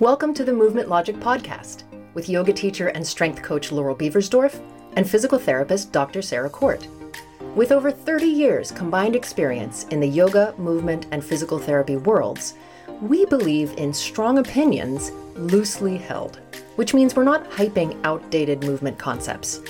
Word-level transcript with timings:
Welcome 0.00 0.32
to 0.32 0.44
the 0.44 0.52
Movement 0.54 0.88
Logic 0.88 1.14
Podcast 1.16 1.82
with 2.14 2.30
yoga 2.30 2.54
teacher 2.54 2.88
and 2.88 3.06
strength 3.06 3.42
coach 3.42 3.70
Laurel 3.70 3.94
Beversdorf 3.94 4.58
and 4.96 5.06
physical 5.06 5.38
therapist 5.38 5.92
Dr. 5.92 6.22
Sarah 6.22 6.48
Court. 6.48 6.88
With 7.54 7.70
over 7.70 7.90
30 7.90 8.24
years 8.24 8.72
combined 8.72 9.14
experience 9.14 9.84
in 9.90 10.00
the 10.00 10.08
yoga, 10.08 10.54
movement, 10.56 11.04
and 11.10 11.22
physical 11.22 11.58
therapy 11.58 11.98
worlds, 11.98 12.54
we 13.02 13.26
believe 13.26 13.74
in 13.76 13.92
strong 13.92 14.38
opinions 14.38 15.12
loosely 15.34 15.98
held, 15.98 16.40
which 16.76 16.94
means 16.94 17.14
we're 17.14 17.22
not 17.22 17.50
hyping 17.50 18.00
outdated 18.02 18.64
movement 18.64 18.98
concepts. 18.98 19.60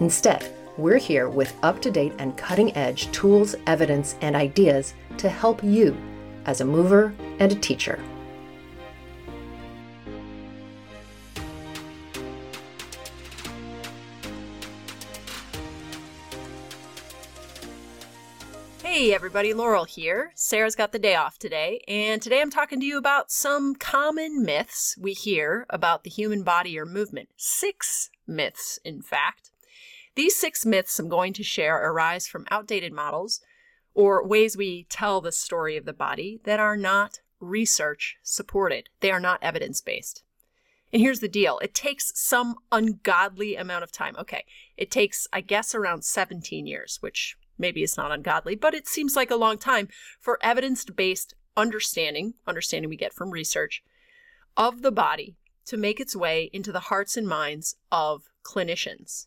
Instead, 0.00 0.52
we're 0.78 0.98
here 0.98 1.28
with 1.28 1.54
up 1.62 1.80
to 1.82 1.92
date 1.92 2.14
and 2.18 2.36
cutting 2.36 2.76
edge 2.76 3.08
tools, 3.12 3.54
evidence, 3.68 4.16
and 4.20 4.34
ideas 4.34 4.94
to 5.18 5.28
help 5.28 5.62
you 5.62 5.96
as 6.44 6.60
a 6.60 6.64
mover 6.64 7.14
and 7.38 7.52
a 7.52 7.54
teacher. 7.54 8.00
Everybody, 19.30 19.54
Laurel 19.54 19.84
here. 19.84 20.32
Sarah's 20.34 20.74
got 20.74 20.90
the 20.90 20.98
day 20.98 21.14
off 21.14 21.38
today, 21.38 21.84
and 21.86 22.20
today 22.20 22.40
I'm 22.40 22.50
talking 22.50 22.80
to 22.80 22.84
you 22.84 22.98
about 22.98 23.30
some 23.30 23.76
common 23.76 24.42
myths 24.42 24.98
we 25.00 25.12
hear 25.12 25.66
about 25.70 26.02
the 26.02 26.10
human 26.10 26.42
body 26.42 26.76
or 26.76 26.84
movement. 26.84 27.28
Six 27.36 28.10
myths, 28.26 28.80
in 28.84 29.02
fact. 29.02 29.52
These 30.16 30.34
six 30.34 30.66
myths 30.66 30.98
I'm 30.98 31.08
going 31.08 31.32
to 31.34 31.44
share 31.44 31.76
arise 31.76 32.26
from 32.26 32.44
outdated 32.50 32.92
models 32.92 33.40
or 33.94 34.26
ways 34.26 34.56
we 34.56 34.88
tell 34.90 35.20
the 35.20 35.30
story 35.30 35.76
of 35.76 35.84
the 35.84 35.92
body 35.92 36.40
that 36.42 36.58
are 36.58 36.76
not 36.76 37.20
research 37.38 38.16
supported. 38.24 38.88
They 38.98 39.12
are 39.12 39.20
not 39.20 39.38
evidence 39.44 39.80
based. 39.80 40.24
And 40.92 41.00
here's 41.00 41.20
the 41.20 41.28
deal 41.28 41.60
it 41.60 41.72
takes 41.72 42.10
some 42.20 42.56
ungodly 42.72 43.54
amount 43.54 43.84
of 43.84 43.92
time. 43.92 44.16
Okay, 44.18 44.44
it 44.76 44.90
takes, 44.90 45.28
I 45.32 45.40
guess, 45.40 45.72
around 45.72 46.04
17 46.04 46.66
years, 46.66 46.98
which 47.00 47.36
maybe 47.60 47.82
it's 47.82 47.96
not 47.96 48.10
ungodly, 48.10 48.56
but 48.56 48.74
it 48.74 48.88
seems 48.88 49.14
like 49.14 49.30
a 49.30 49.36
long 49.36 49.58
time 49.58 49.88
for 50.18 50.38
evidence 50.42 50.84
based 50.84 51.34
understanding, 51.56 52.34
understanding 52.46 52.88
we 52.88 52.96
get 52.96 53.12
from 53.12 53.30
research, 53.30 53.82
of 54.56 54.82
the 54.82 54.90
body 54.90 55.36
to 55.66 55.76
make 55.76 56.00
its 56.00 56.16
way 56.16 56.50
into 56.52 56.72
the 56.72 56.80
hearts 56.80 57.16
and 57.16 57.28
minds 57.28 57.76
of 57.92 58.24
clinicians. 58.42 59.26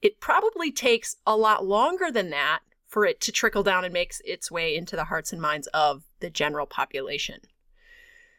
It 0.00 0.20
probably 0.20 0.70
takes 0.70 1.16
a 1.26 1.36
lot 1.36 1.66
longer 1.66 2.10
than 2.10 2.30
that 2.30 2.60
for 2.86 3.04
it 3.04 3.20
to 3.20 3.32
trickle 3.32 3.62
down 3.62 3.84
and 3.84 3.92
makes 3.92 4.22
its 4.24 4.50
way 4.50 4.74
into 4.74 4.96
the 4.96 5.04
hearts 5.04 5.32
and 5.32 5.42
minds 5.42 5.66
of 5.68 6.04
the 6.20 6.30
general 6.30 6.66
population. 6.66 7.40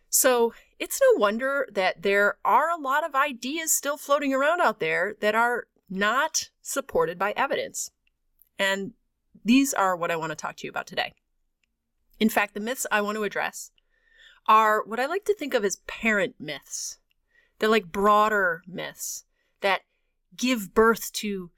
So 0.10 0.54
it's 0.80 1.00
no 1.00 1.20
wonder 1.20 1.68
that 1.72 2.02
there 2.02 2.38
are 2.44 2.70
a 2.70 2.82
lot 2.82 3.06
of 3.06 3.14
ideas 3.14 3.72
still 3.72 3.98
floating 3.98 4.34
around 4.34 4.60
out 4.60 4.80
there 4.80 5.16
that 5.20 5.36
are 5.36 5.68
not 5.90 6.50
supported 6.62 7.20
by 7.20 7.34
evidence. 7.36 7.92
And 8.58 8.94
these 9.44 9.74
are 9.74 9.96
what 9.96 10.12
I 10.12 10.16
want 10.16 10.32
to 10.32 10.36
talk 10.36 10.58
to 10.58 10.68
you 10.68 10.70
about 10.70 10.88
today. 10.88 11.14
In 12.20 12.30
fact, 12.30 12.54
the 12.54 12.60
myths 12.60 12.86
I 12.92 13.02
want 13.02 13.16
to 13.18 13.24
address 13.24 13.72
are 14.48 14.84
what 14.84 15.00
I 15.00 15.06
like 15.06 15.26
to 15.26 15.36
think 15.36 15.54
of 15.54 15.64
as 15.64 15.78
parent 15.88 16.36
myths. 16.40 16.98
They're 17.60 17.70
like 17.70 17.92
broader 17.92 18.62
myths 18.68 19.26
that 19.62 19.82
give 20.36 20.74
birth 20.74 21.12
to 21.14 21.52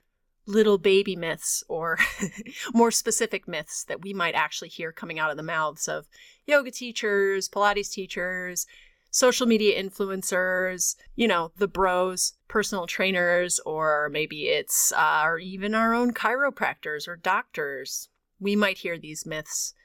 little 0.46 0.78
baby 0.78 1.16
myths 1.16 1.64
or 1.68 1.98
more 2.74 2.92
specific 2.92 3.48
myths 3.48 3.84
that 3.86 4.02
we 4.02 4.14
might 4.14 4.36
actually 4.36 4.70
hear 4.70 4.92
coming 4.92 5.20
out 5.20 5.32
of 5.32 5.38
the 5.38 5.44
mouths 5.44 5.88
of 5.88 6.08
yoga 6.46 6.72
teachers, 6.72 7.48
Pilates 7.48 7.92
teachers, 7.92 8.66
social 9.12 9.46
media 9.46 9.82
influencers, 9.82 10.96
you 11.16 11.28
know, 11.28 11.52
the 11.58 11.68
bros, 11.68 12.34
personal 12.48 12.88
trainers, 12.88 13.60
or 13.60 14.10
maybe 14.12 14.48
it's 14.48 14.92
uh, 14.94 15.22
or 15.26 15.38
even 15.38 15.76
our 15.76 15.94
own 15.94 16.14
chiropractors 16.14 17.08
or 17.08 17.18
doctors. 17.18 18.10
We 18.40 18.56
might 18.56 18.80
hear 18.80 18.98
these 18.98 19.26
myths 19.26 19.76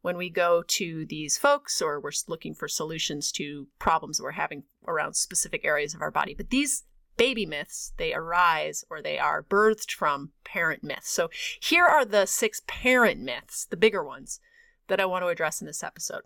when 0.00 0.16
we 0.16 0.30
go 0.30 0.62
to 0.66 1.04
these 1.06 1.36
folks 1.36 1.82
or 1.82 2.00
we're 2.00 2.12
looking 2.28 2.54
for 2.54 2.68
solutions 2.68 3.32
to 3.32 3.66
problems 3.78 4.22
we're 4.22 4.30
having 4.30 4.62
around 4.86 5.14
specific 5.14 5.64
areas 5.64 5.92
of 5.92 6.00
our 6.00 6.12
body. 6.12 6.34
But 6.34 6.50
these 6.50 6.84
baby 7.16 7.44
myths, 7.44 7.92
they 7.96 8.14
arise 8.14 8.84
or 8.88 9.02
they 9.02 9.18
are 9.18 9.42
birthed 9.42 9.90
from 9.90 10.30
parent 10.44 10.84
myths. 10.84 11.10
So 11.10 11.28
here 11.60 11.84
are 11.84 12.04
the 12.04 12.26
six 12.26 12.62
parent 12.68 13.20
myths, 13.20 13.66
the 13.66 13.76
bigger 13.76 14.04
ones, 14.04 14.40
that 14.86 15.00
I 15.00 15.04
want 15.04 15.24
to 15.24 15.28
address 15.28 15.60
in 15.60 15.66
this 15.66 15.82
episode. 15.82 16.22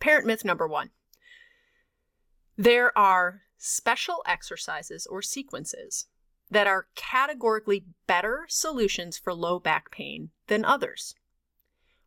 Parent 0.00 0.26
myth 0.26 0.44
number 0.44 0.66
one 0.66 0.90
there 2.56 2.96
are 2.96 3.42
special 3.58 4.22
exercises 4.26 5.06
or 5.06 5.22
sequences 5.22 6.06
that 6.50 6.66
are 6.66 6.88
categorically 6.94 7.84
better 8.06 8.44
solutions 8.48 9.16
for 9.16 9.32
low 9.32 9.58
back 9.58 9.90
pain 9.90 10.30
than 10.48 10.64
others. 10.64 11.14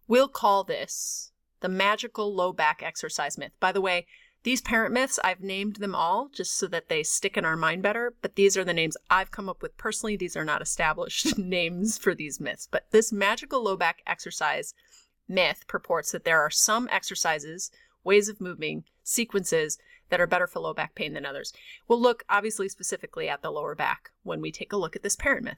We'll 0.07 0.27
call 0.27 0.63
this 0.63 1.31
the 1.61 1.69
magical 1.69 2.33
low 2.33 2.53
back 2.53 2.83
exercise 2.83 3.37
myth. 3.37 3.53
By 3.59 3.71
the 3.71 3.81
way, 3.81 4.05
these 4.43 4.61
parent 4.61 4.93
myths, 4.93 5.19
I've 5.23 5.41
named 5.41 5.77
them 5.77 5.95
all 5.95 6.29
just 6.31 6.53
so 6.53 6.67
that 6.67 6.87
they 6.87 7.01
stick 7.01 7.35
in 7.35 7.45
our 7.45 7.57
mind 7.57 7.81
better, 7.81 8.13
but 8.21 8.35
these 8.35 8.55
are 8.55 8.63
the 8.63 8.75
names 8.75 8.95
I've 9.09 9.31
come 9.31 9.49
up 9.49 9.63
with 9.63 9.75
personally. 9.75 10.15
These 10.15 10.37
are 10.37 10.45
not 10.45 10.61
established 10.61 11.35
names 11.39 11.97
for 11.97 12.13
these 12.13 12.39
myths. 12.39 12.67
But 12.69 12.91
this 12.91 13.11
magical 13.11 13.63
low 13.63 13.75
back 13.75 14.03
exercise 14.05 14.75
myth 15.27 15.65
purports 15.65 16.11
that 16.11 16.25
there 16.25 16.41
are 16.41 16.51
some 16.51 16.87
exercises, 16.91 17.71
ways 18.03 18.29
of 18.29 18.39
moving, 18.39 18.83
sequences 19.03 19.79
that 20.09 20.21
are 20.21 20.27
better 20.27 20.47
for 20.47 20.59
low 20.59 20.73
back 20.73 20.95
pain 20.95 21.13
than 21.13 21.25
others. 21.25 21.53
We'll 21.87 22.01
look 22.01 22.23
obviously 22.29 22.69
specifically 22.69 23.27
at 23.29 23.41
the 23.41 23.51
lower 23.51 23.75
back 23.75 24.11
when 24.23 24.41
we 24.41 24.51
take 24.51 24.71
a 24.71 24.77
look 24.77 24.95
at 24.95 25.03
this 25.03 25.15
parent 25.15 25.45
myth. 25.45 25.57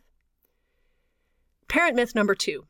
Parent 1.68 1.96
myth 1.96 2.16
number 2.16 2.36
two 2.36 2.68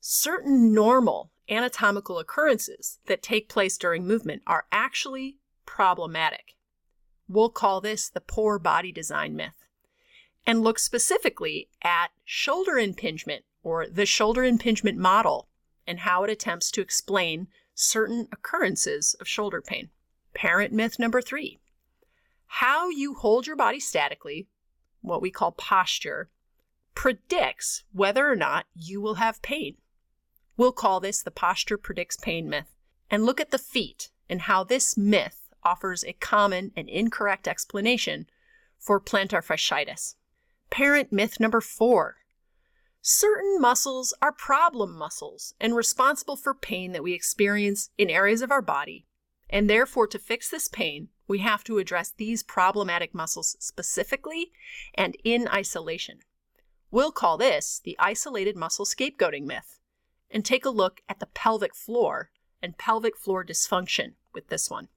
certain 0.00 0.72
normal 0.72 1.32
anatomical 1.48 2.18
occurrences 2.18 2.98
that 3.06 3.22
take 3.22 3.48
place 3.48 3.76
during 3.76 4.06
movement 4.06 4.42
are 4.46 4.66
actually 4.70 5.38
problematic. 5.64 6.54
We'll 7.28 7.50
call 7.50 7.80
this 7.80 8.08
the 8.08 8.20
poor 8.20 8.58
body 8.58 8.92
design 8.92 9.34
myth 9.34 9.66
and 10.46 10.62
look 10.62 10.78
specifically 10.78 11.68
at 11.82 12.08
shoulder 12.24 12.78
impingement 12.78 13.44
or 13.62 13.88
the 13.88 14.06
shoulder 14.06 14.44
impingement 14.44 14.96
model 14.96 15.48
and 15.86 16.00
how 16.00 16.22
it 16.22 16.30
attempts 16.30 16.70
to 16.70 16.80
explain 16.80 17.48
certain 17.74 18.28
occurrences 18.32 19.14
of 19.20 19.28
shoulder 19.28 19.60
pain. 19.60 19.90
Parent 20.36 20.70
myth 20.70 20.98
number 20.98 21.22
three 21.22 21.58
how 22.46 22.90
you 22.90 23.14
hold 23.14 23.46
your 23.46 23.56
body 23.56 23.80
statically, 23.80 24.46
what 25.00 25.22
we 25.22 25.30
call 25.30 25.52
posture, 25.52 26.28
predicts 26.94 27.84
whether 27.90 28.30
or 28.30 28.36
not 28.36 28.66
you 28.74 29.00
will 29.00 29.14
have 29.14 29.40
pain. 29.40 29.78
We'll 30.58 30.72
call 30.72 31.00
this 31.00 31.22
the 31.22 31.30
posture 31.30 31.78
predicts 31.78 32.18
pain 32.18 32.50
myth 32.50 32.76
and 33.10 33.24
look 33.24 33.40
at 33.40 33.50
the 33.50 33.58
feet 33.58 34.10
and 34.28 34.42
how 34.42 34.62
this 34.62 34.94
myth 34.94 35.48
offers 35.64 36.04
a 36.04 36.12
common 36.12 36.70
and 36.76 36.88
incorrect 36.90 37.48
explanation 37.48 38.26
for 38.78 39.00
plantar 39.00 39.42
fasciitis. 39.42 40.16
Parent 40.68 41.10
myth 41.12 41.40
number 41.40 41.62
four 41.62 42.16
certain 43.00 43.58
muscles 43.58 44.12
are 44.20 44.32
problem 44.32 44.98
muscles 44.98 45.54
and 45.58 45.74
responsible 45.74 46.36
for 46.36 46.52
pain 46.52 46.92
that 46.92 47.02
we 47.02 47.14
experience 47.14 47.88
in 47.96 48.10
areas 48.10 48.42
of 48.42 48.50
our 48.50 48.62
body. 48.62 49.06
And 49.48 49.70
therefore, 49.70 50.06
to 50.08 50.18
fix 50.18 50.50
this 50.50 50.68
pain, 50.68 51.08
we 51.28 51.38
have 51.38 51.64
to 51.64 51.78
address 51.78 52.12
these 52.16 52.42
problematic 52.42 53.14
muscles 53.14 53.56
specifically 53.60 54.52
and 54.94 55.16
in 55.24 55.48
isolation. 55.48 56.20
We'll 56.90 57.12
call 57.12 57.36
this 57.36 57.80
the 57.82 57.96
isolated 57.98 58.56
muscle 58.56 58.84
scapegoating 58.84 59.44
myth 59.44 59.78
and 60.30 60.44
take 60.44 60.64
a 60.64 60.70
look 60.70 61.00
at 61.08 61.20
the 61.20 61.26
pelvic 61.26 61.74
floor 61.74 62.30
and 62.62 62.78
pelvic 62.78 63.16
floor 63.16 63.44
dysfunction 63.44 64.14
with 64.34 64.48
this 64.48 64.70
one. 64.70 64.88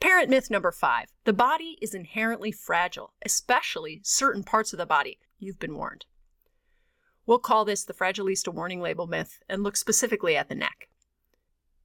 Parent 0.00 0.30
myth 0.30 0.50
number 0.50 0.72
five 0.72 1.08
the 1.24 1.32
body 1.32 1.76
is 1.82 1.94
inherently 1.94 2.50
fragile, 2.50 3.12
especially 3.24 4.00
certain 4.02 4.42
parts 4.42 4.72
of 4.72 4.78
the 4.78 4.86
body. 4.86 5.18
You've 5.38 5.58
been 5.58 5.76
warned. 5.76 6.06
We'll 7.26 7.38
call 7.38 7.64
this 7.64 7.84
the 7.84 7.94
Fragilista 7.94 8.52
warning 8.52 8.80
label 8.80 9.06
myth 9.06 9.40
and 9.48 9.62
look 9.62 9.76
specifically 9.76 10.36
at 10.36 10.48
the 10.48 10.54
neck. 10.54 10.88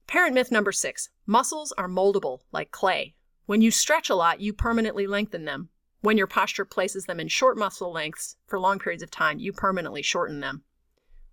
Parent 0.06 0.34
myth 0.34 0.52
number 0.52 0.72
six 0.72 1.08
muscles 1.26 1.72
are 1.72 1.88
moldable 1.88 2.40
like 2.52 2.70
clay. 2.70 3.16
When 3.46 3.60
you 3.60 3.70
stretch 3.70 4.08
a 4.08 4.14
lot, 4.14 4.40
you 4.40 4.52
permanently 4.52 5.06
lengthen 5.06 5.44
them. 5.44 5.70
When 6.00 6.16
your 6.16 6.28
posture 6.28 6.64
places 6.64 7.06
them 7.06 7.18
in 7.18 7.28
short 7.28 7.58
muscle 7.58 7.92
lengths 7.92 8.36
for 8.46 8.60
long 8.60 8.78
periods 8.78 9.02
of 9.02 9.10
time, 9.10 9.40
you 9.40 9.52
permanently 9.52 10.02
shorten 10.02 10.40
them. 10.40 10.62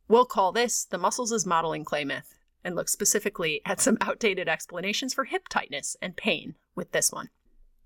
We'll 0.07 0.25
call 0.25 0.51
this 0.51 0.85
the 0.85 0.97
muscles 0.97 1.31
as 1.31 1.45
modeling 1.45 1.85
clay 1.85 2.03
myth 2.03 2.33
and 2.63 2.75
look 2.75 2.89
specifically 2.89 3.61
at 3.65 3.79
some 3.79 3.97
outdated 4.01 4.47
explanations 4.47 5.13
for 5.13 5.25
hip 5.25 5.47
tightness 5.49 5.95
and 6.01 6.15
pain 6.15 6.55
with 6.75 6.91
this 6.91 7.11
one. 7.11 7.29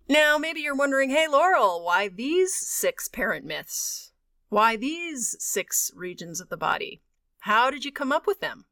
Now, 0.07 0.37
maybe 0.37 0.61
you're 0.61 0.75
wondering, 0.75 1.09
hey, 1.09 1.27
Laurel, 1.27 1.83
why 1.83 2.07
these 2.07 2.55
six 2.55 3.09
parent 3.09 3.45
myths? 3.45 4.13
Why 4.47 4.77
these 4.77 5.35
six 5.39 5.91
regions 5.93 6.39
of 6.39 6.47
the 6.47 6.55
body? 6.55 7.01
How 7.39 7.69
did 7.69 7.83
you 7.83 7.91
come 7.91 8.13
up 8.13 8.25
with 8.25 8.39
them? 8.39 8.65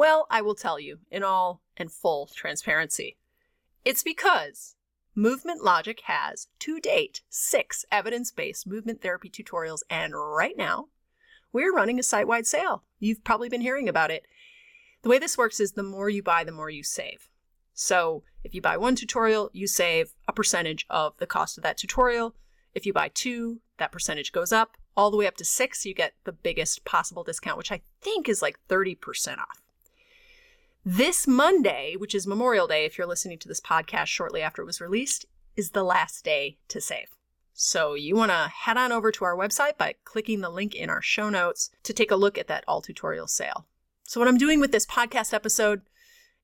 Well, 0.00 0.26
I 0.30 0.40
will 0.40 0.54
tell 0.54 0.80
you 0.80 1.00
in 1.10 1.22
all 1.22 1.60
and 1.76 1.92
full 1.92 2.30
transparency. 2.34 3.18
It's 3.84 4.02
because 4.02 4.74
Movement 5.14 5.62
Logic 5.62 6.00
has, 6.04 6.48
to 6.60 6.80
date, 6.80 7.20
six 7.28 7.84
evidence 7.92 8.30
based 8.30 8.66
movement 8.66 9.02
therapy 9.02 9.28
tutorials, 9.28 9.82
and 9.90 10.14
right 10.16 10.56
now, 10.56 10.86
we're 11.52 11.74
running 11.74 11.98
a 11.98 12.02
site 12.02 12.26
wide 12.26 12.46
sale. 12.46 12.82
You've 12.98 13.24
probably 13.24 13.50
been 13.50 13.60
hearing 13.60 13.90
about 13.90 14.10
it. 14.10 14.24
The 15.02 15.10
way 15.10 15.18
this 15.18 15.36
works 15.36 15.60
is 15.60 15.72
the 15.72 15.82
more 15.82 16.08
you 16.08 16.22
buy, 16.22 16.44
the 16.44 16.50
more 16.50 16.70
you 16.70 16.82
save. 16.82 17.28
So 17.74 18.22
if 18.42 18.54
you 18.54 18.62
buy 18.62 18.78
one 18.78 18.96
tutorial, 18.96 19.50
you 19.52 19.66
save 19.66 20.14
a 20.26 20.32
percentage 20.32 20.86
of 20.88 21.12
the 21.18 21.26
cost 21.26 21.58
of 21.58 21.64
that 21.64 21.76
tutorial. 21.76 22.34
If 22.74 22.86
you 22.86 22.94
buy 22.94 23.10
two, 23.12 23.60
that 23.76 23.92
percentage 23.92 24.32
goes 24.32 24.50
up 24.50 24.78
all 24.96 25.10
the 25.10 25.18
way 25.18 25.26
up 25.26 25.36
to 25.36 25.44
six. 25.44 25.84
You 25.84 25.92
get 25.92 26.14
the 26.24 26.32
biggest 26.32 26.86
possible 26.86 27.22
discount, 27.22 27.58
which 27.58 27.70
I 27.70 27.82
think 28.00 28.30
is 28.30 28.40
like 28.40 28.58
30% 28.70 29.36
off. 29.36 29.59
This 30.84 31.26
Monday, 31.26 31.94
which 31.98 32.14
is 32.14 32.26
Memorial 32.26 32.66
Day, 32.66 32.86
if 32.86 32.96
you're 32.96 33.06
listening 33.06 33.38
to 33.40 33.48
this 33.48 33.60
podcast 33.60 34.06
shortly 34.06 34.40
after 34.40 34.62
it 34.62 34.66
was 34.66 34.80
released, 34.80 35.26
is 35.54 35.72
the 35.72 35.84
last 35.84 36.24
day 36.24 36.56
to 36.68 36.80
save. 36.80 37.18
So 37.52 37.92
you 37.92 38.16
want 38.16 38.30
to 38.30 38.48
head 38.48 38.78
on 38.78 38.90
over 38.90 39.12
to 39.12 39.26
our 39.26 39.36
website 39.36 39.76
by 39.76 39.96
clicking 40.04 40.40
the 40.40 40.48
link 40.48 40.74
in 40.74 40.88
our 40.88 41.02
show 41.02 41.28
notes 41.28 41.70
to 41.82 41.92
take 41.92 42.10
a 42.10 42.16
look 42.16 42.38
at 42.38 42.46
that 42.46 42.64
all 42.66 42.80
tutorial 42.80 43.26
sale. 43.26 43.66
So 44.04 44.18
what 44.18 44.28
I'm 44.28 44.38
doing 44.38 44.58
with 44.58 44.72
this 44.72 44.86
podcast 44.86 45.34
episode 45.34 45.82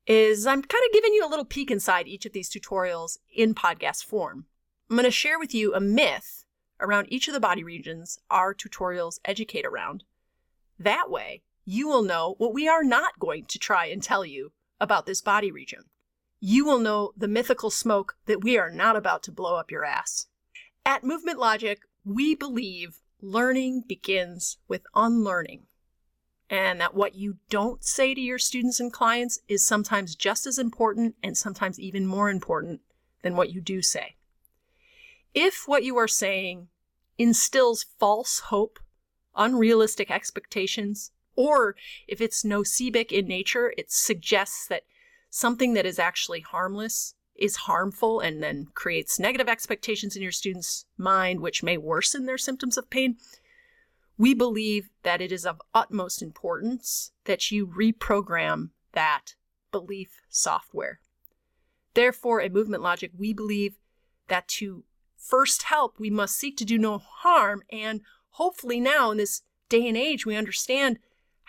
is 0.06 0.46
I'm 0.46 0.60
kind 0.60 0.84
of 0.86 0.92
giving 0.92 1.14
you 1.14 1.26
a 1.26 1.30
little 1.30 1.46
peek 1.46 1.70
inside 1.70 2.06
each 2.06 2.26
of 2.26 2.32
these 2.34 2.50
tutorials 2.50 3.16
in 3.34 3.54
podcast 3.54 4.04
form. 4.04 4.44
I'm 4.90 4.96
going 4.96 5.04
to 5.06 5.10
share 5.10 5.38
with 5.38 5.54
you 5.54 5.72
a 5.74 5.80
myth 5.80 6.44
around 6.78 7.06
each 7.08 7.26
of 7.26 7.32
the 7.32 7.40
body 7.40 7.64
regions 7.64 8.18
our 8.30 8.54
tutorials 8.54 9.18
educate 9.24 9.64
around. 9.64 10.04
That 10.78 11.10
way, 11.10 11.42
you 11.66 11.88
will 11.88 12.02
know 12.02 12.36
what 12.38 12.54
we 12.54 12.68
are 12.68 12.84
not 12.84 13.18
going 13.18 13.44
to 13.44 13.58
try 13.58 13.86
and 13.86 14.02
tell 14.02 14.24
you 14.24 14.52
about 14.80 15.04
this 15.04 15.20
body 15.20 15.50
region. 15.50 15.82
You 16.38 16.64
will 16.64 16.78
know 16.78 17.12
the 17.16 17.28
mythical 17.28 17.70
smoke 17.70 18.14
that 18.26 18.42
we 18.44 18.56
are 18.56 18.70
not 18.70 18.94
about 18.94 19.22
to 19.24 19.32
blow 19.32 19.56
up 19.56 19.70
your 19.70 19.84
ass. 19.84 20.26
At 20.84 21.02
Movement 21.02 21.40
Logic, 21.40 21.80
we 22.04 22.36
believe 22.36 23.00
learning 23.20 23.82
begins 23.88 24.58
with 24.68 24.82
unlearning, 24.94 25.66
and 26.48 26.80
that 26.80 26.94
what 26.94 27.16
you 27.16 27.38
don't 27.50 27.82
say 27.82 28.14
to 28.14 28.20
your 28.20 28.38
students 28.38 28.78
and 28.78 28.92
clients 28.92 29.40
is 29.48 29.66
sometimes 29.66 30.14
just 30.14 30.46
as 30.46 30.58
important 30.58 31.16
and 31.20 31.36
sometimes 31.36 31.80
even 31.80 32.06
more 32.06 32.30
important 32.30 32.80
than 33.22 33.34
what 33.34 33.50
you 33.50 33.60
do 33.60 33.82
say. 33.82 34.14
If 35.34 35.64
what 35.66 35.82
you 35.82 35.96
are 35.96 36.06
saying 36.06 36.68
instills 37.18 37.86
false 37.98 38.38
hope, 38.38 38.78
unrealistic 39.34 40.12
expectations, 40.12 41.10
or 41.36 41.76
if 42.08 42.20
it's 42.20 42.42
nocebic 42.42 43.12
in 43.12 43.28
nature, 43.28 43.72
it 43.76 43.92
suggests 43.92 44.66
that 44.68 44.82
something 45.30 45.74
that 45.74 45.86
is 45.86 45.98
actually 45.98 46.40
harmless 46.40 47.14
is 47.34 47.56
harmful 47.56 48.20
and 48.20 48.42
then 48.42 48.66
creates 48.74 49.18
negative 49.18 49.48
expectations 49.48 50.16
in 50.16 50.22
your 50.22 50.32
student's 50.32 50.86
mind, 50.96 51.40
which 51.40 51.62
may 51.62 51.76
worsen 51.76 52.26
their 52.26 52.38
symptoms 52.38 52.78
of 52.78 52.90
pain. 52.90 53.16
We 54.18 54.32
believe 54.32 54.88
that 55.02 55.20
it 55.20 55.30
is 55.30 55.44
of 55.44 55.60
utmost 55.74 56.22
importance 56.22 57.12
that 57.24 57.50
you 57.50 57.66
reprogram 57.66 58.70
that 58.92 59.34
belief 59.70 60.22
software. 60.30 61.00
Therefore, 61.92 62.40
at 62.40 62.52
Movement 62.52 62.82
Logic, 62.82 63.10
we 63.16 63.32
believe 63.34 63.76
that 64.28 64.48
to 64.48 64.84
first 65.16 65.64
help, 65.64 65.98
we 65.98 66.10
must 66.10 66.36
seek 66.36 66.56
to 66.56 66.64
do 66.64 66.78
no 66.78 66.98
harm. 66.98 67.62
And 67.70 68.00
hopefully, 68.30 68.80
now 68.80 69.10
in 69.10 69.18
this 69.18 69.42
day 69.68 69.86
and 69.86 69.96
age, 69.96 70.24
we 70.24 70.36
understand 70.36 70.98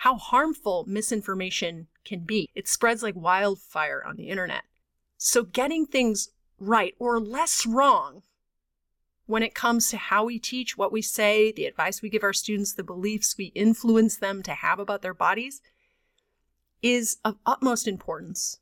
how 0.01 0.15
harmful 0.15 0.85
misinformation 0.87 1.87
can 2.05 2.19
be. 2.19 2.49
It 2.53 2.67
spreads 2.67 3.01
like 3.01 3.15
wildfire 3.15 4.03
on 4.05 4.15
the 4.15 4.29
internet. 4.29 4.63
So, 5.17 5.41
getting 5.43 5.87
things 5.87 6.29
right 6.59 6.93
or 6.99 7.19
less 7.19 7.65
wrong 7.65 8.21
when 9.25 9.41
it 9.41 9.55
comes 9.55 9.89
to 9.89 9.97
how 9.97 10.25
we 10.25 10.37
teach, 10.37 10.77
what 10.77 10.91
we 10.91 11.01
say, 11.01 11.51
the 11.51 11.65
advice 11.65 12.01
we 12.01 12.09
give 12.09 12.23
our 12.23 12.31
students, 12.31 12.73
the 12.73 12.83
beliefs 12.83 13.35
we 13.37 13.45
influence 13.55 14.17
them 14.17 14.43
to 14.43 14.53
have 14.53 14.77
about 14.77 15.01
their 15.01 15.15
bodies 15.15 15.61
is 16.83 17.17
of 17.25 17.37
utmost 17.45 17.87
importance. 17.87 18.59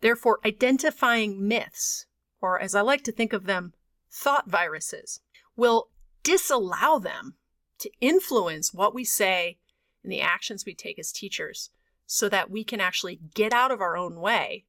Therefore, 0.00 0.40
identifying 0.44 1.46
myths, 1.46 2.06
or 2.40 2.60
as 2.60 2.74
I 2.74 2.80
like 2.80 3.04
to 3.04 3.12
think 3.12 3.32
of 3.32 3.44
them, 3.44 3.74
thought 4.10 4.50
viruses, 4.50 5.20
will 5.54 5.88
disallow 6.24 6.98
them 6.98 7.36
to 7.78 7.90
influence 8.00 8.74
what 8.74 8.92
we 8.92 9.04
say 9.04 9.58
and 10.02 10.12
the 10.12 10.20
actions 10.20 10.64
we 10.64 10.74
take 10.74 10.98
as 10.98 11.12
teachers 11.12 11.70
so 12.06 12.28
that 12.28 12.50
we 12.50 12.64
can 12.64 12.80
actually 12.80 13.20
get 13.34 13.52
out 13.52 13.70
of 13.70 13.80
our 13.80 13.96
own 13.96 14.20
way 14.20 14.64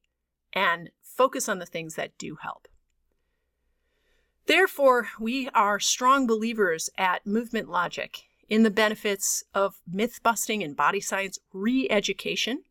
and 0.52 0.90
focus 1.02 1.48
on 1.48 1.58
the 1.58 1.66
things 1.66 1.94
that 1.94 2.16
do 2.18 2.36
help. 2.40 2.68
Therefore, 4.46 5.08
we 5.18 5.48
are 5.54 5.80
strong 5.80 6.26
believers 6.26 6.90
at 6.98 7.26
Movement 7.26 7.68
Logic 7.68 8.22
in 8.48 8.62
the 8.62 8.70
benefits 8.70 9.42
of 9.54 9.80
myth 9.90 10.20
busting 10.22 10.62
and 10.62 10.76
body 10.76 11.00
science 11.00 11.38
re 11.52 11.88
education. 11.90 12.62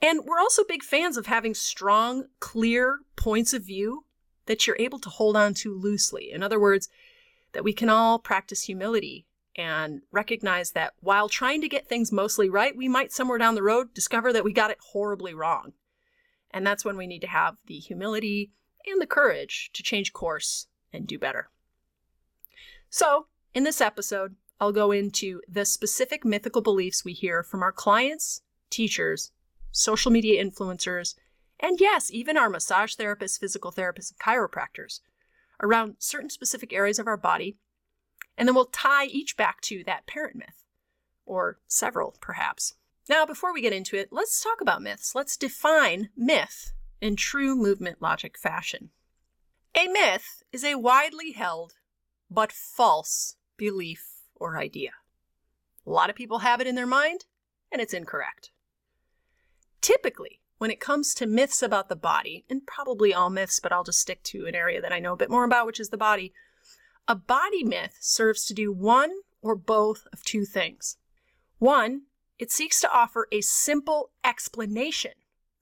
And 0.00 0.20
we're 0.24 0.38
also 0.38 0.62
big 0.64 0.84
fans 0.84 1.16
of 1.16 1.26
having 1.26 1.54
strong, 1.54 2.26
clear 2.38 3.00
points 3.16 3.52
of 3.52 3.64
view 3.64 4.04
that 4.46 4.66
you're 4.66 4.76
able 4.78 5.00
to 5.00 5.08
hold 5.08 5.36
on 5.36 5.54
to 5.54 5.74
loosely. 5.74 6.30
In 6.30 6.42
other 6.42 6.60
words, 6.60 6.88
that 7.52 7.64
we 7.64 7.72
can 7.72 7.88
all 7.88 8.18
practice 8.18 8.62
humility 8.62 9.26
and 9.58 10.02
recognize 10.12 10.70
that 10.70 10.94
while 11.00 11.28
trying 11.28 11.60
to 11.60 11.68
get 11.68 11.88
things 11.88 12.12
mostly 12.12 12.48
right, 12.48 12.76
we 12.76 12.88
might 12.88 13.12
somewhere 13.12 13.38
down 13.38 13.56
the 13.56 13.62
road 13.62 13.92
discover 13.92 14.32
that 14.32 14.44
we 14.44 14.52
got 14.52 14.70
it 14.70 14.78
horribly 14.92 15.34
wrong. 15.34 15.72
And 16.52 16.64
that's 16.64 16.84
when 16.84 16.96
we 16.96 17.08
need 17.08 17.20
to 17.22 17.26
have 17.26 17.56
the 17.66 17.78
humility 17.78 18.52
and 18.86 19.02
the 19.02 19.06
courage 19.06 19.70
to 19.74 19.82
change 19.82 20.12
course 20.12 20.68
and 20.92 21.08
do 21.08 21.18
better. 21.18 21.50
So, 22.88 23.26
in 23.52 23.64
this 23.64 23.80
episode, 23.80 24.36
I'll 24.60 24.72
go 24.72 24.92
into 24.92 25.42
the 25.48 25.64
specific 25.64 26.24
mythical 26.24 26.62
beliefs 26.62 27.04
we 27.04 27.12
hear 27.12 27.42
from 27.42 27.62
our 27.62 27.72
clients, 27.72 28.42
teachers, 28.70 29.32
social 29.72 30.12
media 30.12 30.42
influencers, 30.42 31.16
and 31.60 31.80
yes, 31.80 32.10
even 32.12 32.36
our 32.36 32.48
massage 32.48 32.94
therapists, 32.94 33.38
physical 33.38 33.72
therapists, 33.72 34.12
and 34.12 34.20
chiropractors 34.20 35.00
around 35.60 35.96
certain 35.98 36.30
specific 36.30 36.72
areas 36.72 37.00
of 37.00 37.08
our 37.08 37.16
body 37.16 37.56
and 38.38 38.46
then 38.46 38.54
we'll 38.54 38.66
tie 38.66 39.06
each 39.06 39.36
back 39.36 39.60
to 39.62 39.82
that 39.84 40.06
parent 40.06 40.36
myth, 40.36 40.64
or 41.26 41.58
several 41.66 42.16
perhaps. 42.20 42.74
Now, 43.08 43.26
before 43.26 43.52
we 43.52 43.60
get 43.60 43.72
into 43.72 43.96
it, 43.96 44.08
let's 44.12 44.40
talk 44.40 44.60
about 44.60 44.80
myths. 44.80 45.14
Let's 45.14 45.36
define 45.36 46.10
myth 46.16 46.72
in 47.00 47.16
true 47.16 47.56
movement 47.56 48.00
logic 48.00 48.38
fashion. 48.38 48.90
A 49.74 49.88
myth 49.88 50.42
is 50.52 50.64
a 50.64 50.76
widely 50.76 51.32
held 51.32 51.74
but 52.30 52.52
false 52.52 53.36
belief 53.56 54.22
or 54.36 54.56
idea. 54.56 54.92
A 55.86 55.90
lot 55.90 56.10
of 56.10 56.16
people 56.16 56.40
have 56.40 56.60
it 56.60 56.66
in 56.66 56.74
their 56.74 56.86
mind, 56.86 57.24
and 57.72 57.80
it's 57.82 57.94
incorrect. 57.94 58.50
Typically, 59.80 60.40
when 60.58 60.70
it 60.70 60.80
comes 60.80 61.14
to 61.14 61.26
myths 61.26 61.62
about 61.62 61.88
the 61.88 61.96
body, 61.96 62.44
and 62.50 62.66
probably 62.66 63.14
all 63.14 63.30
myths, 63.30 63.58
but 63.58 63.72
I'll 63.72 63.84
just 63.84 64.00
stick 64.00 64.22
to 64.24 64.46
an 64.46 64.54
area 64.54 64.80
that 64.80 64.92
I 64.92 64.98
know 64.98 65.14
a 65.14 65.16
bit 65.16 65.30
more 65.30 65.44
about, 65.44 65.66
which 65.66 65.80
is 65.80 65.88
the 65.88 65.96
body, 65.96 66.32
a 67.08 67.14
body 67.14 67.64
myth 67.64 67.96
serves 68.00 68.44
to 68.44 68.54
do 68.54 68.70
one 68.70 69.10
or 69.40 69.56
both 69.56 70.06
of 70.12 70.22
two 70.22 70.44
things. 70.44 70.98
One, 71.58 72.02
it 72.38 72.52
seeks 72.52 72.80
to 72.82 72.92
offer 72.92 73.26
a 73.32 73.40
simple 73.40 74.10
explanation 74.22 75.12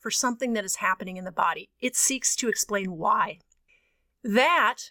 for 0.01 0.11
something 0.11 0.53
that 0.53 0.65
is 0.65 0.77
happening 0.77 1.17
in 1.17 1.25
the 1.25 1.33
body. 1.33 1.71
It 1.81 1.97
seeks 1.97 2.35
to 2.37 2.49
explain 2.49 2.99
why. 2.99 3.39
That, 4.25 4.91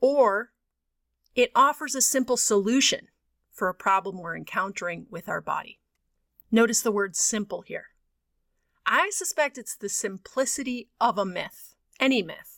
or 0.00 0.50
it 1.34 1.50
offers 1.54 1.94
a 1.94 2.02
simple 2.02 2.36
solution 2.36 3.08
for 3.50 3.68
a 3.68 3.74
problem 3.74 4.18
we're 4.18 4.36
encountering 4.36 5.06
with 5.10 5.28
our 5.28 5.40
body. 5.40 5.80
Notice 6.50 6.82
the 6.82 6.92
word 6.92 7.16
simple 7.16 7.62
here. 7.62 7.86
I 8.84 9.10
suspect 9.10 9.56
it's 9.56 9.76
the 9.76 9.88
simplicity 9.88 10.90
of 11.00 11.16
a 11.16 11.24
myth, 11.24 11.74
any 11.98 12.22
myth, 12.22 12.51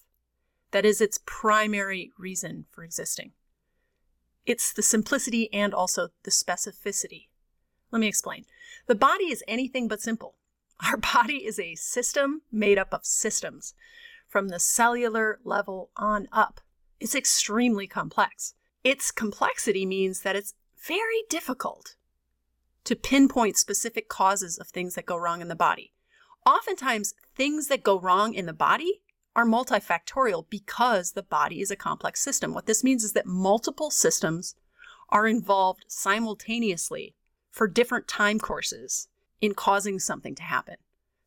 that 0.74 0.84
is 0.84 1.00
its 1.00 1.20
primary 1.24 2.10
reason 2.18 2.64
for 2.68 2.82
existing. 2.82 3.30
It's 4.44 4.72
the 4.72 4.82
simplicity 4.82 5.48
and 5.52 5.72
also 5.72 6.08
the 6.24 6.32
specificity. 6.32 7.28
Let 7.92 8.00
me 8.00 8.08
explain. 8.08 8.44
The 8.88 8.96
body 8.96 9.26
is 9.26 9.44
anything 9.46 9.86
but 9.86 10.02
simple. 10.02 10.34
Our 10.84 10.96
body 10.96 11.46
is 11.46 11.60
a 11.60 11.76
system 11.76 12.42
made 12.50 12.76
up 12.76 12.92
of 12.92 13.06
systems 13.06 13.74
from 14.26 14.48
the 14.48 14.58
cellular 14.58 15.38
level 15.44 15.90
on 15.96 16.26
up. 16.32 16.60
It's 16.98 17.14
extremely 17.14 17.86
complex. 17.86 18.54
Its 18.82 19.12
complexity 19.12 19.86
means 19.86 20.22
that 20.22 20.34
it's 20.34 20.54
very 20.76 21.22
difficult 21.28 21.94
to 22.82 22.96
pinpoint 22.96 23.58
specific 23.58 24.08
causes 24.08 24.58
of 24.58 24.66
things 24.66 24.96
that 24.96 25.06
go 25.06 25.16
wrong 25.16 25.40
in 25.40 25.46
the 25.46 25.54
body. 25.54 25.92
Oftentimes, 26.44 27.14
things 27.36 27.68
that 27.68 27.84
go 27.84 28.00
wrong 28.00 28.34
in 28.34 28.46
the 28.46 28.52
body 28.52 29.02
are 29.36 29.44
multifactorial 29.46 30.46
because 30.48 31.12
the 31.12 31.22
body 31.22 31.60
is 31.60 31.70
a 31.70 31.76
complex 31.76 32.20
system. 32.20 32.54
What 32.54 32.66
this 32.66 32.84
means 32.84 33.04
is 33.04 33.12
that 33.12 33.26
multiple 33.26 33.90
systems 33.90 34.54
are 35.08 35.26
involved 35.26 35.84
simultaneously 35.88 37.14
for 37.50 37.68
different 37.68 38.08
time 38.08 38.38
courses 38.38 39.08
in 39.40 39.54
causing 39.54 39.98
something 39.98 40.34
to 40.34 40.42
happen. 40.42 40.76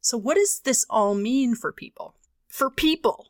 So, 0.01 0.17
what 0.17 0.35
does 0.35 0.61
this 0.61 0.85
all 0.89 1.15
mean 1.15 1.55
for 1.55 1.71
people? 1.71 2.15
For 2.47 2.69
people, 2.69 3.27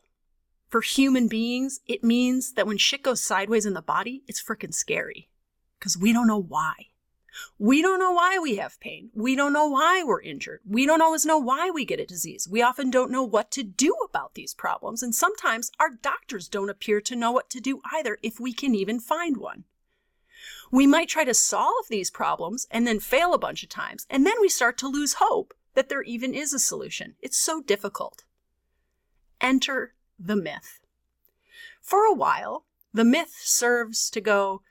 for 0.69 0.81
human 0.81 1.27
beings, 1.27 1.79
it 1.88 2.03
means 2.03 2.53
that 2.53 2.67
when 2.67 2.77
shit 2.77 3.03
goes 3.03 3.22
sideways 3.22 3.65
in 3.65 3.74
the 3.74 3.81
body, 3.81 4.24
it's 4.27 4.43
freaking 4.43 4.74
scary 4.74 5.29
because 5.79 5.98
we 5.98 6.13
don't 6.13 6.27
know 6.27 6.41
why. 6.41 6.74
We 7.60 7.82
don't 7.82 8.00
know 8.00 8.12
why 8.12 8.39
we 8.39 8.56
have 8.58 8.79
pain. 8.79 9.10
We 9.13 9.36
don't 9.36 9.53
know 9.53 9.67
why 9.67 10.03
we're 10.03 10.22
injured. 10.22 10.62
We 10.67 10.86
don't 10.86 11.01
always 11.01 11.25
know 11.25 11.38
why 11.38 11.70
we 11.70 11.86
get 11.86 12.00
a 12.00 12.06
disease. 12.06 12.48
We 12.50 12.62
often 12.62 12.91
don't 12.91 13.12
know 13.12 13.24
what 13.24 13.51
to 13.51 13.63
do 13.63 13.96
about 14.08 14.36
these 14.36 14.53
problems. 14.53 15.01
And 15.03 15.13
sometimes 15.13 15.72
our 15.79 15.89
doctors 15.89 16.48
don't 16.48 16.70
appear 16.70 17.01
to 17.01 17.15
know 17.15 17.32
what 17.32 17.50
to 17.51 17.60
do 17.60 17.82
either, 17.91 18.17
if 18.22 18.39
we 18.39 18.53
can 18.53 18.75
even 18.75 19.00
find 19.00 19.38
one. 19.38 19.65
We 20.72 20.86
might 20.86 21.10
try 21.10 21.24
to 21.24 21.34
solve 21.34 21.86
these 21.89 22.12
problems 22.12 22.67
and 22.70 22.86
then 22.86 23.00
fail 23.00 23.34
a 23.34 23.39
bunch 23.39 23.63
of 23.63 23.70
times. 23.70 24.06
And 24.10 24.25
then 24.25 24.36
we 24.41 24.50
start 24.50 24.77
to 24.79 24.88
lose 24.88 25.15
hope 25.15 25.53
that 25.74 25.89
there 25.89 26.03
even 26.03 26.34
is 26.34 26.53
a 26.53 26.60
solution. 26.60 27.15
It's 27.22 27.38
so 27.38 27.62
difficult. 27.62 28.24
Enter 29.39 29.94
the 30.20 30.36
myth. 30.36 30.79
For 31.82 32.06
a 32.06 32.13
while, 32.13 32.65
the 32.94 33.06
myth 33.06 33.36
serves 33.39 34.10
to 34.10 34.20
go, 34.20 34.62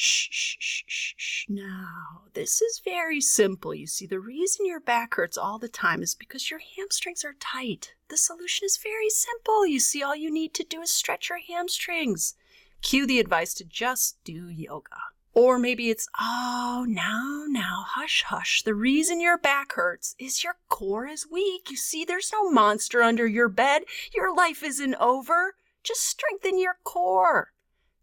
Shh, 0.00 0.28
shh, 0.30 0.56
shh, 0.60 1.14
shh. 1.16 1.44
Now, 1.48 2.22
this 2.32 2.62
is 2.62 2.80
very 2.84 3.20
simple. 3.20 3.74
You 3.74 3.88
see, 3.88 4.06
the 4.06 4.20
reason 4.20 4.64
your 4.64 4.78
back 4.78 5.16
hurts 5.16 5.36
all 5.36 5.58
the 5.58 5.68
time 5.68 6.04
is 6.04 6.14
because 6.14 6.52
your 6.52 6.60
hamstrings 6.60 7.24
are 7.24 7.34
tight. 7.40 7.94
The 8.06 8.16
solution 8.16 8.64
is 8.64 8.76
very 8.76 9.10
simple. 9.10 9.66
You 9.66 9.80
see, 9.80 10.00
all 10.00 10.14
you 10.14 10.30
need 10.30 10.54
to 10.54 10.62
do 10.62 10.82
is 10.82 10.90
stretch 10.90 11.30
your 11.30 11.40
hamstrings. 11.40 12.36
Cue 12.80 13.08
the 13.08 13.18
advice 13.18 13.54
to 13.54 13.64
just 13.64 14.22
do 14.22 14.48
yoga. 14.48 14.98
Or 15.34 15.58
maybe 15.58 15.90
it's, 15.90 16.06
oh, 16.16 16.86
now, 16.88 17.46
now, 17.48 17.82
hush, 17.84 18.22
hush. 18.22 18.62
The 18.62 18.76
reason 18.76 19.20
your 19.20 19.36
back 19.36 19.72
hurts 19.72 20.14
is 20.16 20.44
your 20.44 20.58
core 20.68 21.08
is 21.08 21.26
weak. 21.28 21.70
You 21.70 21.76
see, 21.76 22.04
there's 22.04 22.30
no 22.32 22.48
monster 22.48 23.02
under 23.02 23.26
your 23.26 23.48
bed. 23.48 23.82
Your 24.14 24.32
life 24.32 24.62
isn't 24.62 24.94
over. 24.94 25.56
Just 25.82 26.06
strengthen 26.06 26.56
your 26.56 26.76
core. 26.84 27.50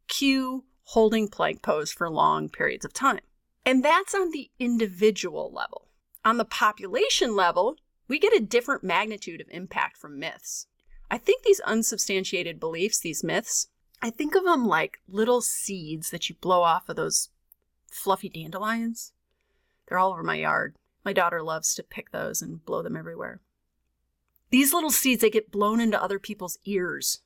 Cue 0.09 0.65
holding 0.85 1.27
plank 1.27 1.61
pose 1.61 1.91
for 1.91 2.09
long 2.09 2.49
periods 2.49 2.85
of 2.85 2.93
time. 2.93 3.21
And 3.65 3.83
that's 3.83 4.13
on 4.13 4.31
the 4.31 4.49
individual 4.59 5.51
level. 5.51 5.87
On 6.23 6.37
the 6.37 6.45
population 6.45 7.35
level, 7.35 7.75
we 8.07 8.19
get 8.19 8.35
a 8.35 8.45
different 8.45 8.83
magnitude 8.83 9.41
of 9.41 9.47
impact 9.49 9.97
from 9.97 10.19
myths. 10.19 10.67
I 11.09 11.17
think 11.17 11.43
these 11.43 11.59
unsubstantiated 11.61 12.59
beliefs, 12.59 12.99
these 12.99 13.23
myths, 13.23 13.67
I 14.01 14.09
think 14.09 14.35
of 14.35 14.43
them 14.43 14.67
like 14.67 14.99
little 15.07 15.41
seeds 15.41 16.11
that 16.11 16.29
you 16.29 16.35
blow 16.35 16.61
off 16.61 16.89
of 16.89 16.95
those 16.95 17.29
fluffy 17.89 18.29
dandelions. 18.29 19.13
They're 19.87 19.97
all 19.97 20.13
over 20.13 20.23
my 20.23 20.35
yard. 20.35 20.75
My 21.03 21.13
daughter 21.13 21.41
loves 21.41 21.73
to 21.75 21.83
pick 21.83 22.11
those 22.11 22.41
and 22.41 22.63
blow 22.65 22.81
them 22.81 22.97
everywhere. 22.97 23.41
These 24.51 24.73
little 24.73 24.91
seeds, 24.91 25.21
they 25.21 25.29
get 25.29 25.51
blown 25.51 25.79
into 25.79 26.01
other 26.01 26.19
people's 26.19 26.59
ears 26.65 27.21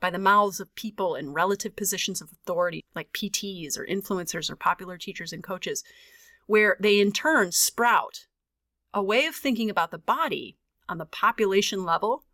by 0.00 0.10
the 0.10 0.18
mouths 0.18 0.60
of 0.60 0.74
people 0.74 1.14
in 1.14 1.32
relative 1.32 1.74
positions 1.76 2.20
of 2.20 2.30
authority, 2.32 2.84
like 2.94 3.12
PTs 3.12 3.78
or 3.78 3.86
influencers 3.86 4.50
or 4.50 4.56
popular 4.56 4.96
teachers 4.96 5.32
and 5.32 5.42
coaches, 5.42 5.82
where 6.46 6.76
they 6.80 7.00
in 7.00 7.12
turn 7.12 7.52
sprout 7.52 8.26
a 8.94 9.02
way 9.02 9.26
of 9.26 9.34
thinking 9.34 9.68
about 9.68 9.90
the 9.90 9.98
body 9.98 10.56
on 10.88 10.98
the 10.98 11.06
population 11.06 11.84
level 11.84 12.24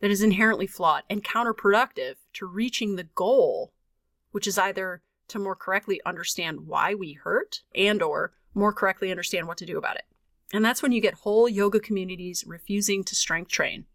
that 0.00 0.10
is 0.10 0.22
inherently 0.22 0.66
flawed 0.66 1.04
and 1.08 1.24
counterproductive 1.24 2.16
to 2.34 2.46
reaching 2.46 2.96
the 2.96 3.04
goal, 3.04 3.72
which 4.32 4.46
is 4.46 4.58
either 4.58 5.02
to 5.28 5.38
more 5.38 5.56
correctly 5.56 6.00
understand 6.04 6.66
why 6.66 6.94
we 6.94 7.12
hurt 7.12 7.62
and 7.74 8.02
or 8.02 8.32
more 8.54 8.72
correctly 8.72 9.10
understand 9.10 9.46
what 9.46 9.58
to 9.58 9.66
do 9.66 9.78
about 9.78 9.96
it. 9.96 10.04
And 10.52 10.64
that's 10.64 10.82
when 10.82 10.92
you 10.92 11.00
get 11.00 11.14
whole 11.14 11.48
yoga 11.48 11.80
communities 11.80 12.44
refusing 12.46 13.04
to 13.04 13.14
strength 13.14 13.50
train 13.50 13.86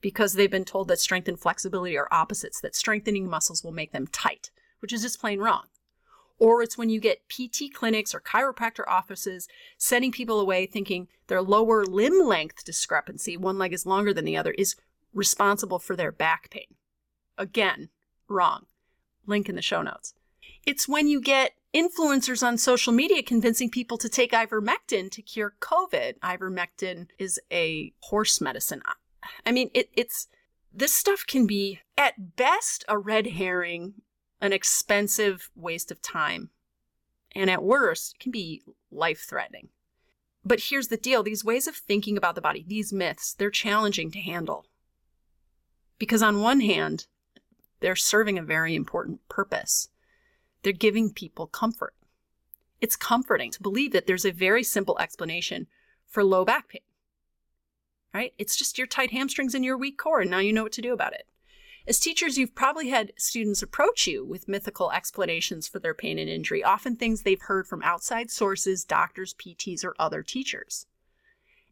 because 0.00 0.32
they've 0.32 0.50
been 0.50 0.64
told 0.64 0.88
that 0.88 1.00
strength 1.00 1.28
and 1.28 1.38
flexibility 1.38 1.96
are 1.96 2.08
opposites, 2.10 2.60
that 2.60 2.74
strengthening 2.74 3.28
muscles 3.28 3.62
will 3.62 3.72
make 3.72 3.92
them 3.92 4.06
tight, 4.06 4.50
which 4.80 4.92
is 4.92 5.02
just 5.02 5.20
plain 5.20 5.40
wrong. 5.40 5.64
Or 6.38 6.62
it's 6.62 6.78
when 6.78 6.88
you 6.88 7.00
get 7.00 7.28
PT 7.28 7.72
clinics 7.72 8.14
or 8.14 8.20
chiropractor 8.20 8.84
offices 8.88 9.46
sending 9.76 10.10
people 10.10 10.40
away 10.40 10.64
thinking 10.64 11.08
their 11.26 11.42
lower 11.42 11.84
limb 11.84 12.26
length 12.26 12.64
discrepancy, 12.64 13.36
one 13.36 13.58
leg 13.58 13.74
is 13.74 13.84
longer 13.84 14.14
than 14.14 14.24
the 14.24 14.38
other, 14.38 14.52
is 14.52 14.74
responsible 15.12 15.78
for 15.78 15.94
their 15.94 16.10
back 16.12 16.48
pain. 16.50 16.76
Again, 17.36 17.90
wrong. 18.26 18.66
Link 19.26 19.50
in 19.50 19.54
the 19.54 19.62
show 19.62 19.82
notes. 19.82 20.14
It's 20.66 20.88
when 20.88 21.08
you 21.08 21.20
get 21.20 21.52
influencers 21.74 22.42
on 22.46 22.58
social 22.58 22.92
media 22.92 23.22
convincing 23.22 23.70
people 23.70 23.98
to 23.98 24.08
take 24.08 24.32
ivermectin 24.32 25.10
to 25.10 25.22
cure 25.22 25.54
COVID. 25.60 26.18
Ivermectin 26.20 27.08
is 27.18 27.38
a 27.52 27.92
horse 28.00 28.40
medicine. 28.40 28.82
I 29.44 29.52
mean, 29.52 29.70
it, 29.74 29.90
it's 29.94 30.28
this 30.72 30.94
stuff 30.94 31.24
can 31.26 31.46
be 31.46 31.80
at 31.96 32.36
best 32.36 32.84
a 32.88 32.98
red 32.98 33.26
herring, 33.28 33.94
an 34.40 34.52
expensive 34.52 35.50
waste 35.54 35.90
of 35.90 36.00
time, 36.00 36.50
and 37.32 37.50
at 37.50 37.62
worst 37.62 38.18
can 38.18 38.32
be 38.32 38.62
life 38.90 39.24
threatening. 39.28 39.68
But 40.44 40.60
here's 40.60 40.88
the 40.88 40.96
deal 40.96 41.22
these 41.22 41.44
ways 41.44 41.66
of 41.66 41.76
thinking 41.76 42.16
about 42.16 42.34
the 42.34 42.40
body, 42.40 42.64
these 42.66 42.92
myths, 42.92 43.34
they're 43.34 43.50
challenging 43.50 44.10
to 44.12 44.20
handle. 44.20 44.66
Because 45.98 46.22
on 46.22 46.40
one 46.40 46.60
hand, 46.60 47.06
they're 47.80 47.96
serving 47.96 48.38
a 48.38 48.42
very 48.42 48.74
important 48.74 49.26
purpose. 49.28 49.88
They're 50.62 50.72
giving 50.72 51.12
people 51.12 51.46
comfort. 51.46 51.94
It's 52.80 52.96
comforting 52.96 53.50
to 53.50 53.62
believe 53.62 53.92
that 53.92 54.06
there's 54.06 54.24
a 54.24 54.30
very 54.30 54.62
simple 54.62 54.98
explanation 54.98 55.66
for 56.06 56.24
low 56.24 56.44
back 56.44 56.68
pain 56.68 56.80
right? 58.12 58.32
It's 58.38 58.56
just 58.56 58.78
your 58.78 58.86
tight 58.86 59.10
hamstrings 59.10 59.54
and 59.54 59.64
your 59.64 59.76
weak 59.76 59.98
core, 59.98 60.20
and 60.20 60.30
now 60.30 60.38
you 60.38 60.52
know 60.52 60.62
what 60.62 60.72
to 60.72 60.82
do 60.82 60.92
about 60.92 61.12
it. 61.12 61.26
As 61.86 61.98
teachers, 61.98 62.36
you've 62.36 62.54
probably 62.54 62.90
had 62.90 63.12
students 63.16 63.62
approach 63.62 64.06
you 64.06 64.24
with 64.24 64.48
mythical 64.48 64.92
explanations 64.92 65.66
for 65.66 65.78
their 65.78 65.94
pain 65.94 66.18
and 66.18 66.28
injury, 66.28 66.62
often 66.62 66.96
things 66.96 67.22
they've 67.22 67.40
heard 67.40 67.66
from 67.66 67.82
outside 67.82 68.30
sources, 68.30 68.84
doctors, 68.84 69.34
PTs, 69.34 69.84
or 69.84 69.94
other 69.98 70.22
teachers. 70.22 70.86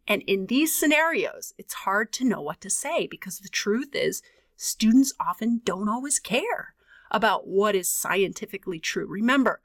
And 0.06 0.22
in 0.22 0.46
these 0.46 0.76
scenarios, 0.76 1.52
it's 1.58 1.74
hard 1.74 2.12
to 2.14 2.24
know 2.24 2.40
what 2.40 2.60
to 2.62 2.70
say 2.70 3.06
because 3.06 3.38
the 3.38 3.50
truth 3.50 3.94
is, 3.94 4.22
students 4.56 5.12
often 5.20 5.60
don't 5.64 5.88
always 5.88 6.18
care 6.18 6.74
about 7.10 7.46
what 7.46 7.74
is 7.74 7.90
scientifically 7.90 8.80
true. 8.80 9.06
Remember, 9.06 9.60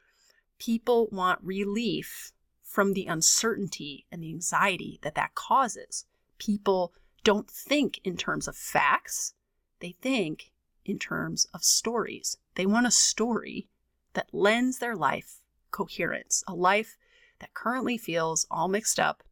people 0.60 1.08
want 1.12 1.40
relief 1.42 2.34
from 2.62 2.94
the 2.94 3.06
uncertainty 3.06 4.06
and 4.12 4.22
the 4.22 4.30
anxiety 4.30 5.00
that 5.02 5.16
that 5.16 5.36
causes 5.36 6.06
people 6.46 6.94
don't 7.24 7.50
think 7.50 8.00
in 8.04 8.18
terms 8.18 8.48
of 8.48 8.56
facts, 8.56 9.34
they 9.80 9.96
think 10.02 10.52
in 10.86 11.00
terms 11.00 11.48
of 11.54 11.64
stories. 11.64 12.38
They 12.56 12.66
want 12.66 12.88
a 12.88 12.92
story 12.92 13.70
that 14.14 14.34
lends 14.34 14.80
their 14.80 14.96
life 14.96 15.38
coherence, 15.72 16.44
a 16.48 16.54
life 16.54 16.98
that 17.40 17.54
currently 17.54 17.98
feels 17.98 18.46
all 18.52 18.68
mixed 18.68 19.00
up 19.00 19.24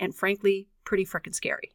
and 0.00 0.14
frankly 0.14 0.68
pretty 0.84 1.04
frickin' 1.04 1.34
scary. 1.34 1.72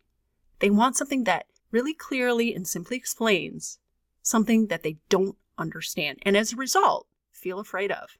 They 0.59 0.69
want 0.69 0.97
something 0.97 1.23
that 1.25 1.45
really 1.71 1.93
clearly 1.93 2.53
and 2.53 2.67
simply 2.67 2.97
explains 2.97 3.79
something 4.21 4.67
that 4.67 4.83
they 4.83 4.97
don't 5.09 5.37
understand 5.57 6.19
and 6.23 6.35
as 6.35 6.53
a 6.53 6.57
result 6.57 7.07
feel 7.31 7.59
afraid 7.59 7.91
of. 7.91 8.17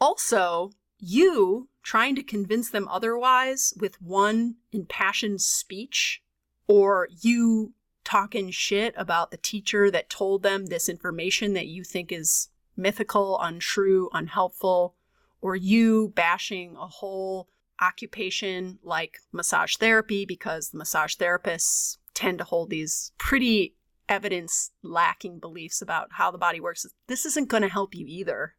Also, 0.00 0.70
you 0.98 1.68
trying 1.82 2.14
to 2.16 2.22
convince 2.22 2.70
them 2.70 2.88
otherwise 2.88 3.72
with 3.78 4.00
one 4.02 4.56
impassioned 4.72 5.40
speech, 5.40 6.22
or 6.66 7.08
you 7.20 7.72
talking 8.04 8.50
shit 8.50 8.94
about 8.96 9.30
the 9.30 9.36
teacher 9.36 9.90
that 9.90 10.10
told 10.10 10.42
them 10.42 10.66
this 10.66 10.88
information 10.88 11.52
that 11.54 11.66
you 11.66 11.84
think 11.84 12.10
is 12.10 12.48
mythical, 12.76 13.38
untrue, 13.40 14.08
unhelpful, 14.12 14.94
or 15.40 15.56
you 15.56 16.12
bashing 16.14 16.76
a 16.76 16.86
whole 16.86 17.48
occupation 17.80 18.78
like 18.82 19.18
massage 19.32 19.76
therapy 19.76 20.24
because 20.24 20.70
the 20.70 20.78
massage 20.78 21.14
therapists 21.16 21.98
tend 22.14 22.38
to 22.38 22.44
hold 22.44 22.70
these 22.70 23.12
pretty 23.18 23.74
evidence 24.08 24.72
lacking 24.82 25.38
beliefs 25.38 25.82
about 25.82 26.08
how 26.12 26.30
the 26.30 26.38
body 26.38 26.60
works. 26.60 26.86
This 27.06 27.26
isn't 27.26 27.48
going 27.48 27.62
to 27.62 27.68
help 27.68 27.94
you 27.94 28.06
either 28.08 28.54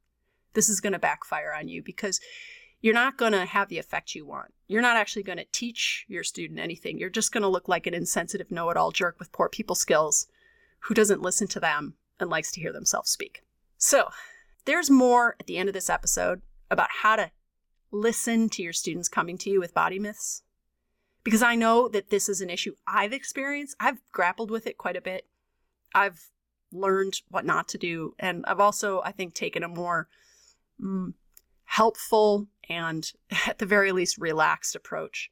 this 0.54 0.70
is 0.70 0.82
going 0.82 0.94
to 0.94 1.00
backfire 1.00 1.54
on 1.58 1.68
you 1.68 1.84
because 1.84 2.20
you're 2.82 2.94
not 2.94 3.18
going 3.18 3.34
to 3.34 3.46
have 3.46 3.68
the 3.68 3.78
effect 3.78 4.16
you 4.16 4.26
want. 4.26 4.54
You're 4.68 4.82
not 4.82 4.98
actually 4.98 5.24
going 5.24 5.38
to 5.38 5.46
teach 5.52 6.06
your 6.08 6.24
student 6.24 6.60
anything. 6.60 6.98
You're 6.98 7.10
just 7.10 7.32
going 7.32 7.42
to 7.42 7.50
look 7.50 7.68
like 7.68 7.88
an 7.88 7.94
insensitive 7.94 8.52
know 8.52 8.70
it 8.70 8.78
all 8.78 8.92
jerk 8.92 9.18
with 9.20 9.32
poor 9.32 9.50
people 9.50 9.76
skills 9.76 10.28
who 10.82 10.94
doesn't 10.94 11.22
listen 11.22 11.48
to 11.50 11.60
them 11.60 11.96
and 12.20 12.30
likes 12.30 12.52
to 12.52 12.62
hear 12.62 12.72
themselves 12.72 13.10
speak. 13.10 13.44
So, 13.78 14.10
there's 14.66 14.90
more 14.90 15.36
at 15.40 15.48
the 15.48 15.58
end 15.58 15.70
of 15.70 15.74
this 15.74 15.90
episode 15.90 16.42
about 16.70 16.90
how 17.02 17.16
to 17.16 17.32
listen 17.92 18.50
to 18.50 18.62
your 18.62 18.74
students 18.74 19.10
coming 19.10 19.38
to 19.40 19.50
you 19.50 19.60
with 19.60 19.74
body 19.74 20.00
myths. 20.00 20.44
Because 21.24 21.42
I 21.42 21.56
know 21.56 21.88
that 21.90 22.10
this 22.10 22.30
is 22.30 22.42
an 22.42 22.50
issue 22.50 22.76
I've 22.88 23.14
experienced. 23.14 23.76
I've 23.80 24.00
grappled 24.12 24.52
with 24.52 24.68
it 24.68 24.78
quite 24.78 24.96
a 24.96 25.02
bit. 25.02 25.28
I've 25.94 26.30
learned 26.72 27.22
what 27.30 27.46
not 27.46 27.68
to 27.70 27.78
do. 27.78 28.16
And 28.20 28.46
I've 28.48 28.60
also, 28.60 29.02
I 29.04 29.12
think, 29.12 29.34
taken 29.34 29.64
a 29.64 29.68
more 29.68 30.08
mm, 30.82 31.14
helpful 31.66 32.48
and, 32.70 33.12
at 33.48 33.60
the 33.60 33.66
very 33.66 33.92
least, 33.92 34.18
relaxed 34.18 34.76
approach. 34.76 35.32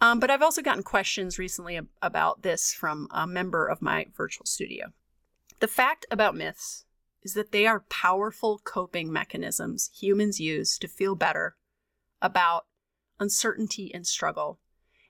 Um, 0.00 0.20
but 0.20 0.30
I've 0.30 0.42
also 0.42 0.62
gotten 0.62 0.82
questions 0.82 1.38
recently 1.38 1.76
ab- 1.76 1.88
about 2.02 2.42
this 2.42 2.72
from 2.72 3.08
a 3.10 3.26
member 3.26 3.66
of 3.66 3.80
my 3.80 4.06
virtual 4.14 4.46
studio. 4.46 4.92
The 5.60 5.68
fact 5.68 6.04
about 6.10 6.36
myths 6.36 6.84
is 7.22 7.34
that 7.34 7.52
they 7.52 7.66
are 7.66 7.86
powerful 7.88 8.60
coping 8.64 9.10
mechanisms 9.10 9.90
humans 9.98 10.40
use 10.40 10.78
to 10.78 10.88
feel 10.88 11.14
better 11.14 11.56
about 12.20 12.66
uncertainty 13.18 13.92
and 13.94 14.06
struggle. 14.06 14.60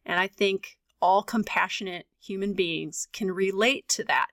And 0.07 0.21
I 0.21 0.29
think 0.29 0.79
all 1.01 1.23
compassionate 1.23 2.07
human 2.21 2.55
beings 2.55 3.09
can 3.13 3.33
relate 3.33 3.89
to 3.89 4.05
that 4.05 4.29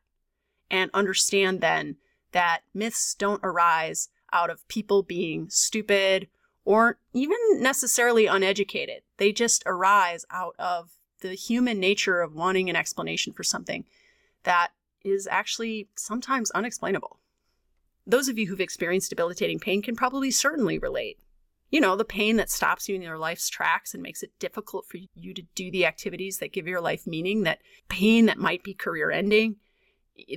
and 0.69 0.91
understand 0.93 1.59
then 1.59 1.97
that 2.31 2.61
myths 2.73 3.15
don't 3.15 3.41
arise 3.43 4.09
out 4.33 4.49
of 4.49 4.67
people 4.67 5.03
being 5.03 5.49
stupid 5.49 6.27
or 6.63 6.97
even 7.13 7.37
necessarily 7.59 8.27
uneducated. 8.27 9.01
They 9.17 9.31
just 9.31 9.63
arise 9.65 10.25
out 10.31 10.55
of 10.59 10.91
the 11.21 11.33
human 11.33 11.79
nature 11.79 12.21
of 12.21 12.35
wanting 12.35 12.69
an 12.69 12.75
explanation 12.75 13.33
for 13.33 13.43
something 13.43 13.85
that 14.43 14.69
is 15.03 15.27
actually 15.27 15.87
sometimes 15.95 16.51
unexplainable. 16.51 17.19
Those 18.05 18.27
of 18.27 18.37
you 18.37 18.47
who've 18.47 18.61
experienced 18.61 19.09
debilitating 19.09 19.59
pain 19.59 19.81
can 19.81 19.95
probably 19.95 20.31
certainly 20.31 20.77
relate. 20.77 21.19
You 21.69 21.79
know, 21.79 21.95
the 21.95 22.03
pain 22.03 22.35
that 22.37 22.49
stops 22.49 22.89
you 22.89 22.95
in 22.95 23.01
your 23.01 23.17
life's 23.17 23.49
tracks 23.49 23.93
and 23.93 24.03
makes 24.03 24.23
it 24.23 24.37
difficult 24.39 24.85
for 24.87 24.97
you 25.15 25.33
to 25.33 25.43
do 25.55 25.71
the 25.71 25.85
activities 25.85 26.39
that 26.39 26.51
give 26.51 26.67
your 26.67 26.81
life 26.81 27.07
meaning, 27.07 27.43
that 27.43 27.61
pain 27.87 28.25
that 28.25 28.37
might 28.37 28.63
be 28.63 28.73
career 28.73 29.09
ending, 29.09 29.55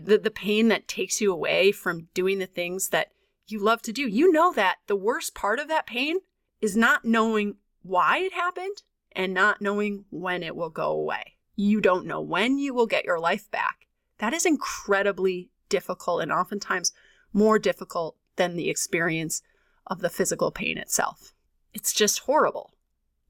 the, 0.05 0.19
the 0.19 0.31
pain 0.31 0.69
that 0.69 0.87
takes 0.87 1.21
you 1.21 1.33
away 1.33 1.73
from 1.73 2.09
doing 2.15 2.39
the 2.39 2.47
things 2.47 2.91
that 2.91 3.09
you 3.47 3.59
love 3.59 3.83
to 3.83 3.93
do. 3.93 4.07
You 4.09 4.33
know 4.33 4.53
that 4.53 4.79
the 4.87 4.97
worst 4.97 5.35
part 5.35 5.59
of 5.59 5.69
that 5.69 5.87
pain 5.87 6.19
is 6.61 6.77
not 6.77 7.05
knowing 7.05 7.57
why 7.83 8.19
it 8.19 8.33
happened 8.33 8.83
and 9.13 9.35
not 9.35 9.61
knowing 9.61 10.05
when 10.11 10.43
it 10.43 10.57
will 10.57 10.71
go 10.71 10.91
away. 10.91 11.37
You 11.57 11.81
don't 11.81 12.07
know 12.07 12.21
when 12.21 12.59
you 12.59 12.75
will 12.75 12.87
get 12.87 13.05
your 13.05 13.21
life 13.21 13.51
back. 13.51 13.87
That 14.19 14.33
is 14.33 14.47
incredibly 14.47 15.51
difficult 15.69 16.23
and 16.23 16.33
oftentimes 16.33 16.93
more 17.33 17.59
difficult 17.59 18.17
than 18.37 18.57
the 18.57 18.71
experience 18.71 19.43
of 19.87 20.01
the 20.01 20.11
physical 20.11 20.51
pain 20.51 20.79
itself. 20.79 21.33
It's 21.73 21.93
just 21.93 22.21
horrible. 22.21 22.73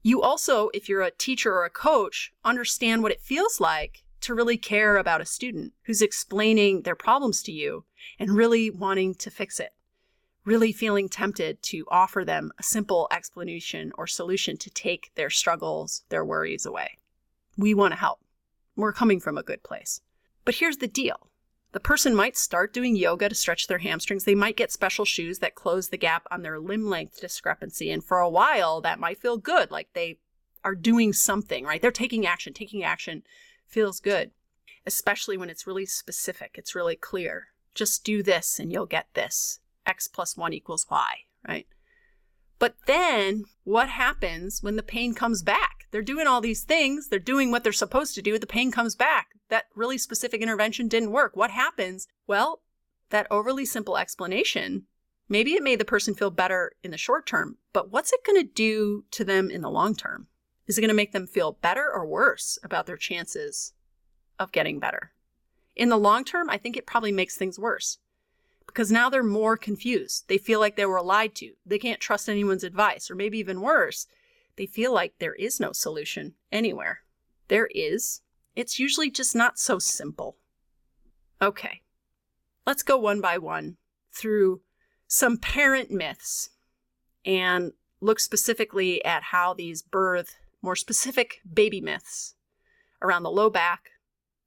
You 0.01 0.21
also, 0.21 0.69
if 0.73 0.87
you're 0.87 1.01
a 1.01 1.11
teacher 1.11 1.53
or 1.53 1.65
a 1.65 1.69
coach, 1.69 2.31
understand 2.43 3.03
what 3.03 3.11
it 3.11 3.21
feels 3.21 3.59
like 3.59 4.03
to 4.21 4.33
really 4.33 4.57
care 4.57 4.97
about 4.97 5.21
a 5.21 5.25
student 5.25 5.73
who's 5.83 6.01
explaining 6.01 6.83
their 6.83 6.95
problems 6.95 7.43
to 7.43 7.51
you 7.51 7.85
and 8.17 8.31
really 8.31 8.69
wanting 8.69 9.13
to 9.15 9.29
fix 9.29 9.59
it 9.59 9.74
really 10.45 10.71
feeling 10.71 11.09
tempted 11.09 11.61
to 11.63 11.85
offer 11.89 12.23
them 12.23 12.51
a 12.59 12.63
simple 12.63 13.07
explanation 13.11 13.91
or 13.97 14.07
solution 14.07 14.57
to 14.57 14.69
take 14.69 15.11
their 15.15 15.29
struggles, 15.29 16.03
their 16.09 16.23
worries 16.23 16.65
away. 16.65 16.97
We 17.57 17.73
want 17.73 17.93
to 17.93 17.99
help. 17.99 18.19
We're 18.75 18.93
coming 18.93 19.19
from 19.19 19.37
a 19.37 19.43
good 19.43 19.63
place. 19.63 20.01
But 20.43 20.55
here's 20.55 20.77
the 20.77 20.87
deal 20.87 21.29
the 21.71 21.79
person 21.81 22.15
might 22.15 22.37
start 22.37 22.73
doing 22.73 22.95
yoga 22.95 23.27
to 23.27 23.35
stretch 23.35 23.67
their 23.67 23.79
hamstrings. 23.79 24.23
They 24.23 24.35
might 24.35 24.55
get 24.55 24.71
special 24.71 25.03
shoes 25.03 25.39
that 25.39 25.55
close 25.55 25.89
the 25.89 25.97
gap 25.97 26.25
on 26.31 26.41
their 26.41 26.57
limb 26.57 26.85
length 26.85 27.19
discrepancy. 27.19 27.91
And 27.91 28.01
for 28.01 28.19
a 28.19 28.29
while, 28.29 28.79
that 28.79 28.97
might 28.97 29.19
feel 29.19 29.35
good, 29.35 29.71
like 29.71 29.89
they 29.91 30.19
are 30.63 30.73
doing 30.73 31.11
something, 31.11 31.65
right? 31.65 31.81
They're 31.81 31.91
taking 31.91 32.25
action. 32.25 32.53
Taking 32.53 32.83
action 32.83 33.23
feels 33.67 33.99
good, 33.99 34.31
especially 34.85 35.35
when 35.35 35.49
it's 35.49 35.67
really 35.67 35.85
specific, 35.85 36.51
it's 36.55 36.75
really 36.75 36.95
clear. 36.95 37.47
Just 37.73 38.05
do 38.05 38.23
this 38.23 38.57
and 38.57 38.71
you'll 38.71 38.85
get 38.85 39.07
this 39.13 39.59
x 39.85 40.07
plus 40.07 40.35
1 40.35 40.53
equals 40.53 40.85
y, 40.89 41.15
right? 41.47 41.67
But 42.57 42.75
then 42.87 43.45
what 43.63 43.89
happens 43.89 44.63
when 44.63 44.75
the 44.75 44.83
pain 44.83 45.13
comes 45.13 45.43
back? 45.43 45.87
They're 45.91 46.01
doing 46.01 46.27
all 46.27 46.41
these 46.41 46.63
things, 46.63 47.09
they're 47.09 47.19
doing 47.19 47.51
what 47.51 47.63
they're 47.63 47.73
supposed 47.73 48.15
to 48.15 48.21
do, 48.21 48.39
the 48.39 48.47
pain 48.47 48.71
comes 48.71 48.95
back. 48.95 49.29
That 49.49 49.65
really 49.75 49.97
specific 49.97 50.41
intervention 50.41 50.87
didn't 50.87 51.11
work. 51.11 51.35
What 51.35 51.51
happens? 51.51 52.07
Well, 52.27 52.61
that 53.09 53.27
overly 53.29 53.65
simple 53.65 53.97
explanation, 53.97 54.87
maybe 55.29 55.53
it 55.53 55.63
made 55.63 55.79
the 55.79 55.85
person 55.85 56.15
feel 56.15 56.31
better 56.31 56.73
in 56.83 56.91
the 56.91 56.97
short 56.97 57.25
term, 57.27 57.57
but 57.73 57.91
what's 57.91 58.11
it 58.11 58.25
going 58.25 58.41
to 58.41 58.51
do 58.51 59.05
to 59.11 59.23
them 59.23 59.49
in 59.49 59.61
the 59.61 59.69
long 59.69 59.95
term? 59.95 60.27
Is 60.67 60.77
it 60.77 60.81
going 60.81 60.89
to 60.89 60.95
make 60.95 61.11
them 61.11 61.27
feel 61.27 61.59
better 61.61 61.87
or 61.91 62.07
worse 62.07 62.57
about 62.63 62.87
their 62.87 62.97
chances 62.97 63.73
of 64.39 64.51
getting 64.51 64.79
better? 64.79 65.11
In 65.75 65.89
the 65.89 65.97
long 65.97 66.23
term, 66.23 66.49
I 66.49 66.57
think 66.57 66.75
it 66.75 66.87
probably 66.87 67.11
makes 67.11 67.37
things 67.37 67.59
worse 67.59 67.99
because 68.75 68.91
now 68.91 69.09
they're 69.09 69.23
more 69.23 69.55
confused. 69.55 70.25
They 70.27 70.37
feel 70.37 70.59
like 70.59 70.75
they 70.75 70.85
were 70.85 71.01
lied 71.01 71.33
to. 71.35 71.53
They 71.65 71.79
can't 71.79 72.01
trust 72.01 72.27
anyone's 72.27 72.65
advice, 72.65 73.09
or 73.09 73.15
maybe 73.15 73.37
even 73.37 73.61
worse, 73.61 74.05
they 74.57 74.65
feel 74.65 74.93
like 74.93 75.13
there 75.17 75.35
is 75.35 75.61
no 75.61 75.71
solution 75.71 76.33
anywhere. 76.51 77.03
There 77.47 77.69
is. 77.73 78.21
It's 78.53 78.77
usually 78.77 79.09
just 79.09 79.33
not 79.33 79.57
so 79.57 79.79
simple. 79.79 80.35
Okay, 81.41 81.83
let's 82.67 82.83
go 82.83 82.97
one 82.97 83.21
by 83.21 83.37
one 83.37 83.77
through 84.13 84.59
some 85.07 85.37
parent 85.37 85.89
myths 85.89 86.49
and 87.25 87.71
look 88.01 88.19
specifically 88.19 89.03
at 89.05 89.23
how 89.23 89.53
these 89.53 89.83
birth 89.83 90.35
more 90.61 90.75
specific 90.75 91.39
baby 91.49 91.79
myths 91.79 92.35
around 93.01 93.23
the 93.23 93.31
low 93.31 93.49
back, 93.49 93.91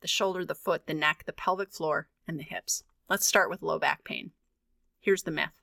the 0.02 0.08
shoulder, 0.08 0.44
the 0.44 0.54
foot, 0.54 0.86
the 0.86 0.92
neck, 0.92 1.24
the 1.24 1.32
pelvic 1.32 1.72
floor, 1.72 2.08
and 2.26 2.38
the 2.38 2.44
hips. 2.44 2.82
Let's 3.08 3.26
start 3.26 3.48
with 3.48 3.62
low 3.62 3.78
back 3.78 4.04
pain. 4.04 4.32
Here's 5.00 5.22
the 5.22 5.30
myth 5.30 5.62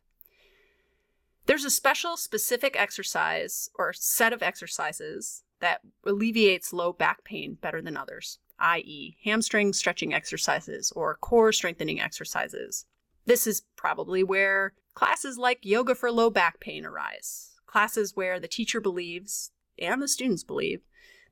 there's 1.45 1.65
a 1.65 1.69
special 1.69 2.17
specific 2.17 2.75
exercise 2.79 3.69
or 3.77 3.93
set 3.93 4.34
of 4.34 4.41
exercises 4.41 5.43
that 5.60 5.81
alleviates 6.03 6.73
low 6.73 6.91
back 6.91 7.23
pain 7.23 7.58
better 7.62 7.84
than 7.84 7.95
others, 7.95 8.39
i.e., 8.60 9.17
hamstring 9.23 9.73
stretching 9.73 10.12
exercises 10.13 10.91
or 10.95 11.15
core 11.15 11.51
strengthening 11.51 12.01
exercises. 12.01 12.86
This 13.25 13.45
is 13.45 13.62
probably 13.75 14.23
where 14.23 14.73
classes 14.95 15.38
like 15.38 15.60
yoga 15.62 15.93
for 15.93 16.12
low 16.12 16.31
back 16.31 16.60
pain 16.60 16.84
arise. 16.84 17.51
Classes 17.67 18.15
where 18.15 18.39
the 18.39 18.47
teacher 18.47 18.81
believes 18.81 19.51
and 19.77 20.01
the 20.01 20.08
students 20.08 20.43
believe 20.43 20.81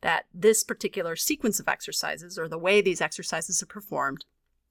that 0.02 0.26
this 0.34 0.63
particular 0.63 1.15
sequence 1.15 1.60
of 1.60 1.67
exercises 1.67 2.38
or 2.38 2.47
the 2.47 2.58
way 2.58 2.82
these 2.82 3.02
exercises 3.02 3.63
are 3.63 3.67
performed 3.67 4.26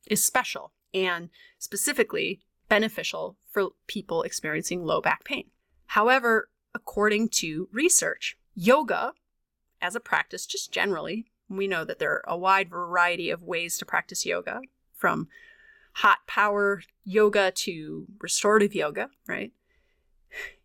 is 0.06 0.22
special 0.22 0.72
and 0.94 1.30
specifically 1.58 2.40
beneficial 2.68 3.36
for 3.50 3.70
people 3.86 4.22
experiencing 4.22 4.84
low 4.84 5.00
back 5.00 5.24
pain. 5.24 5.50
However, 5.86 6.48
according 6.74 7.28
to 7.28 7.68
research, 7.72 8.36
yoga 8.54 9.12
as 9.80 9.94
a 9.94 10.00
practice, 10.00 10.46
just 10.46 10.72
generally, 10.72 11.26
we 11.48 11.66
know 11.66 11.84
that 11.84 11.98
there 11.98 12.12
are 12.12 12.24
a 12.26 12.38
wide 12.38 12.70
variety 12.70 13.30
of 13.30 13.42
ways 13.42 13.76
to 13.78 13.84
practice 13.84 14.24
yoga, 14.24 14.60
from 14.94 15.28
hot 15.94 16.18
power 16.26 16.82
yoga 17.04 17.50
to 17.50 18.06
restorative 18.20 18.74
yoga, 18.74 19.10
right? 19.26 19.52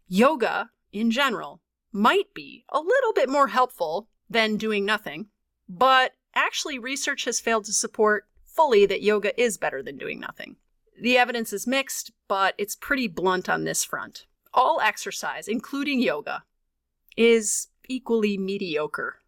Yoga 0.08 0.70
in 0.94 1.12
general 1.12 1.62
might 1.92 2.34
be 2.34 2.64
a 2.70 2.80
little 2.80 3.14
bit 3.14 3.28
more 3.28 3.48
helpful 3.48 4.08
than 4.30 4.56
doing 4.56 4.86
nothing, 4.86 5.28
but 5.68 6.14
actually, 6.34 6.80
research 6.80 7.26
has 7.26 7.40
failed 7.40 7.66
to 7.66 7.74
support 7.74 8.28
fully 8.58 8.86
that 8.88 9.02
yoga 9.02 9.40
is 9.42 9.58
better 9.58 9.82
than 9.82 9.98
doing 9.98 10.20
nothing. 10.20 10.58
The 11.00 11.18
evidence 11.18 11.54
is 11.54 11.68
mixed, 11.68 12.12
but 12.28 12.56
it's 12.58 12.76
pretty 12.76 13.08
blunt 13.08 13.48
on 13.48 13.64
this 13.64 13.86
front. 13.86 14.26
All 14.54 14.82
exercise, 14.82 15.48
including 15.48 16.02
yoga, 16.02 16.44
is 17.16 17.68
equally 17.88 18.38
mediocre 18.38 19.20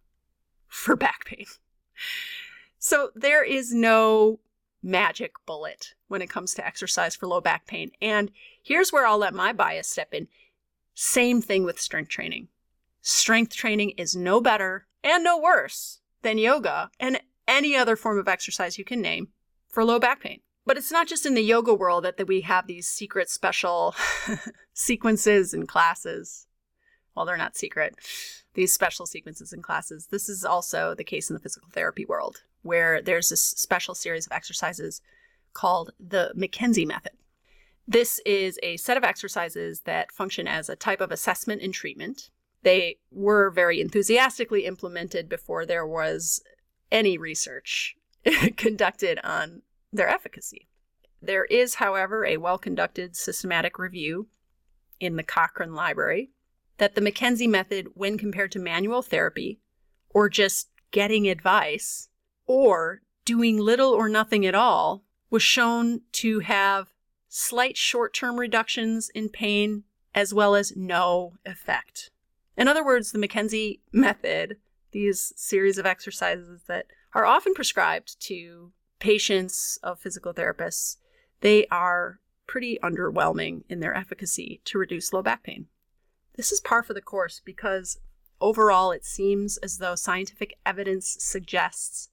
for 0.68 0.96
back 0.96 1.26
pain. 1.26 1.46
So 2.80 3.12
there 3.16 3.44
is 3.44 3.74
no 3.74 4.40
magic 4.82 5.34
bullet 5.46 5.94
when 6.08 6.22
it 6.22 6.30
comes 6.30 6.54
to 6.56 6.66
exercise 6.66 7.16
for 7.16 7.28
low 7.28 7.42
back 7.42 7.68
pain. 7.68 7.92
And 8.02 8.32
here's 8.64 8.92
where 8.92 9.06
I'll 9.06 9.18
let 9.18 9.34
my 9.34 9.54
bias 9.54 9.88
step 9.88 10.14
in. 10.14 10.28
Same 10.96 11.42
thing 11.42 11.64
with 11.64 11.80
strength 11.80 12.10
training. 12.10 12.48
Strength 13.02 13.56
training 13.56 13.92
is 13.92 14.16
no 14.16 14.42
better 14.42 14.88
and 15.04 15.24
no 15.24 15.40
worse 15.40 16.00
than 16.22 16.38
yoga. 16.38 16.90
And 17.00 17.20
any 17.50 17.76
other 17.76 17.96
form 17.96 18.18
of 18.18 18.28
exercise 18.28 18.78
you 18.78 18.86
can 18.86 19.02
name 19.02 19.30
for 19.68 19.84
low 19.84 20.00
back 20.00 20.22
pain. 20.22 20.40
But 20.66 20.78
it's 20.78 20.92
not 20.92 21.08
just 21.08 21.26
in 21.26 21.34
the 21.34 21.42
yoga 21.42 21.74
world 21.74 22.04
that, 22.04 22.18
that 22.18 22.28
we 22.28 22.42
have 22.42 22.68
these 22.68 22.88
secret 22.88 23.30
special 23.30 23.96
sequences 24.74 25.54
and 25.54 25.68
classes. 25.68 26.46
Well, 27.16 27.26
they're 27.26 27.38
not 27.38 27.58
secret, 27.58 27.96
these 28.54 28.74
special 28.74 29.06
sequences 29.06 29.52
and 29.52 29.64
classes. 29.64 30.08
This 30.12 30.30
is 30.30 30.46
also 30.46 30.94
the 30.94 31.04
case 31.04 31.30
in 31.30 31.34
the 31.34 31.40
physical 31.40 31.70
therapy 31.72 32.06
world, 32.06 32.44
where 32.62 33.02
there's 33.02 33.30
this 33.30 33.44
special 33.44 33.96
series 33.96 34.28
of 34.28 34.32
exercises 34.32 35.02
called 35.54 35.92
the 36.00 36.32
McKenzie 36.38 36.88
method. 36.88 37.14
This 37.88 38.22
is 38.24 38.60
a 38.62 38.78
set 38.78 38.98
of 38.98 39.04
exercises 39.04 39.82
that 39.82 40.12
function 40.12 40.48
as 40.48 40.70
a 40.70 40.76
type 40.76 41.02
of 41.02 41.12
assessment 41.12 41.64
and 41.64 41.74
treatment. 41.74 42.30
They 42.62 42.98
were 43.12 43.50
very 43.50 43.82
enthusiastically 43.82 44.66
implemented 44.66 45.28
before 45.28 45.66
there 45.66 45.88
was 45.88 46.44
any 46.92 47.18
research 47.18 47.96
conducted 48.58 49.20
on 49.24 49.62
their 49.92 50.10
efficacy. 50.10 50.68
There 51.22 51.46
is, 51.46 51.76
however, 51.76 52.26
a 52.26 52.38
well 52.38 52.58
conducted 52.58 53.16
systematic 53.16 53.78
review 53.78 54.28
in 55.00 55.16
the 55.16 55.24
Cochrane 55.24 55.74
Library 55.74 56.32
that 56.78 56.96
the 56.96 57.02
McKenzie 57.02 57.50
method, 57.50 57.90
when 57.94 58.18
compared 58.18 58.52
to 58.54 58.60
manual 58.60 59.02
therapy 59.02 59.60
or 60.10 60.30
just 60.30 60.70
getting 60.92 61.28
advice, 61.28 62.10
or 62.48 63.02
doing 63.26 63.60
little 63.60 63.92
or 63.92 64.10
nothing 64.10 64.46
at 64.46 64.56
all, 64.56 65.04
was 65.30 65.44
shown 65.44 66.02
to 66.12 66.40
have 66.40 66.92
slight 67.28 67.78
short 67.78 68.14
term 68.14 68.40
reductions 68.40 69.10
in 69.14 69.30
pain 69.30 69.84
as 70.16 70.34
well 70.34 70.56
as 70.56 70.76
no 70.76 71.34
effect. 71.46 72.10
In 72.58 72.68
other 72.68 72.84
words, 72.84 73.12
the 73.12 73.20
McKenzie 73.20 73.82
method, 73.94 74.58
these 74.92 75.34
series 75.36 75.78
of 75.78 75.86
exercises 75.86 76.62
that 76.68 76.88
are 77.14 77.26
often 77.26 77.54
prescribed 77.54 78.20
to 78.22 78.72
patients 79.00 79.80
of 79.84 80.00
physical 80.00 80.34
therapists, 80.34 80.98
they 81.42 81.66
are 81.68 82.20
pretty 82.48 82.80
underwhelming 82.84 83.64
in 83.70 83.80
their 83.80 83.96
efficacy 83.96 84.62
to 84.66 84.78
reduce 84.78 85.14
low 85.14 85.22
back 85.22 85.44
pain. 85.44 85.68
This 86.36 86.52
is 86.52 86.60
par 86.60 86.84
for 86.84 86.94
the 86.94 87.02
course 87.02 87.42
because 87.44 88.00
overall 88.42 88.92
it 88.92 89.06
seems 89.06 89.58
as 89.58 89.78
though 89.78 89.96
scientific 89.96 90.56
evidence 90.66 91.18
suggests 91.20 92.10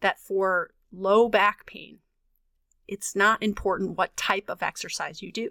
that 0.00 0.18
for 0.18 0.70
low 0.92 1.28
back 1.28 1.66
pain, 1.66 1.98
it's 2.86 3.16
not 3.16 3.42
important 3.42 3.96
what 3.96 4.16
type 4.16 4.48
of 4.48 4.62
exercise 4.62 5.22
you 5.22 5.32
do. 5.32 5.50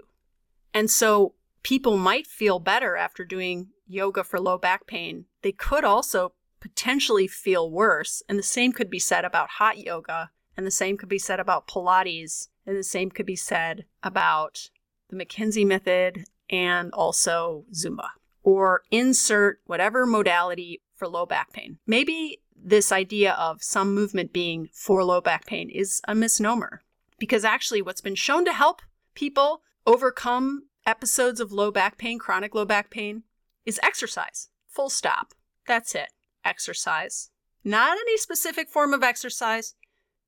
And 0.73 0.89
so 0.89 1.33
people 1.63 1.97
might 1.97 2.27
feel 2.27 2.59
better 2.59 2.95
after 2.95 3.25
doing 3.25 3.69
yoga 3.87 4.23
for 4.23 4.39
low 4.39 4.57
back 4.57 4.87
pain. 4.87 5.25
They 5.41 5.51
could 5.51 5.83
also 5.83 6.33
potentially 6.63 7.27
feel 7.27 7.69
worse. 7.69 8.23
And 8.29 8.39
the 8.39 8.43
same 8.43 8.71
could 8.71 8.89
be 8.89 8.97
said 8.97 9.25
about 9.25 9.49
hot 9.49 9.77
yoga, 9.77 10.31
and 10.55 10.65
the 10.65 10.71
same 10.71 10.95
could 10.97 11.09
be 11.09 11.19
said 11.19 11.39
about 11.39 11.67
Pilates, 11.67 12.47
and 12.65 12.77
the 12.77 12.83
same 12.83 13.11
could 13.11 13.25
be 13.25 13.35
said 13.35 13.83
about 14.01 14.69
the 15.09 15.17
McKenzie 15.17 15.67
method 15.67 16.23
and 16.49 16.91
also 16.93 17.65
Zumba. 17.73 18.07
Or 18.43 18.83
insert 18.91 19.59
whatever 19.65 20.05
modality 20.05 20.81
for 20.95 21.07
low 21.07 21.25
back 21.25 21.51
pain. 21.51 21.79
Maybe 21.85 22.39
this 22.55 22.93
idea 22.93 23.33
of 23.33 23.61
some 23.61 23.93
movement 23.93 24.31
being 24.31 24.69
for 24.71 25.03
low 25.03 25.19
back 25.19 25.45
pain 25.45 25.69
is 25.69 26.01
a 26.07 26.15
misnomer 26.15 26.81
because 27.19 27.43
actually, 27.43 27.81
what's 27.81 28.01
been 28.01 28.15
shown 28.15 28.45
to 28.45 28.53
help 28.53 28.81
people 29.15 29.61
overcome 29.85 30.63
episodes 30.85 31.41
of 31.41 31.51
low 31.51 31.71
back 31.71 31.97
pain, 31.97 32.19
chronic 32.19 32.55
low 32.55 32.65
back 32.65 32.89
pain, 32.89 33.23
is 33.65 33.79
exercise. 33.83 34.49
Full 34.67 34.89
stop. 34.89 35.33
That's 35.67 35.93
it. 35.95 36.09
Exercise. 36.45 37.29
Not 37.63 37.97
any 37.97 38.17
specific 38.17 38.69
form 38.69 38.93
of 38.93 39.03
exercise, 39.03 39.75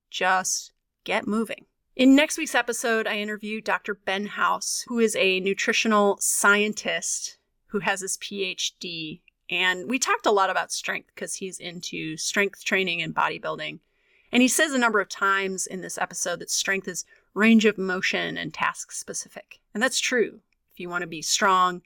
just 0.09 0.71
get 1.03 1.27
moving. 1.27 1.65
In 1.95 2.15
next 2.15 2.37
week's 2.37 2.55
episode, 2.55 3.07
I 3.07 3.17
interview 3.17 3.61
Dr. 3.61 3.95
Ben 3.95 4.25
House, 4.25 4.83
who 4.87 4.99
is 4.99 5.15
a 5.15 5.39
nutritional 5.39 6.17
scientist 6.19 7.37
who 7.67 7.79
has 7.79 8.01
his 8.01 8.17
PhD. 8.17 9.21
And 9.49 9.89
we 9.89 9.99
talked 9.99 10.25
a 10.25 10.31
lot 10.31 10.49
about 10.49 10.71
strength 10.71 11.11
because 11.13 11.35
he's 11.35 11.59
into 11.59 12.17
strength 12.17 12.63
training 12.63 13.01
and 13.01 13.13
bodybuilding. 13.13 13.79
And 14.31 14.41
he 14.41 14.47
says 14.47 14.73
a 14.73 14.77
number 14.77 14.99
of 14.99 15.07
times 15.07 15.67
in 15.67 15.81
this 15.81 15.97
episode 15.97 16.39
that 16.39 16.49
strength 16.49 16.87
is 16.87 17.05
range 17.33 17.63
of 17.63 17.77
motion 17.77 18.37
and 18.37 18.53
task 18.53 18.91
specific. 18.91 19.59
And 19.73 19.81
that's 19.81 19.99
true. 19.99 20.39
If 20.73 20.79
you 20.79 20.89
want 20.89 21.03
to 21.03 21.07
be 21.07 21.21
strong, 21.21 21.81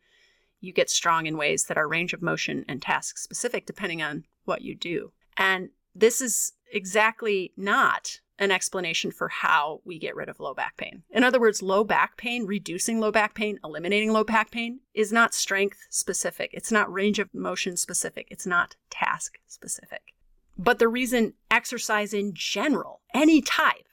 you 0.60 0.74
get 0.74 0.90
strong 0.90 1.26
in 1.26 1.38
ways 1.38 1.66
that 1.66 1.78
are 1.78 1.88
range 1.88 2.14
of 2.14 2.22
motion 2.22 2.66
and 2.68 2.82
task 2.82 3.18
specific 3.18 3.66
depending 3.66 4.02
on 4.02 4.26
what 4.46 4.62
you 4.62 4.76
do. 4.76 5.12
And 5.38 5.70
this 5.96 6.22
is 6.22 6.54
exactly 6.72 7.54
not 7.58 8.20
an 8.40 8.52
explanation 8.52 9.12
for 9.12 9.28
how 9.28 9.82
we 9.84 10.00
get 10.00 10.16
rid 10.16 10.30
of 10.30 10.40
low 10.40 10.54
back 10.54 10.78
pain. 10.78 11.04
In 11.12 11.24
other 11.24 11.40
words, 11.40 11.62
low 11.62 11.84
back 11.84 12.16
pain, 12.16 12.46
reducing 12.46 13.00
low 13.00 13.12
back 13.12 13.36
pain, 13.36 13.60
eliminating 13.64 14.14
low 14.14 14.24
back 14.24 14.50
pain 14.50 14.80
is 14.94 15.12
not 15.12 15.34
strength 15.34 15.80
specific. 15.90 16.50
It's 16.54 16.72
not 16.72 16.92
range 16.92 17.20
of 17.20 17.34
motion 17.34 17.76
specific. 17.76 18.28
It's 18.32 18.48
not 18.48 18.76
task 18.90 19.38
specific. 19.46 20.14
But 20.58 20.80
the 20.80 20.88
reason 20.88 21.34
exercise 21.52 22.14
in 22.14 22.32
general, 22.34 23.02
any 23.14 23.42
type, 23.42 23.88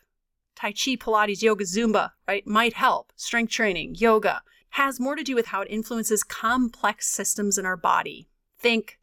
Tai 0.55 0.73
Chi, 0.73 0.97
Pilates, 0.97 1.43
yoga, 1.43 1.65
Zumba, 1.65 2.13
right, 2.27 2.47
might 2.47 2.73
help, 2.73 3.13
strength 3.17 3.53
training, 3.53 3.97
yoga, 3.97 4.43
has 4.77 5.01
more 5.01 5.17
to 5.17 5.23
do 5.23 5.35
with 5.35 5.47
how 5.47 5.63
it 5.63 5.71
influences 5.71 6.23
complex 6.23 7.09
systems 7.09 7.57
in 7.57 7.65
our 7.65 7.79
body. 7.79 8.29
Think 8.59 8.99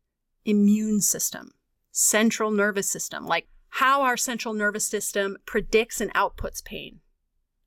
immune 0.45 1.01
system, 1.01 1.49
central 1.91 2.51
nervous 2.51 2.87
system, 2.87 3.25
like 3.25 3.47
how 3.69 4.03
our 4.03 4.15
central 4.15 4.53
nervous 4.53 4.87
system 4.87 5.35
predicts 5.47 5.99
and 5.99 6.13
outputs 6.13 6.63
pain, 6.63 6.99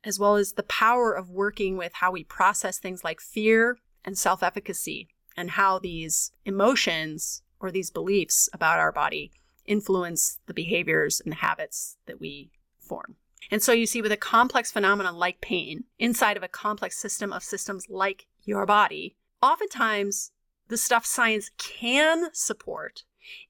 as 0.04 0.20
well 0.20 0.36
as 0.36 0.52
the 0.52 0.62
power 0.62 1.12
of 1.12 1.30
working 1.30 1.76
with 1.76 1.94
how 1.94 2.12
we 2.12 2.22
process 2.22 2.78
things 2.78 3.02
like 3.02 3.20
fear 3.20 3.76
and 4.04 4.16
self 4.16 4.40
efficacy, 4.40 5.08
and 5.36 5.50
how 5.50 5.80
these 5.80 6.30
emotions 6.44 7.42
or 7.58 7.72
these 7.72 7.90
beliefs 7.90 8.48
about 8.52 8.78
our 8.78 8.92
body 8.92 9.32
influence 9.64 10.38
the 10.46 10.54
behaviors 10.54 11.20
and 11.24 11.34
habits 11.34 11.96
that 12.06 12.20
we 12.20 12.52
form. 12.78 13.16
And 13.50 13.62
so 13.62 13.72
you 13.72 13.86
see, 13.86 14.02
with 14.02 14.12
a 14.12 14.16
complex 14.16 14.72
phenomenon 14.72 15.16
like 15.16 15.40
pain, 15.40 15.84
inside 15.98 16.36
of 16.36 16.42
a 16.42 16.48
complex 16.48 16.96
system 16.96 17.32
of 17.32 17.44
systems 17.44 17.86
like 17.88 18.26
your 18.44 18.66
body, 18.66 19.16
oftentimes 19.42 20.32
the 20.68 20.76
stuff 20.76 21.06
science 21.06 21.50
can 21.58 22.32
support 22.32 23.04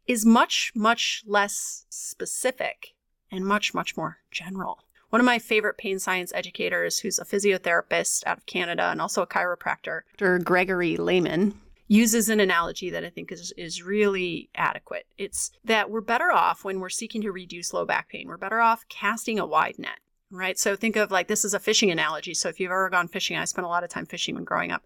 is 0.07 0.27
much, 0.27 0.72
much 0.75 1.22
less 1.27 1.87
specific 1.88 2.94
and 3.31 3.44
much, 3.46 3.75
much 3.75 3.96
more 3.96 4.18
general. 4.31 4.81
One 5.11 5.20
of 5.20 5.27
my 5.27 5.38
favorite 5.38 5.79
pain 5.79 5.99
science 5.99 6.33
educators, 6.35 6.99
who's 6.99 7.18
a 7.18 7.25
physiotherapist 7.25 8.27
out 8.27 8.38
of 8.38 8.46
Canada 8.46 8.85
and 8.90 9.01
also 9.01 9.22
a 9.22 9.27
chiropractor, 9.27 10.03
Dr. 10.16 10.38
Gregory 10.40 10.96
Lehman, 10.96 11.59
uses 11.88 12.29
an 12.29 12.40
analogy 12.40 12.90
that 12.90 13.05
I 13.05 13.11
think 13.11 13.31
is, 13.31 13.53
is 13.57 13.83
really 13.83 14.51
adequate. 14.55 15.07
It's 15.18 15.53
that 15.64 15.90
we're 15.90 16.01
better 16.01 16.33
off 16.33 16.64
when 16.64 16.81
we're 16.81 16.88
seeking 16.88 17.22
to 17.22 17.33
reduce 17.33 17.72
low 17.72 17.85
back 17.85 18.09
pain. 18.09 18.27
We're 18.29 18.37
better 18.37 18.61
off 18.61 18.88
casting 18.88 19.38
a 19.38 19.46
wide 19.46 19.79
net, 19.79 19.99
right? 20.31 20.59
So 20.59 20.75
think 20.75 20.96
of 20.96 21.11
like 21.11 21.29
this 21.29 21.44
is 21.44 21.55
a 21.55 21.61
fishing 21.61 21.90
analogy. 21.90 22.35
So 22.35 22.49
if 22.49 22.59
you've 22.59 22.70
ever 22.70 22.90
gone 22.90 23.09
fishing, 23.09 23.37
I 23.37 23.44
spent 23.44 23.66
a 23.66 23.70
lot 23.70 23.85
of 23.85 23.90
time 23.90 24.07
fishing 24.07 24.35
when 24.35 24.44
growing 24.44 24.72
up, 24.72 24.85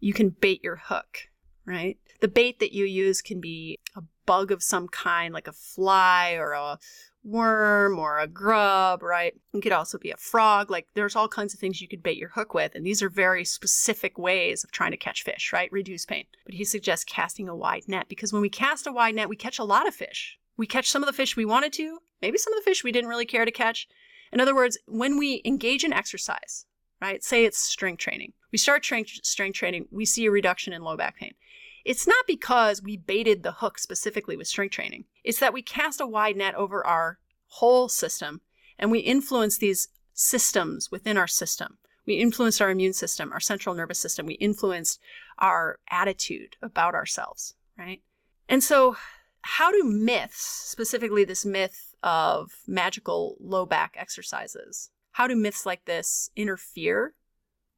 you 0.00 0.14
can 0.14 0.30
bait 0.30 0.64
your 0.64 0.76
hook, 0.76 1.28
right? 1.66 1.98
The 2.20 2.28
bait 2.28 2.58
that 2.60 2.72
you 2.72 2.84
use 2.86 3.20
can 3.20 3.40
be 3.40 3.78
a 3.94 4.02
bug 4.24 4.50
of 4.50 4.62
some 4.62 4.88
kind, 4.88 5.34
like 5.34 5.48
a 5.48 5.52
fly 5.52 6.34
or 6.38 6.52
a 6.52 6.78
worm 7.22 7.98
or 7.98 8.18
a 8.18 8.26
grub, 8.26 9.02
right? 9.02 9.34
It 9.52 9.62
could 9.62 9.72
also 9.72 9.98
be 9.98 10.10
a 10.10 10.16
frog. 10.16 10.70
Like 10.70 10.86
there's 10.94 11.16
all 11.16 11.28
kinds 11.28 11.54
of 11.54 11.60
things 11.60 11.80
you 11.80 11.88
could 11.88 12.02
bait 12.02 12.16
your 12.16 12.30
hook 12.30 12.54
with. 12.54 12.74
And 12.74 12.84
these 12.84 13.02
are 13.02 13.10
very 13.10 13.44
specific 13.44 14.18
ways 14.18 14.64
of 14.64 14.70
trying 14.70 14.92
to 14.92 14.96
catch 14.96 15.22
fish, 15.22 15.52
right? 15.52 15.70
Reduce 15.72 16.06
pain. 16.06 16.24
But 16.44 16.54
he 16.54 16.64
suggests 16.64 17.04
casting 17.04 17.48
a 17.48 17.56
wide 17.56 17.84
net 17.88 18.08
because 18.08 18.32
when 18.32 18.42
we 18.42 18.48
cast 18.48 18.86
a 18.86 18.92
wide 18.92 19.14
net, 19.14 19.28
we 19.28 19.36
catch 19.36 19.58
a 19.58 19.64
lot 19.64 19.86
of 19.86 19.94
fish. 19.94 20.38
We 20.56 20.66
catch 20.66 20.90
some 20.90 21.02
of 21.02 21.06
the 21.06 21.12
fish 21.12 21.36
we 21.36 21.44
wanted 21.44 21.72
to, 21.74 21.98
maybe 22.20 22.38
some 22.38 22.52
of 22.52 22.58
the 22.58 22.68
fish 22.68 22.84
we 22.84 22.92
didn't 22.92 23.08
really 23.08 23.26
care 23.26 23.44
to 23.44 23.50
catch. 23.50 23.88
In 24.32 24.40
other 24.40 24.54
words, 24.54 24.78
when 24.86 25.18
we 25.18 25.42
engage 25.44 25.84
in 25.84 25.92
exercise, 25.92 26.66
right? 27.00 27.24
Say 27.24 27.44
it's 27.44 27.58
strength 27.58 28.00
training. 28.00 28.32
We 28.52 28.58
start 28.58 28.84
strength, 28.84 29.10
strength 29.22 29.56
training, 29.56 29.86
we 29.90 30.04
see 30.04 30.26
a 30.26 30.30
reduction 30.30 30.72
in 30.72 30.82
low 30.82 30.96
back 30.96 31.16
pain. 31.16 31.34
It's 31.84 32.06
not 32.06 32.26
because 32.26 32.82
we 32.82 32.96
baited 32.96 33.42
the 33.42 33.52
hook 33.52 33.78
specifically 33.78 34.36
with 34.36 34.46
strength 34.46 34.72
training. 34.72 35.04
It's 35.24 35.38
that 35.38 35.52
we 35.52 35.62
cast 35.62 36.00
a 36.00 36.06
wide 36.06 36.36
net 36.36 36.54
over 36.54 36.86
our 36.86 37.18
whole 37.46 37.88
system 37.88 38.40
and 38.78 38.90
we 38.90 39.00
influence 39.00 39.58
these 39.58 39.88
systems 40.14 40.90
within 40.90 41.16
our 41.16 41.26
system. 41.26 41.78
We 42.06 42.14
influenced 42.14 42.60
our 42.60 42.70
immune 42.70 42.92
system, 42.92 43.32
our 43.32 43.40
central 43.40 43.74
nervous 43.74 43.98
system. 43.98 44.26
We 44.26 44.34
influenced 44.34 45.00
our 45.38 45.78
attitude 45.90 46.56
about 46.62 46.94
ourselves, 46.94 47.54
right? 47.78 48.02
And 48.48 48.64
so, 48.64 48.96
how 49.42 49.70
do 49.70 49.84
myths, 49.84 50.42
specifically 50.42 51.24
this 51.24 51.46
myth 51.46 51.94
of 52.02 52.52
magical 52.66 53.36
low 53.40 53.64
back 53.64 53.94
exercises, 53.96 54.90
how 55.12 55.26
do 55.26 55.36
myths 55.36 55.64
like 55.64 55.84
this 55.84 56.30
interfere 56.36 57.14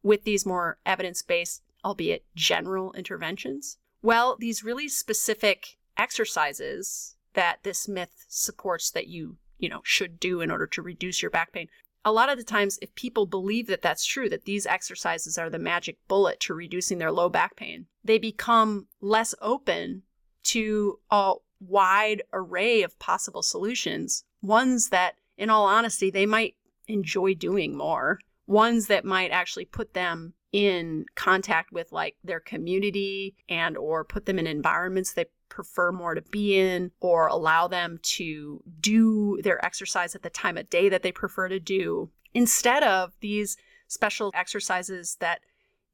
with 0.02 0.24
these 0.24 0.46
more 0.46 0.78
evidence 0.86 1.22
based, 1.22 1.62
albeit 1.84 2.24
general 2.34 2.92
interventions? 2.94 3.78
Well, 4.02 4.36
these 4.38 4.64
really 4.64 4.88
specific 4.88 5.78
exercises 5.96 7.16
that 7.34 7.62
this 7.62 7.88
myth 7.88 8.26
supports 8.28 8.90
that 8.90 9.06
you, 9.06 9.36
you 9.58 9.68
know, 9.68 9.80
should 9.84 10.18
do 10.18 10.40
in 10.40 10.50
order 10.50 10.66
to 10.66 10.82
reduce 10.82 11.22
your 11.22 11.30
back 11.30 11.52
pain. 11.52 11.68
A 12.04 12.12
lot 12.12 12.28
of 12.28 12.36
the 12.36 12.44
times, 12.44 12.80
if 12.82 12.94
people 12.96 13.26
believe 13.26 13.68
that 13.68 13.80
that's 13.80 14.04
true, 14.04 14.28
that 14.28 14.44
these 14.44 14.66
exercises 14.66 15.38
are 15.38 15.48
the 15.48 15.58
magic 15.58 15.98
bullet 16.08 16.40
to 16.40 16.54
reducing 16.54 16.98
their 16.98 17.12
low 17.12 17.28
back 17.28 17.54
pain, 17.56 17.86
they 18.02 18.18
become 18.18 18.88
less 19.00 19.36
open 19.40 20.02
to 20.44 20.98
a 21.10 21.34
wide 21.60 22.22
array 22.32 22.82
of 22.82 22.98
possible 22.98 23.42
solutions, 23.42 24.24
ones 24.40 24.88
that, 24.88 25.14
in 25.38 25.48
all 25.48 25.66
honesty, 25.66 26.10
they 26.10 26.26
might 26.26 26.56
enjoy 26.88 27.34
doing 27.34 27.76
more, 27.76 28.18
ones 28.48 28.88
that 28.88 29.04
might 29.04 29.30
actually 29.30 29.64
put 29.64 29.94
them 29.94 30.34
in 30.52 31.06
contact 31.14 31.72
with 31.72 31.90
like 31.92 32.16
their 32.22 32.40
community 32.40 33.34
and 33.48 33.76
or 33.76 34.04
put 34.04 34.26
them 34.26 34.38
in 34.38 34.46
environments 34.46 35.14
they 35.14 35.24
prefer 35.48 35.92
more 35.92 36.14
to 36.14 36.22
be 36.22 36.58
in 36.58 36.90
or 37.00 37.26
allow 37.26 37.66
them 37.66 37.98
to 38.02 38.62
do 38.80 39.40
their 39.42 39.62
exercise 39.64 40.14
at 40.14 40.22
the 40.22 40.30
time 40.30 40.56
of 40.56 40.68
day 40.70 40.88
that 40.88 41.02
they 41.02 41.12
prefer 41.12 41.48
to 41.48 41.60
do 41.60 42.10
instead 42.34 42.82
of 42.82 43.12
these 43.20 43.56
special 43.88 44.30
exercises 44.34 45.16
that 45.20 45.40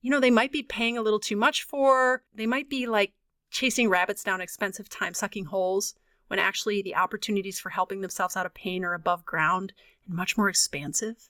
you 0.03 0.11
know 0.11 0.21
they 0.21 0.31
might 0.31 0.53
be 0.53 0.63
paying 0.63 0.99
a 0.99 1.03
little 1.03 1.21
too 1.21 1.37
much 1.37 1.63
for 1.63 2.23
they 2.35 2.47
might 2.47 2.69
be 2.69 2.87
like 2.87 3.13
chasing 3.51 3.89
rabbits 3.89 4.23
down 4.23 4.41
expensive 4.41 4.89
time 4.89 5.15
sucking 5.15 5.47
holes 5.47 5.95
when 6.29 6.39
actually 6.39 6.83
the 6.83 6.95
opportunities 6.95 7.59
for 7.59 7.71
helping 7.71 8.01
themselves 8.01 8.37
out 8.37 8.47
of 8.47 8.55
pain 8.55 8.85
are 8.85 8.95
above 8.95 9.25
ground 9.25 9.73
and 10.07 10.15
much 10.15 10.37
more 10.37 10.49
expansive? 10.49 11.29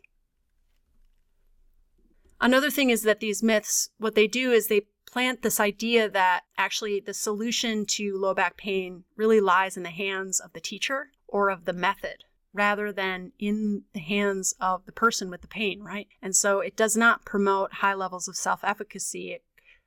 Another 2.40 2.70
thing 2.70 2.90
is 2.90 3.02
that 3.02 3.20
these 3.20 3.42
myths, 3.42 3.90
what 3.98 4.14
they 4.14 4.26
do 4.26 4.52
is 4.52 4.68
they 4.68 4.86
plant 5.06 5.42
this 5.42 5.58
idea 5.58 6.08
that 6.08 6.42
actually 6.56 7.00
the 7.00 7.14
solution 7.14 7.86
to 7.86 8.16
low 8.16 8.34
back 8.34 8.56
pain 8.56 9.04
really 9.16 9.40
lies 9.40 9.76
in 9.76 9.82
the 9.82 9.90
hands 9.90 10.38
of 10.38 10.52
the 10.52 10.60
teacher 10.60 11.08
or 11.26 11.50
of 11.50 11.64
the 11.64 11.72
method 11.72 12.24
rather 12.52 12.92
than 12.92 13.32
in 13.38 13.82
the 13.92 14.00
hands 14.00 14.54
of 14.60 14.84
the 14.86 14.92
person 14.92 15.30
with 15.30 15.42
the 15.42 15.48
pain, 15.48 15.80
right? 15.80 16.08
And 16.22 16.34
so 16.34 16.60
it 16.60 16.76
does 16.76 16.96
not 16.96 17.24
promote 17.24 17.74
high 17.74 17.94
levels 17.94 18.28
of 18.28 18.36
self 18.36 18.60
efficacy. 18.62 19.32
It 19.32 19.44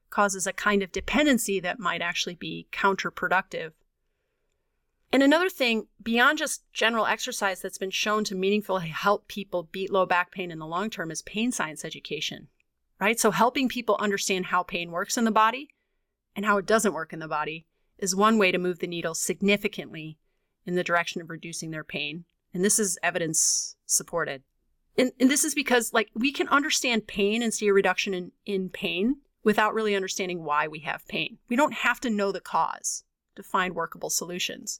causes 0.10 0.46
a 0.46 0.54
kind 0.54 0.84
of 0.84 0.92
dependency 0.92 1.60
that 1.60 1.80
might 1.80 2.02
actually 2.02 2.36
be 2.36 2.68
counterproductive. 2.72 3.72
And 5.14 5.22
another 5.22 5.50
thing, 5.50 5.88
beyond 6.02 6.38
just 6.38 6.64
general 6.72 7.06
exercise 7.06 7.62
that's 7.62 7.78
been 7.78 7.92
shown 7.92 8.24
to 8.26 8.36
meaningfully 8.36 8.88
help 8.88 9.28
people 9.28 9.70
beat 9.72 9.92
low 9.92 10.06
back 10.06 10.32
pain 10.32 10.52
in 10.52 10.60
the 10.60 10.66
long 10.66 10.90
term, 10.90 11.12
is 11.12 11.22
pain 11.22 11.52
science 11.52 11.84
education 11.84 12.48
right? 13.02 13.20
So 13.20 13.32
helping 13.32 13.68
people 13.68 13.98
understand 14.00 14.46
how 14.46 14.62
pain 14.64 14.92
works 14.92 15.18
in 15.18 15.26
the 15.26 15.32
body 15.32 15.70
and 16.36 16.46
how 16.46 16.58
it 16.60 16.68
doesn't 16.68 16.94
work 16.94 17.12
in 17.12 17.20
the 17.20 17.28
body 17.28 17.66
is 17.98 18.16
one 18.16 18.38
way 18.38 18.52
to 18.52 18.60
move 18.60 18.80
the 18.80 18.88
needle 18.88 19.16
significantly 19.16 20.18
in 20.66 20.76
the 20.76 20.84
direction 20.84 21.20
of 21.20 21.30
reducing 21.30 21.72
their 21.72 21.84
pain. 21.84 22.26
And 22.54 22.64
this 22.64 22.78
is 22.78 23.00
evidence 23.02 23.76
supported. 23.88 24.44
And, 24.98 25.12
and 25.20 25.32
this 25.32 25.44
is 25.44 25.56
because 25.56 25.92
like 25.94 26.12
we 26.14 26.32
can 26.32 26.48
understand 26.50 27.08
pain 27.08 27.42
and 27.42 27.52
see 27.54 27.68
a 27.68 27.74
reduction 27.74 28.14
in, 28.14 28.32
in 28.46 28.70
pain 28.70 29.18
without 29.44 29.74
really 29.74 29.96
understanding 29.96 30.44
why 30.44 30.68
we 30.68 30.80
have 30.80 31.08
pain. 31.08 31.40
We 31.50 31.56
don't 31.56 31.74
have 31.74 32.00
to 32.02 32.10
know 32.10 32.32
the 32.32 32.40
cause 32.40 33.04
to 33.36 33.42
find 33.42 33.74
workable 33.74 34.12
solutions. 34.12 34.80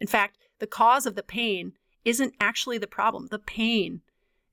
In 0.00 0.06
fact, 0.06 0.38
the 0.58 0.66
cause 0.66 1.06
of 1.06 1.14
the 1.14 1.22
pain 1.22 1.72
isn't 2.04 2.34
actually 2.40 2.78
the 2.78 2.86
problem. 2.86 3.28
The 3.30 3.38
pain 3.38 4.02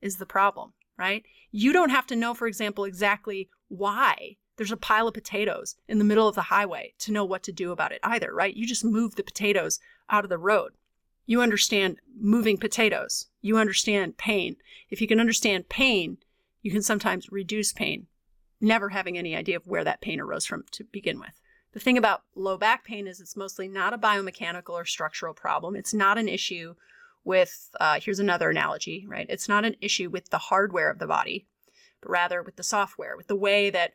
is 0.01 0.17
the 0.17 0.25
problem 0.25 0.73
right? 1.01 1.25
You 1.51 1.73
don't 1.73 1.89
have 1.89 2.05
to 2.07 2.15
know, 2.15 2.35
for 2.35 2.45
example, 2.47 2.85
exactly 2.85 3.49
why 3.67 4.37
there's 4.55 4.71
a 4.71 4.77
pile 4.77 5.07
of 5.07 5.15
potatoes 5.15 5.75
in 5.87 5.97
the 5.97 6.05
middle 6.05 6.27
of 6.27 6.35
the 6.35 6.43
highway 6.43 6.93
to 6.99 7.11
know 7.11 7.25
what 7.25 7.41
to 7.43 7.51
do 7.51 7.71
about 7.71 7.91
it 7.91 7.99
either, 8.03 8.31
right? 8.31 8.55
You 8.55 8.67
just 8.67 8.85
move 8.85 9.15
the 9.15 9.23
potatoes 9.23 9.79
out 10.11 10.23
of 10.23 10.29
the 10.29 10.37
road. 10.37 10.73
You 11.25 11.41
understand 11.41 11.97
moving 12.15 12.57
potatoes. 12.57 13.27
You 13.41 13.57
understand 13.57 14.17
pain. 14.17 14.57
If 14.91 15.01
you 15.01 15.07
can 15.07 15.19
understand 15.19 15.69
pain, 15.69 16.17
you 16.61 16.71
can 16.71 16.83
sometimes 16.83 17.31
reduce 17.31 17.73
pain, 17.73 18.05
never 18.59 18.89
having 18.89 19.17
any 19.17 19.35
idea 19.35 19.57
of 19.57 19.65
where 19.65 19.83
that 19.83 20.01
pain 20.01 20.19
arose 20.19 20.45
from 20.45 20.65
to 20.71 20.83
begin 20.83 21.19
with. 21.19 21.40
The 21.73 21.79
thing 21.79 21.97
about 21.97 22.23
low 22.35 22.57
back 22.57 22.83
pain 22.83 23.07
is 23.07 23.21
it's 23.21 23.37
mostly 23.37 23.67
not 23.67 23.93
a 23.93 23.97
biomechanical 23.97 24.71
or 24.71 24.85
structural 24.85 25.33
problem. 25.33 25.75
It's 25.75 25.93
not 25.93 26.17
an 26.17 26.27
issue 26.27 26.75
with, 27.23 27.69
uh, 27.79 27.99
here's 28.01 28.19
another 28.19 28.49
analogy, 28.49 29.05
right? 29.07 29.27
It's 29.29 29.47
not 29.47 29.63
an 29.63 29.75
issue 29.79 30.09
with 30.09 30.29
the 30.29 30.37
hardware 30.37 30.89
of 30.89 30.99
the 30.99 31.07
body, 31.07 31.47
but 32.01 32.09
rather 32.09 32.41
with 32.41 32.57
the 32.57 32.63
software, 32.63 33.15
with 33.15 33.27
the 33.27 33.35
way 33.35 33.69
that 33.69 33.93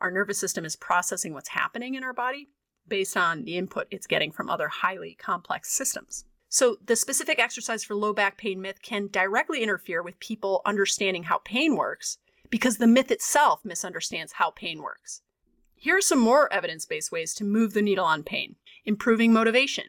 our 0.00 0.10
nervous 0.10 0.38
system 0.38 0.64
is 0.64 0.76
processing 0.76 1.32
what's 1.32 1.50
happening 1.50 1.94
in 1.94 2.04
our 2.04 2.12
body 2.12 2.48
based 2.86 3.16
on 3.16 3.44
the 3.44 3.56
input 3.56 3.86
it's 3.90 4.06
getting 4.06 4.30
from 4.30 4.50
other 4.50 4.68
highly 4.68 5.14
complex 5.14 5.72
systems. 5.72 6.24
So, 6.48 6.76
the 6.84 6.94
specific 6.94 7.38
exercise 7.38 7.82
for 7.82 7.94
low 7.94 8.12
back 8.12 8.36
pain 8.36 8.60
myth 8.60 8.82
can 8.82 9.08
directly 9.08 9.62
interfere 9.62 10.02
with 10.02 10.20
people 10.20 10.60
understanding 10.64 11.24
how 11.24 11.38
pain 11.38 11.76
works 11.76 12.18
because 12.50 12.76
the 12.76 12.86
myth 12.86 13.10
itself 13.10 13.64
misunderstands 13.64 14.34
how 14.34 14.50
pain 14.50 14.82
works. 14.82 15.22
Here 15.76 15.96
are 15.96 16.02
some 16.02 16.18
more 16.18 16.52
evidence 16.52 16.86
based 16.86 17.12
ways 17.12 17.34
to 17.34 17.44
move 17.44 17.74
the 17.74 17.82
needle 17.82 18.04
on 18.04 18.22
pain 18.22 18.56
improving 18.86 19.32
motivation, 19.32 19.84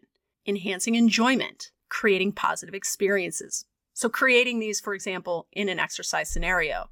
enhancing 0.46 0.96
enjoyment, 0.96 1.72
creating 1.90 2.32
positive 2.32 2.74
experiences. 2.74 3.66
So, 3.94 4.10
creating 4.10 4.60
these, 4.60 4.82
for 4.82 4.94
example, 4.94 5.48
in 5.52 5.70
an 5.70 5.80
exercise 5.80 6.30
scenario. 6.30 6.90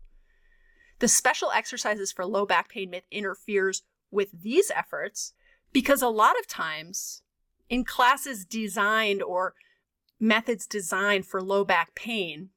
The 1.00 1.08
special 1.08 1.52
exercises 1.52 2.12
for 2.12 2.26
low 2.26 2.46
back 2.46 2.70
pain 2.70 2.90
myth 2.90 3.04
interferes 3.12 3.84
with 4.10 4.30
these 4.32 4.72
efforts 4.72 5.34
because 5.74 6.02
a 6.02 6.08
lot 6.08 6.40
of 6.40 6.48
times 6.48 7.24
in 7.70 7.84
classes 7.84 8.46
designed 8.46 9.22
or 9.22 9.56
methods 10.20 10.66
designed 10.66 11.26
for 11.26 11.42
low 11.42 11.66
back 11.66 11.96
pain, 11.96 12.50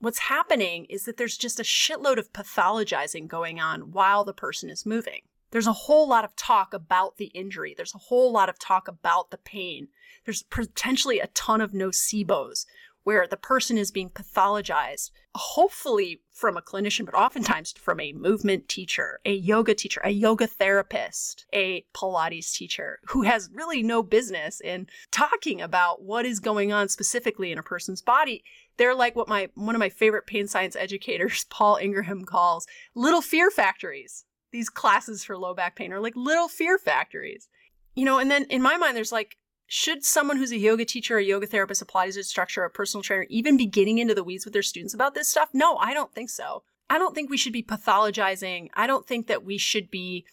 what's 0.00 0.20
happening 0.20 0.86
is 0.86 1.04
that 1.04 1.16
there's 1.16 1.36
just 1.36 1.60
a 1.60 1.64
shitload 1.64 2.18
of 2.18 2.32
pathologizing 2.32 3.26
going 3.26 3.60
on 3.60 3.92
while 3.92 4.24
the 4.24 4.32
person 4.32 4.70
is 4.70 4.86
moving. 4.86 5.22
There's 5.50 5.66
a 5.66 5.72
whole 5.72 6.08
lot 6.08 6.24
of 6.24 6.34
talk 6.36 6.74
about 6.74 7.16
the 7.16 7.26
injury. 7.26 7.74
There's 7.76 7.94
a 7.94 7.98
whole 7.98 8.32
lot 8.32 8.48
of 8.48 8.58
talk 8.58 8.88
about 8.88 9.30
the 9.30 9.38
pain. 9.38 9.88
There's 10.24 10.42
potentially 10.42 11.20
a 11.20 11.28
ton 11.28 11.60
of 11.60 11.72
nocebos 11.72 12.66
where 13.06 13.28
the 13.28 13.36
person 13.36 13.78
is 13.78 13.92
being 13.92 14.10
pathologized, 14.10 15.12
hopefully 15.36 16.22
from 16.32 16.56
a 16.56 16.60
clinician, 16.60 17.06
but 17.06 17.14
oftentimes 17.14 17.72
from 17.78 18.00
a 18.00 18.12
movement 18.12 18.68
teacher, 18.68 19.20
a 19.24 19.32
yoga 19.32 19.76
teacher, 19.76 20.00
a 20.02 20.10
yoga 20.10 20.44
therapist, 20.44 21.46
a 21.52 21.86
Pilates 21.94 22.52
teacher 22.52 22.98
who 23.04 23.22
has 23.22 23.48
really 23.54 23.80
no 23.80 24.02
business 24.02 24.60
in 24.60 24.88
talking 25.12 25.62
about 25.62 26.02
what 26.02 26.26
is 26.26 26.40
going 26.40 26.72
on 26.72 26.88
specifically 26.88 27.52
in 27.52 27.58
a 27.58 27.62
person's 27.62 28.02
body. 28.02 28.42
They're 28.76 28.92
like 28.92 29.14
what 29.14 29.28
my 29.28 29.50
one 29.54 29.76
of 29.76 29.78
my 29.78 29.88
favorite 29.88 30.26
pain 30.26 30.48
science 30.48 30.74
educators, 30.74 31.44
Paul 31.48 31.78
Ingraham, 31.80 32.24
calls 32.24 32.66
little 32.96 33.22
fear 33.22 33.52
factories 33.52 34.24
these 34.56 34.70
classes 34.70 35.22
for 35.22 35.36
low 35.36 35.54
back 35.54 35.76
pain 35.76 35.92
are 35.92 36.00
like 36.00 36.16
little 36.16 36.48
fear 36.48 36.78
factories. 36.78 37.48
You 37.94 38.04
know, 38.04 38.18
and 38.18 38.30
then 38.30 38.44
in 38.44 38.62
my 38.62 38.76
mind, 38.76 38.96
there's 38.96 39.12
like, 39.12 39.36
should 39.66 40.04
someone 40.04 40.36
who's 40.36 40.52
a 40.52 40.56
yoga 40.56 40.84
teacher, 40.84 41.18
a 41.18 41.24
yoga 41.24 41.46
therapist, 41.46 41.82
a 41.82 41.84
Pilates 41.84 42.16
instructor, 42.16 42.64
a 42.64 42.70
personal 42.70 43.02
trainer 43.02 43.26
even 43.28 43.56
be 43.56 43.66
getting 43.66 43.98
into 43.98 44.14
the 44.14 44.24
weeds 44.24 44.44
with 44.44 44.52
their 44.52 44.62
students 44.62 44.94
about 44.94 45.14
this 45.14 45.28
stuff? 45.28 45.50
No, 45.52 45.76
I 45.76 45.92
don't 45.92 46.12
think 46.12 46.30
so. 46.30 46.62
I 46.88 46.98
don't 46.98 47.14
think 47.14 47.30
we 47.30 47.36
should 47.36 47.52
be 47.52 47.62
pathologizing. 47.62 48.68
I 48.74 48.86
don't 48.86 49.06
think 49.06 49.26
that 49.26 49.44
we 49.44 49.58
should 49.58 49.90
be 49.90 50.24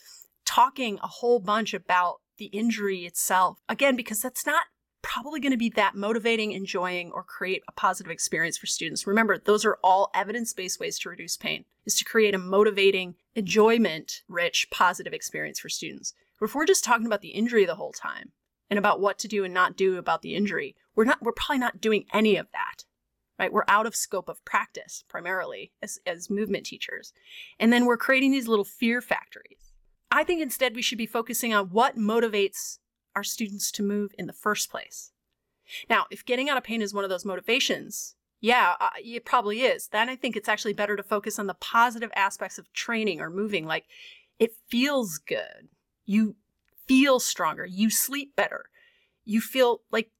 talking 0.45 0.99
a 1.01 1.07
whole 1.07 1.39
bunch 1.39 1.73
about 1.73 2.21
the 2.37 2.45
injury 2.45 3.05
itself. 3.05 3.59
Again, 3.67 3.95
because 3.95 4.21
that's 4.21 4.45
not 4.45 4.63
probably 5.01 5.39
going 5.39 5.51
to 5.51 5.57
be 5.57 5.69
that 5.69 5.95
motivating, 5.95 6.51
enjoying, 6.51 7.11
or 7.11 7.23
create 7.23 7.63
a 7.67 7.71
positive 7.71 8.11
experience 8.11 8.57
for 8.57 8.67
students. 8.67 9.05
Remember, 9.05 9.37
those 9.37 9.65
are 9.65 9.77
all 9.83 10.09
evidence 10.13 10.53
based 10.53 10.79
ways 10.79 10.97
to 10.99 11.09
reduce 11.09 11.37
pain, 11.37 11.65
is 11.85 11.95
to 11.95 12.05
create 12.05 12.35
a 12.35 12.39
motivating, 12.39 13.15
enjoyment 13.35 14.21
rich, 14.27 14.67
positive 14.71 15.13
experience 15.13 15.59
for 15.59 15.69
students. 15.69 16.13
If 16.41 16.53
we're 16.53 16.65
just 16.65 16.83
talking 16.83 17.05
about 17.05 17.21
the 17.21 17.29
injury 17.29 17.65
the 17.65 17.75
whole 17.75 17.93
time 17.93 18.31
and 18.69 18.77
about 18.77 18.99
what 18.99 19.17
to 19.19 19.27
do 19.27 19.43
and 19.45 19.53
not 19.53 19.77
do 19.77 19.97
about 19.97 20.21
the 20.21 20.35
injury, 20.35 20.75
we're 20.95 21.05
not, 21.05 21.21
we're 21.21 21.31
probably 21.31 21.59
not 21.59 21.79
doing 21.79 22.05
any 22.13 22.35
of 22.35 22.47
that. 22.51 22.83
Right? 23.39 23.51
We're 23.51 23.63
out 23.67 23.85
of 23.85 23.95
scope 23.95 24.29
of 24.29 24.43
practice 24.45 25.03
primarily 25.07 25.71
as, 25.81 25.99
as 26.05 26.29
movement 26.29 26.65
teachers. 26.65 27.13
And 27.59 27.71
then 27.71 27.85
we're 27.85 27.97
creating 27.97 28.31
these 28.31 28.47
little 28.47 28.65
fear 28.65 29.01
factories. 29.01 29.71
I 30.11 30.23
think 30.23 30.41
instead 30.41 30.75
we 30.75 30.81
should 30.81 30.97
be 30.97 31.05
focusing 31.05 31.53
on 31.53 31.67
what 31.67 31.97
motivates 31.97 32.77
our 33.15 33.23
students 33.23 33.71
to 33.71 33.83
move 33.83 34.11
in 34.17 34.27
the 34.27 34.33
first 34.33 34.69
place. 34.69 35.11
Now, 35.89 36.05
if 36.11 36.25
getting 36.25 36.49
out 36.49 36.57
of 36.57 36.63
pain 36.63 36.81
is 36.81 36.93
one 36.93 37.03
of 37.03 37.09
those 37.09 37.25
motivations, 37.25 38.15
yeah, 38.43 38.75
uh, 38.81 38.89
it 38.97 39.23
probably 39.23 39.61
is. 39.61 39.87
Then 39.87 40.09
I 40.09 40.17
think 40.17 40.35
it's 40.35 40.49
actually 40.49 40.73
better 40.73 40.97
to 40.97 41.01
focus 41.01 41.39
on 41.39 41.47
the 41.47 41.53
positive 41.53 42.11
aspects 42.13 42.57
of 42.57 42.71
training 42.73 43.21
or 43.21 43.29
moving. 43.29 43.65
Like 43.65 43.85
it 44.37 44.51
feels 44.67 45.17
good. 45.17 45.69
You 46.05 46.35
feel 46.85 47.21
stronger. 47.21 47.65
You 47.65 47.89
sleep 47.89 48.35
better. 48.35 48.65
You 49.23 49.39
feel 49.39 49.83
like 49.93 50.11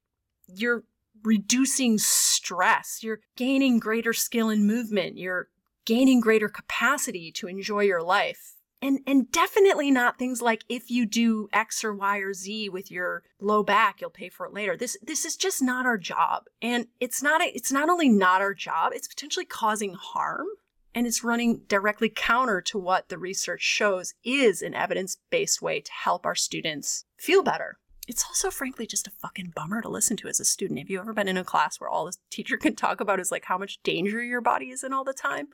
you're 0.47 0.85
reducing 1.21 1.97
stress. 1.97 2.99
You're 3.03 3.19
gaining 3.35 3.77
greater 3.77 4.13
skill 4.13 4.49
in 4.49 4.65
movement. 4.65 5.17
You're 5.17 5.49
gaining 5.83 6.21
greater 6.21 6.47
capacity 6.47 7.29
to 7.33 7.47
enjoy 7.47 7.81
your 7.81 8.01
life 8.01 8.53
and 8.83 8.99
and 9.07 9.31
definitely 9.31 9.89
not 9.89 10.19
things 10.19 10.41
like 10.41 10.65
if 10.67 10.91
you 10.91 11.05
do 11.05 11.47
x 11.53 11.83
or 11.83 11.95
y 11.95 12.17
or 12.17 12.33
z 12.33 12.67
with 12.67 12.91
your 12.91 13.23
low 13.39 13.63
back 13.63 14.01
you'll 14.01 14.09
pay 14.09 14.29
for 14.29 14.45
it 14.45 14.53
later. 14.53 14.75
This 14.75 14.97
this 15.01 15.25
is 15.25 15.37
just 15.37 15.63
not 15.63 15.85
our 15.85 15.97
job. 15.97 16.43
And 16.61 16.87
it's 16.99 17.23
not 17.23 17.41
a, 17.41 17.45
it's 17.55 17.71
not 17.71 17.89
only 17.89 18.09
not 18.09 18.41
our 18.41 18.53
job 18.53 18.91
it's 18.93 19.07
potentially 19.07 19.45
causing 19.45 19.93
harm 19.93 20.47
and 20.93 21.07
it's 21.07 21.23
running 21.23 21.61
directly 21.67 22.11
counter 22.13 22.61
to 22.61 22.77
what 22.77 23.07
the 23.09 23.17
research 23.17 23.61
shows 23.61 24.13
is 24.23 24.61
an 24.61 24.75
evidence-based 24.75 25.61
way 25.61 25.79
to 25.79 25.91
help 25.91 26.23
our 26.25 26.35
students 26.35 27.05
feel 27.17 27.41
better. 27.41 27.77
It's 28.07 28.25
also 28.25 28.51
frankly 28.51 28.85
just 28.85 29.07
a 29.07 29.11
fucking 29.21 29.53
bummer 29.55 29.81
to 29.81 29.89
listen 29.89 30.17
to 30.17 30.27
as 30.27 30.41
a 30.41 30.45
student. 30.45 30.77
Have 30.79 30.89
you 30.89 30.99
ever 30.99 31.13
been 31.13 31.29
in 31.29 31.37
a 31.37 31.45
class 31.45 31.79
where 31.79 31.89
all 31.89 32.05
the 32.05 32.17
teacher 32.29 32.57
can 32.57 32.75
talk 32.75 32.99
about 32.99 33.21
is 33.21 33.31
like 33.31 33.45
how 33.45 33.57
much 33.57 33.81
danger 33.81 34.21
your 34.21 34.41
body 34.41 34.71
is 34.71 34.83
in 34.83 34.91
all 34.91 35.05
the 35.05 35.13
time? 35.13 35.47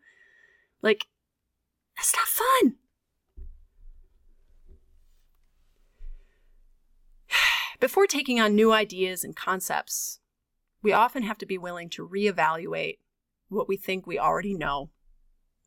Like 0.81 1.05
that's 1.95 2.15
not 2.15 2.25
fun 2.25 2.75
Before 7.79 8.07
taking 8.07 8.41
on 8.41 8.55
new 8.55 8.73
ideas 8.73 9.23
and 9.23 9.33
concepts, 9.33 10.19
we 10.81 10.91
often 10.91 11.23
have 11.23 11.37
to 11.37 11.45
be 11.45 11.57
willing 11.57 11.89
to 11.91 12.07
reevaluate 12.07 12.97
what 13.47 13.69
we 13.69 13.77
think 13.77 14.05
we 14.05 14.19
already 14.19 14.53
know 14.53 14.89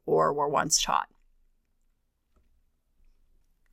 or 0.05 0.33
were 0.33 0.49
once 0.49 0.83
taught. 0.83 1.09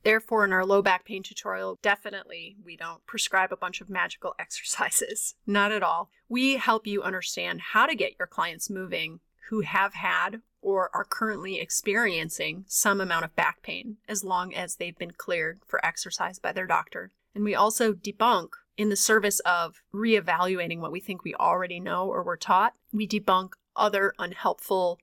Therefore, 0.04 0.46
in 0.46 0.52
our 0.54 0.64
low 0.64 0.80
back 0.80 1.04
pain 1.04 1.22
tutorial, 1.22 1.78
definitely 1.82 2.56
we 2.64 2.78
don't 2.78 3.04
prescribe 3.04 3.52
a 3.52 3.58
bunch 3.58 3.82
of 3.82 3.90
magical 3.90 4.34
exercises. 4.38 5.34
Not 5.46 5.70
at 5.70 5.82
all. 5.82 6.10
We 6.26 6.56
help 6.56 6.86
you 6.86 7.02
understand 7.02 7.60
how 7.72 7.84
to 7.84 7.94
get 7.94 8.18
your 8.18 8.26
clients 8.26 8.70
moving 8.70 9.20
who 9.50 9.60
have 9.60 9.92
had 9.94 10.40
or 10.62 10.88
are 10.94 11.04
currently 11.04 11.60
experiencing 11.60 12.64
some 12.68 13.00
amount 13.02 13.26
of 13.26 13.36
back 13.36 13.62
pain 13.62 13.98
as 14.08 14.24
long 14.24 14.54
as 14.54 14.76
they've 14.76 14.96
been 14.96 15.10
cleared 15.10 15.60
for 15.66 15.84
exercise 15.84 16.38
by 16.38 16.52
their 16.52 16.66
doctor. 16.66 17.10
And 17.34 17.44
we 17.44 17.54
also 17.54 17.92
debunk 17.92 18.50
in 18.76 18.88
the 18.88 18.96
service 18.96 19.40
of 19.40 19.82
reevaluating 19.94 20.78
what 20.78 20.92
we 20.92 21.00
think 21.00 21.22
we 21.22 21.34
already 21.34 21.80
know 21.80 22.08
or 22.08 22.22
were 22.22 22.36
taught, 22.36 22.74
we 22.92 23.06
debunk 23.06 23.50
other 23.76 24.14
unhelpful, 24.18 24.98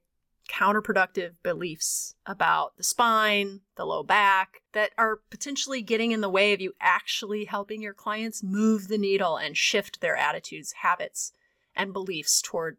counterproductive 0.49 1.33
beliefs 1.43 2.15
about 2.25 2.75
the 2.77 2.83
spine, 2.83 3.61
the 3.75 3.85
low 3.85 4.03
back, 4.03 4.61
that 4.73 4.91
are 4.97 5.19
potentially 5.29 5.81
getting 5.81 6.11
in 6.11 6.21
the 6.21 6.29
way 6.29 6.53
of 6.53 6.61
you 6.61 6.73
actually 6.81 7.45
helping 7.45 7.81
your 7.81 7.93
clients 7.93 8.43
move 8.43 8.87
the 8.87 8.97
needle 8.97 9.37
and 9.37 9.55
shift 9.55 10.01
their 10.01 10.15
attitudes, 10.15 10.73
habits, 10.81 11.31
and 11.75 11.93
beliefs 11.93 12.41
toward 12.41 12.77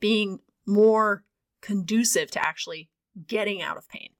being 0.00 0.40
more 0.66 1.24
conducive 1.60 2.30
to 2.30 2.44
actually 2.44 2.88
getting 3.26 3.62
out 3.62 3.76
of 3.76 3.88
pain. 3.88 4.10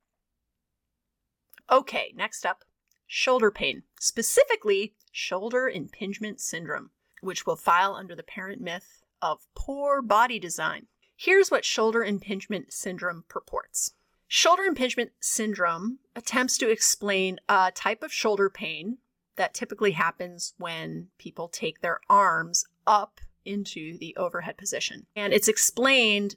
Okay, 1.70 2.12
next 2.16 2.44
up 2.44 2.64
shoulder 3.12 3.51
pain, 3.51 3.83
specifically 3.99 4.94
shoulder 5.11 5.68
impingement 5.68 6.40
syndrome, 6.40 6.90
which 7.20 7.44
will 7.44 7.57
file 7.57 7.96
under 7.96 8.14
the 8.14 8.23
parent 8.23 8.61
myth 8.61 9.03
of 9.20 9.49
poor 9.57 10.01
body 10.01 10.38
design. 10.38 10.87
Here's 11.16 11.51
what 11.51 11.64
shoulder 11.64 12.05
impingement 12.05 12.73
syndrome 12.73 13.25
purports. 13.29 13.94
Shoulder 14.29 14.62
impingement 14.62 15.11
syndrome 15.20 15.99
attempts 16.14 16.57
to 16.59 16.70
explain 16.70 17.40
a 17.49 17.73
type 17.75 18.05
of 18.05 18.12
shoulder 18.12 18.49
pain 18.49 18.99
that 19.35 19.55
typically 19.55 19.90
happens 19.90 20.55
when 20.59 21.09
people 21.18 21.49
take 21.49 21.81
their 21.81 21.99
arms 22.09 22.64
up 22.87 23.20
into 23.44 23.99
the 23.99 24.14
overhead 24.16 24.57
position. 24.57 25.07
And 25.16 25.33
it's 25.33 25.49
explained 25.49 26.37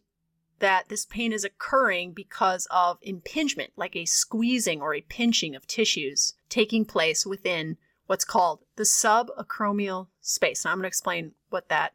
that 0.64 0.88
this 0.88 1.06
pain 1.06 1.34
is 1.34 1.44
occurring 1.44 2.14
because 2.14 2.70
of 2.72 2.98
impingement, 3.02 3.74
like 3.76 3.98
a 3.98 4.06
squeezing 4.06 4.82
or 4.82 4.94
a 4.96 5.02
pinching 5.02 5.56
of 5.56 5.68
tissues 5.68 6.36
taking 6.48 6.86
place 6.86 7.26
within 7.26 7.76
what's 8.08 8.24
called 8.24 8.62
the 8.78 8.84
subacromial 8.84 10.08
space. 10.22 10.64
Now 10.64 10.72
I'm 10.72 10.78
going 10.78 10.84
to 10.84 10.88
explain 10.88 11.34
what 11.50 11.68
that 11.68 11.92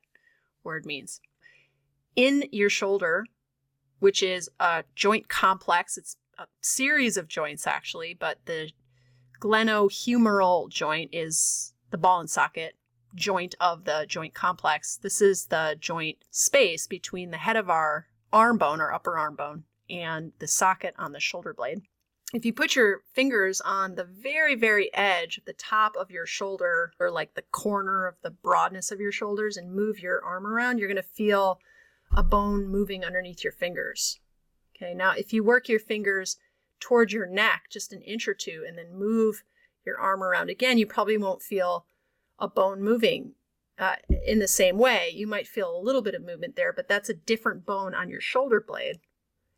word 0.65 0.85
means. 0.85 1.23
In 2.15 2.45
your 2.53 2.69
shoulder, 2.69 3.25
which 4.01 4.23
is 4.23 4.51
a 4.61 4.85
joint 4.95 5.31
complex, 5.31 5.97
it's 5.97 6.19
a 6.37 6.45
series 6.61 7.17
of 7.17 7.27
joints 7.27 7.67
actually, 7.67 8.13
but 8.13 8.37
the 8.45 8.71
glenohumeral 9.41 10.69
joint 10.69 11.09
is 11.15 11.73
the 11.91 11.97
ball 11.97 12.21
and 12.21 12.29
socket 12.29 12.75
joint 13.15 13.55
of 13.61 13.85
the 13.85 14.05
joint 14.07 14.35
complex. 14.35 14.99
This 14.99 15.23
is 15.23 15.47
the 15.47 15.75
joint 15.81 16.19
space 16.31 16.87
between 16.87 17.31
the 17.31 17.39
head 17.39 17.57
of 17.57 17.71
our 17.71 18.09
arm 18.33 18.59
bone 18.59 18.81
or 18.81 18.93
upper 18.93 19.19
arm 19.19 19.37
bone 19.37 19.65
and 19.89 20.33
the 20.39 20.47
socket 20.47 20.95
on 20.99 21.13
the 21.13 21.21
shoulder 21.21 21.55
blade. 21.55 21.83
If 22.35 22.45
you 22.45 22.53
put 22.53 22.77
your 22.77 23.01
fingers 23.15 23.61
on 23.63 23.95
the 23.95 24.05
very, 24.05 24.55
very 24.55 24.93
edge 24.93 25.39
of 25.39 25.47
the 25.47 25.55
top 25.55 25.97
of 25.97 26.11
your 26.11 26.27
shoulder 26.27 26.93
or 27.01 27.11
like 27.11 27.35
the 27.35 27.43
corner 27.51 28.07
of 28.07 28.17
the 28.23 28.31
broadness 28.31 28.91
of 28.93 29.01
your 29.01 29.13
shoulders 29.13 29.57
and 29.57 29.73
move 29.73 30.01
your 30.01 30.23
arm 30.23 30.47
around, 30.47 30.79
you're 30.79 30.89
going 30.89 30.97
to 30.97 31.03
feel 31.03 31.59
a 32.15 32.23
bone 32.23 32.69
moving 32.69 33.03
underneath 33.03 33.43
your 33.43 33.53
fingers. 33.53 34.21
Okay, 34.77 34.93
now 34.93 35.13
if 35.13 35.33
you 35.33 35.43
work 35.43 35.69
your 35.69 35.81
fingers 35.81 36.37
towards 36.81 37.13
your 37.13 37.27
neck 37.27 37.65
just 37.71 37.93
an 37.93 38.03
inch 38.03 38.29
or 38.29 38.35
two 38.35 38.65
and 38.69 38.77
then 38.77 38.95
move 38.95 39.43
your 39.87 39.99
arm 39.99 40.23
around 40.23 40.51
again, 40.51 40.77
you 40.77 40.87
probably 40.87 41.17
won't 41.17 41.43
feel 41.43 41.87
a 42.39 42.47
bone 42.47 42.83
moving 42.83 43.33
uh, 43.79 43.97
in 44.27 44.39
the 44.39 44.49
same 44.49 44.79
way. 44.79 45.11
You 45.15 45.27
might 45.27 45.47
feel 45.47 45.75
a 45.75 45.81
little 45.81 46.03
bit 46.03 46.15
of 46.15 46.25
movement 46.25 46.57
there, 46.57 46.73
but 46.73 46.89
that's 46.89 47.09
a 47.09 47.15
different 47.15 47.65
bone 47.65 47.95
on 47.95 48.11
your 48.11 48.21
shoulder 48.21 48.61
blade. 48.67 48.99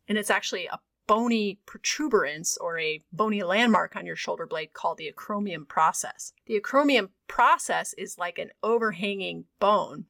And 0.09 0.19
it's 0.19 0.31
actually 0.31 0.67
a 0.67 0.81
bony 1.07 1.59
protuberance 1.67 2.57
or 2.59 2.79
a 2.79 3.03
bony 3.13 3.43
landmark 3.43 3.97
on 3.97 4.07
your 4.07 4.15
shoulder 4.15 4.47
blade 4.47 4.73
called 4.73 4.99
the 4.99 5.13
acromion 5.13 5.67
process. 5.67 6.33
The 6.47 6.61
acromion 6.61 7.09
process 7.27 7.95
is 7.95 8.19
like 8.19 8.39
an 8.39 8.51
overhanging 8.63 9.47
bone 9.59 10.05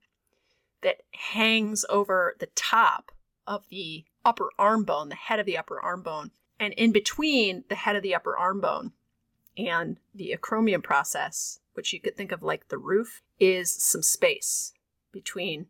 that 0.83 1.03
hangs 1.12 1.85
over 1.88 2.37
the 2.38 2.49
top 2.55 3.12
of 3.46 3.64
the 3.70 4.05
upper 4.25 4.51
arm 4.59 4.85
bone, 4.85 5.09
the 5.09 5.14
head 5.14 5.40
of 5.40 5.46
the 5.46 5.57
upper 5.57 5.81
arm 5.81 6.03
bone. 6.03 6.33
And 6.59 6.75
in 6.75 6.92
between 6.92 7.64
the 7.68 7.77
head 7.77 7.96
of 7.96 8.03
the 8.03 8.14
upper 8.14 8.37
arm 8.37 8.61
bone 8.61 8.92
and 9.57 9.99
the 10.14 10.37
acromion 10.38 10.83
process, 10.83 11.60
which 11.74 11.92
you 11.92 12.00
could 12.00 12.16
think 12.16 12.33
of 12.33 12.42
like 12.42 12.68
the 12.68 12.78
roof, 12.78 13.22
is 13.38 13.74
some 13.74 14.02
space 14.02 14.72
between 15.12 15.66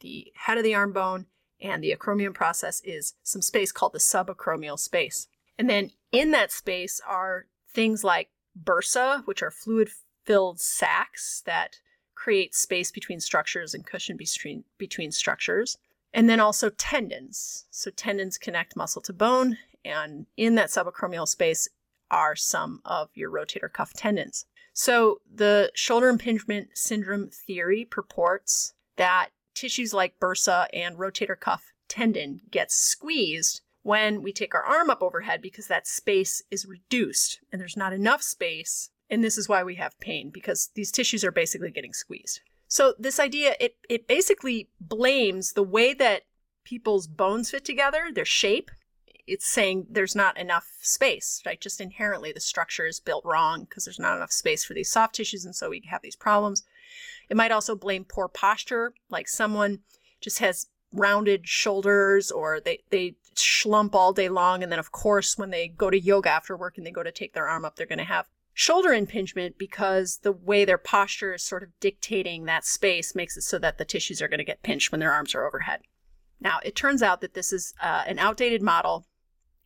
the 0.00 0.32
head 0.34 0.58
of 0.58 0.64
the 0.64 0.74
arm 0.74 0.92
bone 0.92 1.26
and 1.60 1.82
the 1.82 1.94
acromion 1.96 2.34
process 2.34 2.80
is 2.84 3.14
some 3.22 3.42
space 3.42 3.72
called 3.72 3.92
the 3.92 3.98
subacromial 3.98 4.78
space. 4.78 5.28
And 5.58 5.70
then 5.70 5.92
in 6.12 6.30
that 6.32 6.52
space 6.52 7.00
are 7.06 7.46
things 7.72 8.04
like 8.04 8.30
bursa, 8.62 9.26
which 9.26 9.42
are 9.42 9.50
fluid 9.50 9.88
filled 10.24 10.60
sacs 10.60 11.42
that 11.46 11.78
create 12.14 12.54
space 12.54 12.90
between 12.90 13.20
structures 13.20 13.74
and 13.74 13.86
cushion 13.86 14.16
between, 14.16 14.64
between 14.78 15.12
structures. 15.12 15.78
And 16.12 16.28
then 16.28 16.40
also 16.40 16.70
tendons. 16.70 17.66
So 17.70 17.90
tendons 17.90 18.38
connect 18.38 18.76
muscle 18.76 19.02
to 19.02 19.12
bone, 19.12 19.58
and 19.84 20.26
in 20.36 20.54
that 20.54 20.68
subacromial 20.68 21.26
space 21.26 21.68
are 22.10 22.36
some 22.36 22.80
of 22.84 23.10
your 23.14 23.30
rotator 23.30 23.72
cuff 23.72 23.92
tendons. 23.92 24.46
So, 24.76 25.20
the 25.32 25.70
shoulder 25.74 26.08
impingement 26.08 26.70
syndrome 26.74 27.30
theory 27.30 27.84
purports 27.84 28.74
that 28.96 29.28
tissues 29.54 29.94
like 29.94 30.18
bursa 30.18 30.66
and 30.72 30.98
rotator 30.98 31.38
cuff 31.38 31.72
tendon 31.88 32.40
get 32.50 32.72
squeezed 32.72 33.60
when 33.82 34.20
we 34.20 34.32
take 34.32 34.52
our 34.52 34.64
arm 34.64 34.90
up 34.90 35.00
overhead 35.00 35.40
because 35.40 35.68
that 35.68 35.86
space 35.86 36.42
is 36.50 36.66
reduced 36.66 37.38
and 37.52 37.60
there's 37.60 37.76
not 37.76 37.92
enough 37.92 38.20
space. 38.20 38.90
And 39.08 39.22
this 39.22 39.38
is 39.38 39.48
why 39.48 39.62
we 39.62 39.76
have 39.76 39.98
pain 40.00 40.30
because 40.30 40.70
these 40.74 40.90
tissues 40.90 41.22
are 41.22 41.30
basically 41.30 41.70
getting 41.70 41.92
squeezed. 41.92 42.40
So, 42.66 42.94
this 42.98 43.20
idea, 43.20 43.54
it, 43.60 43.76
it 43.88 44.08
basically 44.08 44.70
blames 44.80 45.52
the 45.52 45.62
way 45.62 45.94
that 45.94 46.22
people's 46.64 47.06
bones 47.06 47.50
fit 47.50 47.64
together, 47.64 48.10
their 48.12 48.24
shape, 48.24 48.72
it's 49.26 49.46
saying 49.46 49.86
there's 49.88 50.14
not 50.14 50.38
enough 50.38 50.66
space, 50.80 51.42
right? 51.46 51.60
Just 51.60 51.80
inherently, 51.80 52.32
the 52.32 52.40
structure 52.40 52.86
is 52.86 53.00
built 53.00 53.24
wrong 53.24 53.64
because 53.64 53.84
there's 53.84 53.98
not 53.98 54.16
enough 54.16 54.32
space 54.32 54.64
for 54.64 54.74
these 54.74 54.90
soft 54.90 55.14
tissues, 55.14 55.44
and 55.44 55.54
so 55.56 55.70
we 55.70 55.82
have 55.88 56.02
these 56.02 56.16
problems. 56.16 56.62
It 57.30 57.36
might 57.36 57.52
also 57.52 57.74
blame 57.74 58.04
poor 58.04 58.28
posture, 58.28 58.92
like 59.08 59.28
someone 59.28 59.80
just 60.20 60.38
has 60.38 60.66
rounded 60.92 61.48
shoulders 61.48 62.30
or 62.30 62.60
they, 62.60 62.80
they 62.90 63.16
schlump 63.34 63.94
all 63.94 64.12
day 64.12 64.28
long. 64.28 64.62
And 64.62 64.70
then, 64.70 64.78
of 64.78 64.92
course, 64.92 65.36
when 65.36 65.50
they 65.50 65.68
go 65.68 65.90
to 65.90 65.98
yoga 65.98 66.30
after 66.30 66.56
work 66.56 66.78
and 66.78 66.86
they 66.86 66.90
go 66.90 67.02
to 67.02 67.12
take 67.12 67.34
their 67.34 67.48
arm 67.48 67.64
up, 67.64 67.76
they're 67.76 67.86
going 67.86 67.98
to 67.98 68.04
have 68.04 68.28
shoulder 68.52 68.92
impingement 68.92 69.58
because 69.58 70.18
the 70.22 70.32
way 70.32 70.64
their 70.64 70.78
posture 70.78 71.34
is 71.34 71.42
sort 71.42 71.62
of 71.62 71.70
dictating 71.80 72.44
that 72.44 72.64
space 72.64 73.14
makes 73.14 73.36
it 73.36 73.42
so 73.42 73.58
that 73.58 73.78
the 73.78 73.84
tissues 73.84 74.22
are 74.22 74.28
going 74.28 74.38
to 74.38 74.44
get 74.44 74.62
pinched 74.62 74.92
when 74.92 75.00
their 75.00 75.12
arms 75.12 75.34
are 75.34 75.46
overhead. 75.46 75.80
Now, 76.40 76.60
it 76.62 76.76
turns 76.76 77.02
out 77.02 77.20
that 77.20 77.34
this 77.34 77.52
is 77.52 77.74
uh, 77.82 78.04
an 78.06 78.18
outdated 78.18 78.62
model 78.62 79.06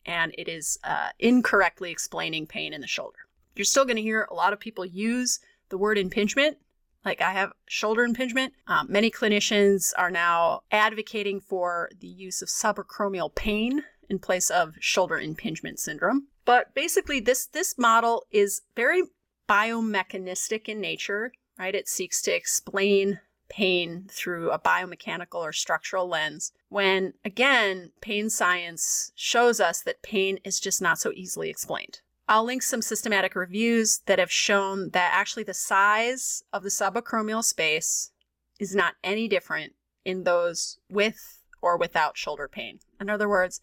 and 0.05 0.33
it 0.37 0.47
is 0.47 0.77
uh, 0.83 1.09
incorrectly 1.19 1.91
explaining 1.91 2.47
pain 2.47 2.73
in 2.73 2.81
the 2.81 2.87
shoulder. 2.87 3.19
You're 3.55 3.65
still 3.65 3.85
going 3.85 3.97
to 3.97 4.01
hear 4.01 4.27
a 4.29 4.33
lot 4.33 4.53
of 4.53 4.59
people 4.59 4.85
use 4.85 5.39
the 5.69 5.77
word 5.77 5.97
impingement. 5.97 6.57
Like 7.05 7.21
I 7.21 7.31
have 7.31 7.53
shoulder 7.67 8.03
impingement. 8.03 8.53
Um, 8.67 8.87
many 8.89 9.09
clinicians 9.09 9.93
are 9.97 10.11
now 10.11 10.61
advocating 10.71 11.39
for 11.39 11.89
the 11.99 12.07
use 12.07 12.41
of 12.41 12.49
subacromial 12.49 13.33
pain 13.33 13.83
in 14.09 14.19
place 14.19 14.49
of 14.49 14.75
shoulder 14.79 15.17
impingement 15.19 15.79
syndrome. 15.79 16.27
But 16.45 16.73
basically, 16.73 17.19
this 17.19 17.45
this 17.45 17.77
model 17.77 18.25
is 18.31 18.61
very 18.75 19.03
biomechanistic 19.47 20.67
in 20.67 20.81
nature, 20.81 21.31
right? 21.57 21.75
It 21.75 21.87
seeks 21.87 22.21
to 22.23 22.35
explain 22.35 23.19
pain 23.49 24.05
through 24.09 24.51
a 24.51 24.59
biomechanical 24.59 25.39
or 25.39 25.51
structural 25.51 26.07
lens 26.07 26.53
when 26.69 27.13
again 27.25 27.91
pain 27.99 28.29
science 28.29 29.11
shows 29.15 29.59
us 29.59 29.81
that 29.81 30.03
pain 30.03 30.39
is 30.43 30.59
just 30.59 30.81
not 30.81 30.99
so 30.99 31.11
easily 31.13 31.49
explained. 31.49 32.01
I'll 32.27 32.45
link 32.45 32.61
some 32.61 32.83
systematic 32.83 33.35
reviews 33.35 34.01
that 34.05 34.19
have 34.19 34.31
shown 34.31 34.91
that 34.91 35.11
actually 35.13 35.43
the 35.43 35.53
size 35.53 36.43
of 36.53 36.61
the 36.61 36.69
subacromial 36.69 37.43
space 37.43 38.11
is 38.59 38.75
not 38.75 38.93
any 39.03 39.27
different 39.27 39.73
in 40.05 40.23
those 40.23 40.77
with 40.89 41.41
or 41.61 41.75
without 41.75 42.17
shoulder 42.17 42.47
pain. 42.47 42.79
In 43.01 43.09
other 43.09 43.27
words 43.27 43.61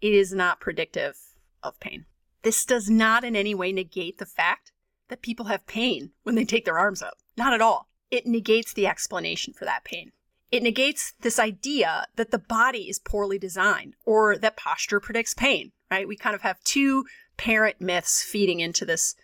it 0.00 0.12
is 0.12 0.32
not 0.32 0.60
predictive 0.60 1.16
of 1.62 1.80
pain. 1.80 2.04
This 2.42 2.64
does 2.64 2.90
not 2.90 3.24
in 3.24 3.34
any 3.34 3.54
way 3.54 3.72
negate 3.72 4.18
the 4.18 4.26
fact 4.26 4.72
that 5.08 5.22
people 5.22 5.46
have 5.46 5.66
pain 5.66 6.10
when 6.22 6.34
they 6.34 6.44
take 6.44 6.64
their 6.64 6.78
arms 6.78 7.02
up. 7.02 7.18
Not 7.36 7.54
at 7.54 7.60
all 7.60 7.88
it 8.12 8.26
negates 8.26 8.74
the 8.74 8.86
explanation 8.86 9.54
for 9.54 9.64
that 9.64 9.84
pain. 9.84 10.12
It 10.52 10.62
negates 10.62 11.14
this 11.22 11.38
idea 11.38 12.06
that 12.16 12.30
the 12.30 12.38
body 12.38 12.90
is 12.90 12.98
poorly 12.98 13.38
designed 13.38 13.96
or 14.04 14.36
that 14.36 14.58
posture 14.58 15.00
predicts 15.00 15.32
pain, 15.32 15.72
right? 15.90 16.06
We 16.06 16.16
kind 16.16 16.34
of 16.36 16.42
have 16.42 16.62
two 16.62 17.06
parent 17.38 17.80
myths 17.80 18.22
feeding 18.22 18.60
into 18.60 18.84
this 18.84 19.16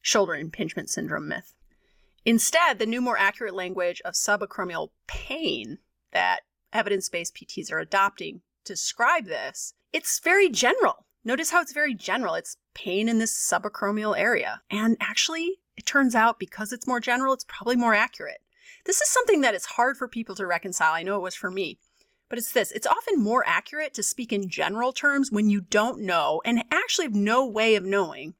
shoulder 0.00 0.34
impingement 0.34 0.88
syndrome 0.88 1.28
myth. 1.28 1.52
Instead, 2.24 2.78
the 2.78 2.86
new, 2.86 3.02
more 3.02 3.18
accurate 3.18 3.54
language 3.54 4.00
of 4.02 4.14
subacromial 4.14 4.88
pain 5.06 5.78
that 6.12 6.40
evidence 6.72 7.10
based 7.10 7.36
PTs 7.36 7.70
are 7.70 7.78
adopting 7.78 8.40
to 8.64 8.72
describe 8.72 9.26
this, 9.26 9.74
it's 9.92 10.20
very 10.20 10.48
general. 10.48 11.04
Notice 11.22 11.50
how 11.50 11.60
it's 11.60 11.72
very 11.72 11.94
general. 11.94 12.34
It's 12.34 12.56
pain 12.74 13.10
in 13.10 13.18
this 13.18 13.34
subacromial 13.34 14.18
area. 14.18 14.62
And 14.70 14.96
actually, 15.00 15.60
it 15.76 15.86
turns 15.86 16.14
out 16.14 16.38
because 16.38 16.72
it's 16.72 16.86
more 16.86 17.00
general, 17.00 17.34
it's 17.34 17.46
probably 17.48 17.76
more 17.76 17.94
accurate. 17.94 18.38
This 18.84 19.00
is 19.00 19.08
something 19.08 19.40
that 19.40 19.54
is 19.54 19.66
hard 19.66 19.96
for 19.96 20.08
people 20.08 20.34
to 20.36 20.46
reconcile. 20.46 20.92
I 20.92 21.02
know 21.02 21.16
it 21.16 21.22
was 21.22 21.34
for 21.34 21.50
me. 21.50 21.78
But 22.28 22.38
it's 22.38 22.52
this 22.52 22.72
it's 22.72 22.86
often 22.86 23.20
more 23.20 23.44
accurate 23.46 23.94
to 23.94 24.02
speak 24.02 24.32
in 24.32 24.48
general 24.48 24.92
terms 24.92 25.30
when 25.30 25.48
you 25.48 25.60
don't 25.60 26.00
know 26.00 26.42
and 26.44 26.64
actually 26.72 27.06
have 27.06 27.14
no 27.14 27.46
way 27.46 27.76
of 27.76 27.84
knowing 27.84 28.34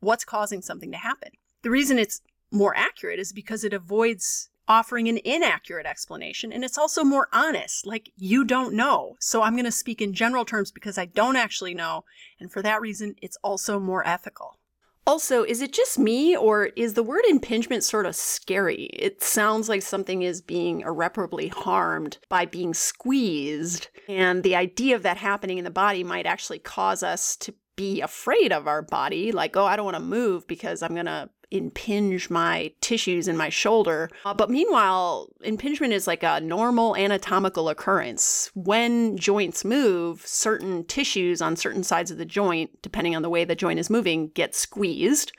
what's 0.00 0.24
causing 0.24 0.62
something 0.62 0.92
to 0.92 0.98
happen. 0.98 1.30
The 1.62 1.70
reason 1.70 1.98
it's 1.98 2.20
more 2.52 2.76
accurate 2.76 3.18
is 3.18 3.32
because 3.32 3.64
it 3.64 3.72
avoids 3.72 4.50
offering 4.68 5.08
an 5.08 5.18
inaccurate 5.24 5.86
explanation 5.86 6.52
and 6.52 6.64
it's 6.64 6.78
also 6.78 7.02
more 7.02 7.28
honest 7.32 7.84
like 7.84 8.12
you 8.16 8.44
don't 8.44 8.72
know 8.72 9.16
so 9.18 9.42
i'm 9.42 9.54
going 9.54 9.64
to 9.64 9.72
speak 9.72 10.00
in 10.00 10.12
general 10.12 10.44
terms 10.44 10.70
because 10.70 10.96
i 10.96 11.04
don't 11.04 11.34
actually 11.34 11.74
know 11.74 12.04
and 12.38 12.52
for 12.52 12.62
that 12.62 12.80
reason 12.80 13.14
it's 13.20 13.36
also 13.42 13.80
more 13.80 14.06
ethical 14.06 14.60
also, 15.06 15.42
is 15.42 15.60
it 15.60 15.72
just 15.72 15.98
me, 15.98 16.36
or 16.36 16.66
is 16.76 16.94
the 16.94 17.02
word 17.02 17.24
impingement 17.28 17.82
sort 17.82 18.06
of 18.06 18.14
scary? 18.14 18.84
It 18.92 19.22
sounds 19.22 19.68
like 19.68 19.82
something 19.82 20.22
is 20.22 20.40
being 20.40 20.80
irreparably 20.80 21.48
harmed 21.48 22.18
by 22.28 22.46
being 22.46 22.72
squeezed, 22.72 23.88
and 24.08 24.42
the 24.42 24.54
idea 24.54 24.94
of 24.94 25.02
that 25.02 25.16
happening 25.16 25.58
in 25.58 25.64
the 25.64 25.70
body 25.70 26.04
might 26.04 26.26
actually 26.26 26.60
cause 26.60 27.02
us 27.02 27.36
to 27.38 27.54
be 27.76 28.00
afraid 28.00 28.52
of 28.52 28.66
our 28.66 28.82
body, 28.82 29.32
like, 29.32 29.56
oh, 29.56 29.64
I 29.64 29.76
don't 29.76 29.84
want 29.84 29.96
to 29.96 30.02
move 30.02 30.46
because 30.46 30.82
I'm 30.82 30.94
going 30.94 31.06
to 31.06 31.30
impinge 31.50 32.30
my 32.30 32.72
tissues 32.80 33.28
in 33.28 33.36
my 33.36 33.50
shoulder. 33.50 34.10
Uh, 34.24 34.32
but 34.32 34.50
meanwhile, 34.50 35.28
impingement 35.42 35.92
is 35.92 36.06
like 36.06 36.22
a 36.22 36.40
normal 36.40 36.96
anatomical 36.96 37.68
occurrence. 37.68 38.50
When 38.54 39.18
joints 39.18 39.64
move, 39.64 40.26
certain 40.26 40.84
tissues 40.86 41.42
on 41.42 41.56
certain 41.56 41.82
sides 41.84 42.10
of 42.10 42.16
the 42.16 42.24
joint, 42.24 42.70
depending 42.80 43.14
on 43.14 43.22
the 43.22 43.28
way 43.28 43.44
the 43.44 43.54
joint 43.54 43.78
is 43.78 43.90
moving, 43.90 44.28
get 44.28 44.54
squeezed 44.54 45.32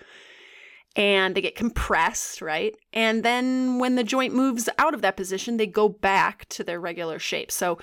and 0.96 1.34
they 1.34 1.42
get 1.42 1.56
compressed, 1.56 2.42
right? 2.42 2.76
And 2.94 3.24
then 3.24 3.80
when 3.80 3.96
the 3.96 4.04
joint 4.04 4.36
moves 4.36 4.70
out 4.78 4.94
of 4.94 5.02
that 5.02 5.18
position, 5.18 5.58
they 5.58 5.66
go 5.66 5.90
back 5.90 6.48
to 6.50 6.64
their 6.64 6.80
regular 6.80 7.18
shape. 7.18 7.52
So 7.52 7.80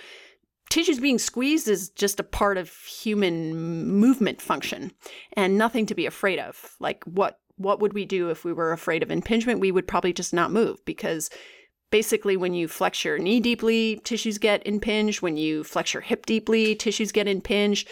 tissues 0.70 1.00
being 1.00 1.18
squeezed 1.18 1.68
is 1.68 1.90
just 1.90 2.18
a 2.18 2.24
part 2.24 2.56
of 2.56 2.72
human 2.84 3.54
movement 3.88 4.40
function 4.40 4.92
and 5.34 5.58
nothing 5.58 5.84
to 5.86 5.94
be 5.94 6.06
afraid 6.06 6.38
of. 6.38 6.76
Like 6.80 7.04
what 7.04 7.38
what 7.56 7.80
would 7.80 7.92
we 7.92 8.06
do 8.06 8.30
if 8.30 8.42
we 8.42 8.54
were 8.54 8.72
afraid 8.72 9.02
of 9.02 9.10
impingement? 9.10 9.60
We 9.60 9.70
would 9.70 9.86
probably 9.86 10.14
just 10.14 10.32
not 10.32 10.50
move 10.50 10.82
because 10.86 11.28
basically 11.90 12.34
when 12.34 12.54
you 12.54 12.68
flex 12.68 13.04
your 13.04 13.18
knee 13.18 13.38
deeply, 13.38 14.00
tissues 14.02 14.38
get 14.38 14.66
impinged. 14.66 15.20
When 15.20 15.36
you 15.36 15.62
flex 15.62 15.92
your 15.92 16.00
hip 16.00 16.24
deeply, 16.24 16.74
tissues 16.74 17.12
get 17.12 17.28
impinged. 17.28 17.86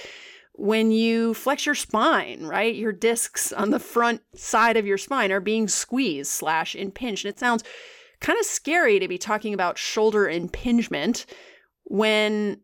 When 0.54 0.90
you 0.90 1.34
flex 1.34 1.66
your 1.66 1.74
spine, 1.74 2.44
right, 2.44 2.74
your 2.74 2.92
discs 2.92 3.52
on 3.52 3.70
the 3.70 3.78
front 3.78 4.22
side 4.34 4.78
of 4.78 4.86
your 4.86 4.98
spine 4.98 5.30
are 5.30 5.40
being 5.40 5.68
squeezed 5.68 6.30
slash 6.30 6.74
impinged. 6.74 7.26
And 7.26 7.34
it 7.34 7.38
sounds 7.38 7.62
kind 8.20 8.38
of 8.38 8.46
scary 8.46 8.98
to 8.98 9.06
be 9.06 9.18
talking 9.18 9.52
about 9.52 9.78
shoulder 9.78 10.28
impingement 10.28 11.26
when 11.84 12.60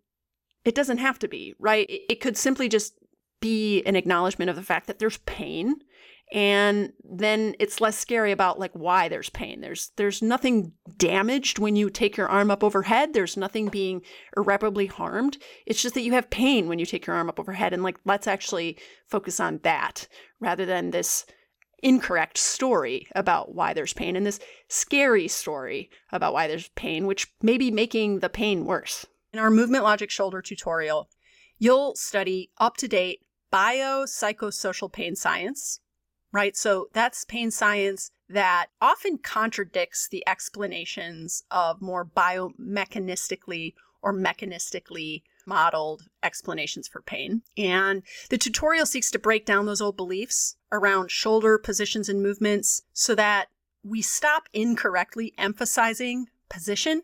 it 0.65 0.75
doesn't 0.75 0.99
have 0.99 1.19
to 1.21 1.29
be, 1.29 1.55
right? 1.59 1.87
It 1.89 2.21
could 2.21 2.37
simply 2.37 2.69
just 2.69 2.95
be 3.41 3.83
an 3.83 3.97
acknowledgement 3.97 4.51
of 4.51 4.57
the 4.57 4.63
fact 4.63 4.87
that 4.87 4.99
there's 4.99 5.19
pain 5.19 5.77
and 6.33 6.93
then 7.05 7.55
it's 7.59 7.81
less 7.81 7.97
scary 7.97 8.33
about 8.33 8.59
like 8.59 8.73
why 8.73 9.09
there's 9.09 9.31
pain. 9.31 9.61
There's 9.61 9.93
there's 9.97 10.23
nothing 10.23 10.73
damaged 10.97 11.59
when 11.59 11.77
you 11.77 11.91
take 11.91 12.17
your 12.17 12.29
arm 12.29 12.51
up 12.51 12.65
overhead. 12.65 13.13
There's 13.13 13.37
nothing 13.37 13.69
being 13.69 14.03
irreparably 14.37 14.87
harmed. 14.87 15.37
It's 15.67 15.83
just 15.83 15.95
that 15.95 16.03
you 16.03 16.13
have 16.13 16.31
pain 16.31 16.67
when 16.67 16.79
you 16.79 16.87
take 16.87 17.07
your 17.07 17.15
arm 17.15 17.29
up 17.29 17.39
overhead 17.39 17.73
and 17.73 17.83
like 17.83 17.99
let's 18.05 18.27
actually 18.27 18.79
focus 19.07 19.39
on 19.39 19.61
that 19.63 20.09
rather 20.41 20.65
than 20.65 20.91
this 20.91 21.27
incorrect 21.83 22.39
story 22.39 23.07
about 23.15 23.55
why 23.55 23.75
there's 23.75 23.93
pain 23.93 24.17
and 24.17 24.25
this 24.25 24.41
scary 24.69 25.29
story 25.29 25.91
about 26.11 26.33
why 26.33 26.49
there's 26.49 26.69
pain 26.69 27.07
which 27.07 27.29
may 27.43 27.59
be 27.59 27.71
making 27.71 28.21
the 28.21 28.31
pain 28.31 28.65
worse 28.65 29.05
in 29.35 29.41
our 29.41 29.51
movement 29.51 29.85
logic 29.85 30.11
shoulder 30.11 30.41
tutorial 30.41 31.09
you'll 31.59 31.95
study 31.95 32.51
up 32.59 32.77
to 32.77 32.89
date 32.89 33.21
biopsychosocial 33.53 34.91
pain 34.91 35.15
science 35.15 35.81
right? 36.35 36.57
So 36.57 36.89
that's 36.93 37.25
pain 37.25 37.53
science 37.53 38.11
that 38.29 38.67
often 38.81 39.19
contradicts 39.19 40.09
the 40.09 40.27
explanations 40.27 41.45
of 41.51 41.81
more 41.81 42.05
biomechanistically 42.05 43.75
or 44.03 44.13
mechanistically 44.13 45.23
modeled 45.47 46.03
explanations 46.23 46.89
for 46.89 47.01
pain. 47.03 47.43
And 47.57 48.03
the 48.31 48.39
tutorial 48.39 48.85
seeks 48.85 49.13
to 49.13 49.19
break 49.19 49.47
down 49.47 49.67
those 49.67 49.81
old 49.81 49.97
beliefs 49.97 50.57
around 50.73 51.11
shoulder 51.13 51.57
positions 51.57 52.09
and 52.09 52.21
movements 52.21 52.83
so 52.93 53.15
that 53.15 53.47
we 53.85 54.03
stop 54.03 54.49
incorrectly 54.53 55.33
emphasizing 55.39 56.27
position 56.49 57.03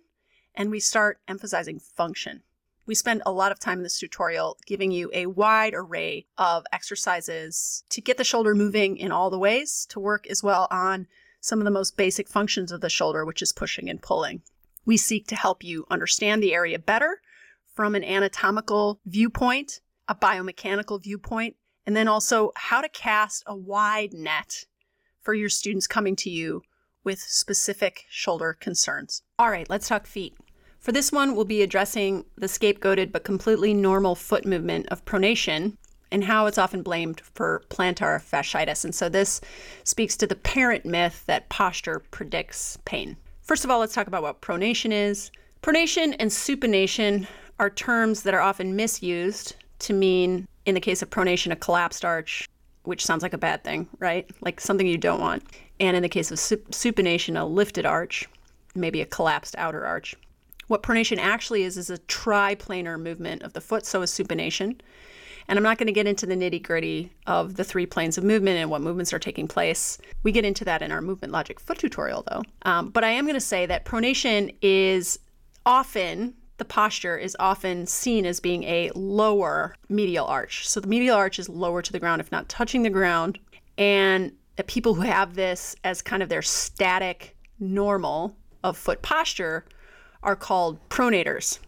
and 0.54 0.70
we 0.70 0.80
start 0.80 1.20
emphasizing 1.28 1.78
function. 1.78 2.42
We 2.86 2.94
spend 2.94 3.22
a 3.24 3.32
lot 3.32 3.52
of 3.52 3.60
time 3.60 3.78
in 3.78 3.82
this 3.82 3.98
tutorial 3.98 4.58
giving 4.66 4.90
you 4.90 5.10
a 5.12 5.26
wide 5.26 5.74
array 5.74 6.26
of 6.36 6.64
exercises 6.72 7.84
to 7.90 8.00
get 8.00 8.16
the 8.16 8.24
shoulder 8.24 8.54
moving 8.54 8.96
in 8.96 9.12
all 9.12 9.30
the 9.30 9.38
ways, 9.38 9.86
to 9.90 10.00
work 10.00 10.26
as 10.26 10.42
well 10.42 10.66
on 10.70 11.06
some 11.40 11.60
of 11.60 11.64
the 11.64 11.70
most 11.70 11.96
basic 11.96 12.28
functions 12.28 12.72
of 12.72 12.80
the 12.80 12.90
shoulder, 12.90 13.24
which 13.24 13.42
is 13.42 13.52
pushing 13.52 13.88
and 13.88 14.02
pulling. 14.02 14.42
We 14.84 14.96
seek 14.96 15.26
to 15.28 15.36
help 15.36 15.62
you 15.62 15.86
understand 15.90 16.42
the 16.42 16.54
area 16.54 16.78
better 16.78 17.20
from 17.74 17.94
an 17.94 18.04
anatomical 18.04 19.00
viewpoint, 19.06 19.80
a 20.08 20.14
biomechanical 20.14 21.02
viewpoint, 21.02 21.56
and 21.86 21.94
then 21.94 22.08
also 22.08 22.52
how 22.56 22.80
to 22.80 22.88
cast 22.88 23.42
a 23.46 23.56
wide 23.56 24.12
net 24.12 24.66
for 25.22 25.34
your 25.34 25.48
students 25.48 25.86
coming 25.86 26.16
to 26.16 26.30
you 26.30 26.62
with 27.04 27.20
specific 27.20 28.04
shoulder 28.08 28.56
concerns. 28.58 29.22
All 29.38 29.50
right, 29.50 29.68
let's 29.70 29.88
talk 29.88 30.06
feet. 30.06 30.34
For 30.78 30.92
this 30.92 31.12
one, 31.12 31.34
we'll 31.34 31.44
be 31.44 31.62
addressing 31.62 32.24
the 32.36 32.46
scapegoated 32.46 33.12
but 33.12 33.24
completely 33.24 33.74
normal 33.74 34.14
foot 34.14 34.46
movement 34.46 34.86
of 34.88 35.04
pronation 35.04 35.76
and 36.10 36.24
how 36.24 36.46
it's 36.46 36.58
often 36.58 36.82
blamed 36.82 37.20
for 37.20 37.62
plantar 37.68 38.20
fasciitis. 38.20 38.84
And 38.84 38.94
so 38.94 39.08
this 39.08 39.40
speaks 39.84 40.16
to 40.16 40.26
the 40.26 40.34
parent 40.34 40.84
myth 40.84 41.24
that 41.26 41.48
posture 41.50 42.00
predicts 42.10 42.78
pain. 42.84 43.16
First 43.42 43.64
of 43.64 43.70
all, 43.70 43.80
let's 43.80 43.94
talk 43.94 44.06
about 44.06 44.22
what 44.22 44.40
pronation 44.40 44.92
is. 44.92 45.30
Pronation 45.62 46.16
and 46.18 46.30
supination 46.30 47.26
are 47.58 47.70
terms 47.70 48.22
that 48.22 48.34
are 48.34 48.40
often 48.40 48.74
misused 48.74 49.56
to 49.80 49.92
mean, 49.92 50.48
in 50.66 50.74
the 50.74 50.80
case 50.80 51.02
of 51.02 51.10
pronation, 51.10 51.52
a 51.52 51.56
collapsed 51.56 52.04
arch, 52.04 52.48
which 52.84 53.04
sounds 53.04 53.22
like 53.22 53.34
a 53.34 53.38
bad 53.38 53.64
thing, 53.64 53.88
right? 53.98 54.28
Like 54.40 54.60
something 54.60 54.86
you 54.86 54.98
don't 54.98 55.20
want. 55.20 55.42
And 55.78 55.96
in 55.96 56.02
the 56.02 56.08
case 56.08 56.30
of 56.30 56.38
supination, 56.38 57.40
a 57.40 57.44
lifted 57.44 57.86
arch, 57.86 58.28
maybe 58.74 59.00
a 59.00 59.06
collapsed 59.06 59.54
outer 59.58 59.84
arch. 59.84 60.14
What 60.68 60.82
pronation 60.82 61.18
actually 61.18 61.64
is 61.64 61.76
is 61.76 61.90
a 61.90 61.98
triplanar 61.98 63.00
movement 63.00 63.42
of 63.42 63.52
the 63.54 63.60
foot, 63.60 63.84
so 63.84 64.02
is 64.02 64.10
supination. 64.10 64.80
And 65.48 65.58
I'm 65.58 65.64
not 65.64 65.78
going 65.78 65.88
to 65.88 65.92
get 65.92 66.06
into 66.06 66.26
the 66.26 66.36
nitty 66.36 66.62
gritty 66.62 67.10
of 67.26 67.56
the 67.56 67.64
three 67.64 67.86
planes 67.86 68.16
of 68.16 68.22
movement 68.22 68.58
and 68.58 68.70
what 68.70 68.82
movements 68.82 69.12
are 69.12 69.18
taking 69.18 69.48
place. 69.48 69.98
We 70.22 70.30
get 70.30 70.44
into 70.44 70.64
that 70.66 70.80
in 70.80 70.92
our 70.92 71.00
movement 71.00 71.32
logic 71.32 71.58
foot 71.58 71.78
tutorial, 71.78 72.24
though. 72.30 72.42
Um, 72.62 72.90
but 72.90 73.02
I 73.02 73.10
am 73.10 73.24
going 73.24 73.34
to 73.34 73.40
say 73.40 73.66
that 73.66 73.84
pronation 73.84 74.54
is 74.62 75.18
often, 75.66 76.34
the 76.60 76.64
posture 76.66 77.16
is 77.16 77.36
often 77.40 77.86
seen 77.86 78.24
as 78.24 78.38
being 78.38 78.62
a 78.64 78.90
lower 78.94 79.74
medial 79.88 80.26
arch. 80.26 80.68
So 80.68 80.78
the 80.78 80.86
medial 80.86 81.16
arch 81.16 81.38
is 81.38 81.48
lower 81.48 81.82
to 81.82 81.90
the 81.90 81.98
ground, 81.98 82.20
if 82.20 82.30
not 82.30 82.48
touching 82.48 82.82
the 82.82 82.90
ground. 82.90 83.40
And 83.78 84.32
the 84.56 84.62
people 84.62 84.94
who 84.94 85.00
have 85.00 85.34
this 85.34 85.74
as 85.84 86.02
kind 86.02 86.22
of 86.22 86.28
their 86.28 86.42
static 86.42 87.34
normal 87.58 88.36
of 88.62 88.76
foot 88.76 89.00
posture 89.00 89.64
are 90.22 90.36
called 90.36 90.78
pronators, 90.90 91.58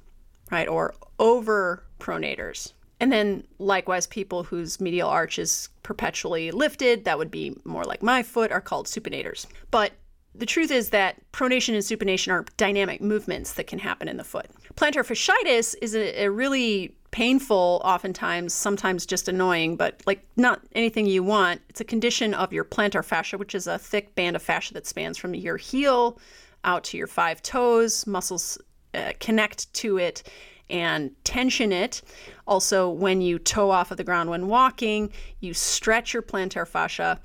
right? 0.50 0.68
Or 0.68 0.94
over 1.18 1.82
pronators. 1.98 2.74
And 3.00 3.10
then 3.10 3.44
likewise, 3.58 4.06
people 4.06 4.44
whose 4.44 4.78
medial 4.78 5.08
arch 5.08 5.38
is 5.38 5.70
perpetually 5.82 6.50
lifted, 6.50 7.06
that 7.06 7.16
would 7.16 7.30
be 7.30 7.56
more 7.64 7.84
like 7.84 8.02
my 8.02 8.22
foot, 8.22 8.52
are 8.52 8.60
called 8.60 8.86
supinators. 8.86 9.46
But 9.70 9.92
the 10.34 10.46
truth 10.46 10.70
is 10.70 10.90
that 10.90 11.16
pronation 11.32 11.74
and 11.74 11.82
supination 11.82 12.32
are 12.32 12.44
dynamic 12.56 13.00
movements 13.00 13.52
that 13.54 13.66
can 13.66 13.78
happen 13.78 14.08
in 14.08 14.16
the 14.16 14.24
foot. 14.24 14.46
Plantar 14.76 15.04
fasciitis 15.04 15.74
is 15.82 15.94
a, 15.94 16.24
a, 16.24 16.30
really 16.30 16.96
painful, 17.10 17.82
oftentimes, 17.84 18.54
sometimes 18.54 19.04
just 19.04 19.28
annoying, 19.28 19.76
but 19.76 20.00
like 20.06 20.26
not 20.36 20.62
anything 20.74 21.06
you 21.06 21.22
want. 21.22 21.60
It's 21.68 21.82
a 21.82 21.84
condition 21.84 22.32
of 22.32 22.52
your 22.52 22.64
plantar 22.64 23.04
fascia, 23.04 23.36
which 23.36 23.54
is 23.54 23.66
a 23.66 23.78
thick 23.78 24.14
band 24.14 24.34
of 24.34 24.42
fascia 24.42 24.72
that 24.74 24.86
spans 24.86 25.18
from 25.18 25.34
your 25.34 25.58
heel 25.58 26.18
out 26.64 26.84
to 26.84 26.96
your 26.96 27.06
five 27.06 27.42
toes. 27.42 28.06
Muscles 28.06 28.56
uh, 28.94 29.12
connect 29.20 29.72
to 29.74 29.98
it 29.98 30.22
and 30.70 31.10
tension 31.24 31.70
it. 31.70 32.02
Also, 32.46 32.88
when 32.88 33.20
you 33.20 33.38
toe 33.38 33.70
off 33.70 33.90
of 33.90 33.98
the 33.98 34.04
ground 34.04 34.30
when 34.30 34.48
walking, 34.48 35.12
you 35.40 35.52
stretch 35.52 36.14
your 36.14 36.22
plantar 36.22 36.66
fascia. 36.66 37.20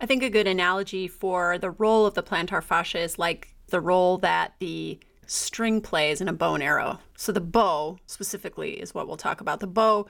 I 0.00 0.06
think 0.06 0.22
a 0.22 0.30
good 0.30 0.46
analogy 0.46 1.08
for 1.08 1.58
the 1.58 1.70
role 1.70 2.04
of 2.04 2.14
the 2.14 2.22
plantar 2.22 2.62
fascia 2.62 2.98
is 2.98 3.18
like 3.18 3.54
the 3.68 3.80
role 3.80 4.18
that 4.18 4.54
the 4.58 4.98
string 5.26 5.80
plays 5.80 6.20
in 6.20 6.28
a 6.28 6.32
bow 6.32 6.54
and 6.54 6.62
arrow. 6.62 7.00
So 7.16 7.32
the 7.32 7.40
bow 7.40 7.98
specifically 8.06 8.72
is 8.80 8.94
what 8.94 9.08
we'll 9.08 9.16
talk 9.16 9.40
about. 9.40 9.60
The 9.60 9.66
bow 9.66 10.06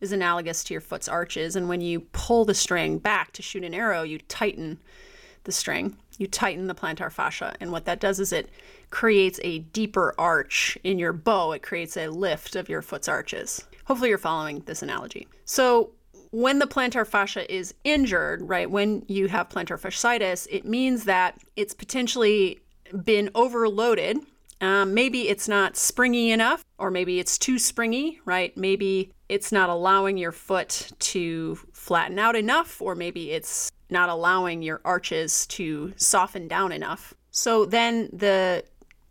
is 0.00 0.12
analogous 0.12 0.62
to 0.64 0.74
your 0.74 0.80
foot's 0.80 1.08
arches, 1.08 1.56
and 1.56 1.68
when 1.68 1.80
you 1.80 2.00
pull 2.00 2.44
the 2.44 2.54
string 2.54 2.98
back 2.98 3.32
to 3.32 3.42
shoot 3.42 3.64
an 3.64 3.74
arrow, 3.74 4.02
you 4.02 4.18
tighten 4.18 4.78
the 5.44 5.52
string. 5.52 5.96
You 6.18 6.26
tighten 6.26 6.66
the 6.66 6.74
plantar 6.74 7.10
fascia, 7.10 7.54
and 7.60 7.72
what 7.72 7.86
that 7.86 8.00
does 8.00 8.20
is 8.20 8.32
it 8.32 8.50
creates 8.90 9.40
a 9.42 9.60
deeper 9.60 10.14
arch 10.18 10.76
in 10.84 10.98
your 10.98 11.14
bow. 11.14 11.52
It 11.52 11.62
creates 11.62 11.96
a 11.96 12.08
lift 12.08 12.56
of 12.56 12.68
your 12.68 12.82
foot's 12.82 13.08
arches. 13.08 13.64
Hopefully, 13.86 14.10
you're 14.10 14.18
following 14.18 14.60
this 14.66 14.82
analogy. 14.82 15.28
So, 15.46 15.92
when 16.30 16.58
the 16.58 16.66
plantar 16.66 17.06
fascia 17.06 17.52
is 17.52 17.74
injured, 17.84 18.42
right, 18.42 18.70
when 18.70 19.04
you 19.08 19.28
have 19.28 19.48
plantar 19.48 19.80
fasciitis, 19.80 20.46
it 20.50 20.64
means 20.64 21.04
that 21.04 21.38
it's 21.56 21.74
potentially 21.74 22.60
been 23.04 23.30
overloaded. 23.34 24.18
Um, 24.60 24.94
maybe 24.94 25.28
it's 25.28 25.48
not 25.48 25.76
springy 25.76 26.30
enough, 26.30 26.64
or 26.78 26.90
maybe 26.90 27.18
it's 27.18 27.38
too 27.38 27.58
springy, 27.58 28.20
right? 28.24 28.54
Maybe 28.56 29.10
it's 29.28 29.50
not 29.52 29.70
allowing 29.70 30.18
your 30.18 30.32
foot 30.32 30.92
to 30.98 31.58
flatten 31.72 32.18
out 32.18 32.36
enough, 32.36 32.80
or 32.82 32.94
maybe 32.94 33.32
it's 33.32 33.72
not 33.88 34.08
allowing 34.08 34.62
your 34.62 34.80
arches 34.84 35.46
to 35.46 35.92
soften 35.96 36.46
down 36.46 36.72
enough. 36.72 37.14
So 37.30 37.64
then 37.64 38.10
the 38.12 38.64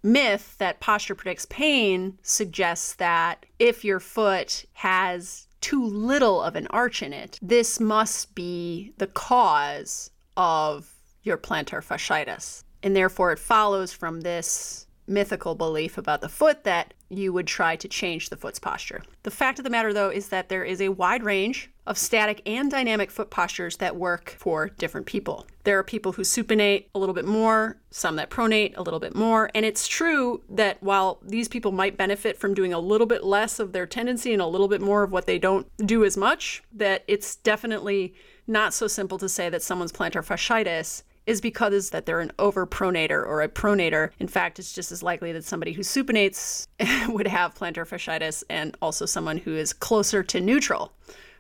myth 0.04 0.56
that 0.60 0.80
posture 0.80 1.16
predicts 1.16 1.46
pain 1.48 2.18
suggests 2.22 2.94
that 2.96 3.46
if 3.58 3.84
your 3.84 4.00
foot 4.00 4.66
has 4.74 5.48
too 5.62 5.84
little 5.86 6.42
of 6.42 6.56
an 6.56 6.68
arch 6.68 7.04
in 7.04 7.14
it, 7.14 7.40
this 7.42 7.80
must 7.80 8.36
be 8.36 8.94
the 8.98 9.08
cause 9.08 10.12
of 10.38 10.94
your 11.24 11.38
plantar 11.38 11.84
fasciitis. 11.84 12.64
And 12.82 12.96
therefore, 12.96 13.32
it 13.32 13.40
follows 13.40 13.92
from 13.92 14.22
this 14.22 14.88
mythical 15.10 15.56
belief 15.56 15.98
about 15.98 16.22
the 16.22 16.30
foot 16.30 16.64
that 16.64 16.94
you 17.10 17.34
would 17.34 17.48
try 17.48 17.76
to 17.76 17.88
change 17.88 18.30
the 18.30 18.38
foot's 18.38 18.60
posture. 18.60 19.02
The 19.24 19.32
fact 19.32 19.58
of 19.58 19.64
the 19.64 19.70
matter, 19.70 19.94
though, 19.94 20.10
is 20.10 20.30
that 20.30 20.48
there 20.48 20.64
is 20.64 20.80
a 20.80 20.90
wide 20.90 21.24
range 21.24 21.72
of 21.88 21.98
static 21.98 22.42
and 22.46 22.70
dynamic 22.70 23.10
foot 23.10 23.32
postures 23.32 23.78
that 23.78 23.96
work 23.96 24.36
for 24.38 24.70
different 24.70 25.08
people. 25.08 25.48
There 25.64 25.80
are 25.80 25.84
people 25.84 26.12
who 26.12 26.22
supinate 26.22 26.86
a 26.94 27.00
little 27.00 27.16
bit 27.16 27.26
more, 27.26 27.78
some 27.90 28.16
that 28.18 28.30
pronate 28.30 28.78
a 28.78 28.84
little 28.84 29.00
bit 29.00 29.16
more, 29.16 29.50
and 29.56 29.66
it's 29.66 29.88
true 29.88 30.44
that 30.50 30.82
while 30.84 31.20
these 31.24 31.48
people 31.48 31.72
might 31.72 31.98
benefit 31.98 32.38
from 32.38 32.54
doing 32.54 32.74
a 32.74 32.80
little 32.80 33.08
bit 33.08 33.24
less 33.24 33.60
of 33.60 33.74
their 33.74 33.88
tendency 33.88 34.34
and 34.34 34.42
a 34.42 34.48
little 34.48 34.68
bit 34.68 34.82
more 34.82 35.02
of 35.02 35.12
what 35.12 35.26
they 35.26 35.40
don't 35.40 35.68
do 35.84 36.06
as 36.06 36.16
much, 36.16 36.62
that 36.72 37.04
it's 37.08 37.36
definitely 37.38 38.14
not 38.46 38.74
so 38.74 38.88
simple 38.88 39.18
to 39.18 39.30
say 39.30 39.50
that 39.50 39.64
someone's 39.64 39.92
plantar 39.92 40.26
fasciitis 40.26 41.04
is 41.26 41.42
because 41.42 41.92
that 41.92 42.06
they're 42.06 42.20
an 42.20 42.32
overpronator 42.40 43.26
or 43.26 43.42
a 43.42 43.48
pronator. 43.48 44.12
In 44.20 44.28
fact, 44.28 44.60
it's 44.60 44.74
just 44.74 44.92
as 44.92 45.04
likely 45.04 45.32
that 45.32 45.44
somebody 45.44 45.74
who 45.74 45.82
supinates 45.82 46.68
would 47.10 47.28
have 47.28 47.56
plantar 47.56 47.88
fasciitis 47.88 48.44
and 48.50 48.76
also 48.82 49.06
someone 49.06 49.38
who 49.38 49.56
is 49.56 49.74
closer 49.74 50.24
to 50.24 50.40
neutral 50.40 50.94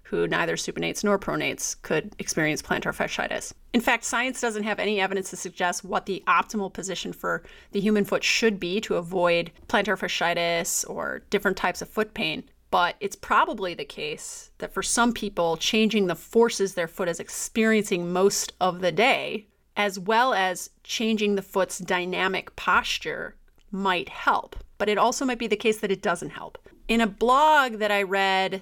who 0.09 0.27
neither 0.27 0.55
supinates 0.55 1.03
nor 1.03 1.19
pronates 1.19 1.79
could 1.83 2.15
experience 2.17 2.63
plantar 2.63 2.95
fasciitis. 2.95 3.53
In 3.73 3.81
fact, 3.81 4.03
science 4.03 4.41
doesn't 4.41 4.63
have 4.63 4.79
any 4.79 4.99
evidence 4.99 5.29
to 5.29 5.35
suggest 5.35 5.85
what 5.85 6.07
the 6.07 6.23
optimal 6.25 6.73
position 6.73 7.13
for 7.13 7.43
the 7.73 7.79
human 7.79 8.03
foot 8.03 8.23
should 8.23 8.59
be 8.59 8.81
to 8.81 8.95
avoid 8.95 9.51
plantar 9.67 9.95
fasciitis 9.95 10.89
or 10.89 11.21
different 11.29 11.57
types 11.57 11.83
of 11.83 11.89
foot 11.89 12.15
pain. 12.15 12.43
But 12.71 12.95
it's 12.99 13.15
probably 13.15 13.75
the 13.75 13.85
case 13.85 14.49
that 14.57 14.73
for 14.73 14.81
some 14.81 15.13
people, 15.13 15.57
changing 15.57 16.07
the 16.07 16.15
forces 16.15 16.73
their 16.73 16.87
foot 16.87 17.07
is 17.07 17.19
experiencing 17.19 18.11
most 18.11 18.53
of 18.59 18.81
the 18.81 18.91
day 18.91 19.47
as 19.79 19.97
well 19.97 20.33
as 20.33 20.71
changing 20.83 21.35
the 21.35 21.41
foot's 21.41 21.79
dynamic 21.79 22.53
posture 22.57 23.33
might 23.71 24.09
help. 24.09 24.57
But 24.77 24.89
it 24.89 24.97
also 24.97 25.23
might 25.23 25.39
be 25.39 25.47
the 25.47 25.55
case 25.55 25.77
that 25.77 25.89
it 25.91 26.01
doesn't 26.01 26.31
help. 26.31 26.57
In 26.89 26.99
a 26.99 27.07
blog 27.07 27.75
that 27.75 27.89
I 27.89 28.03
read, 28.03 28.61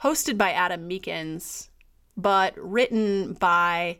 hosted 0.00 0.38
by 0.38 0.52
Adam 0.52 0.88
Meakins, 0.88 1.70
but 2.16 2.54
written 2.56 3.32
by 3.32 3.98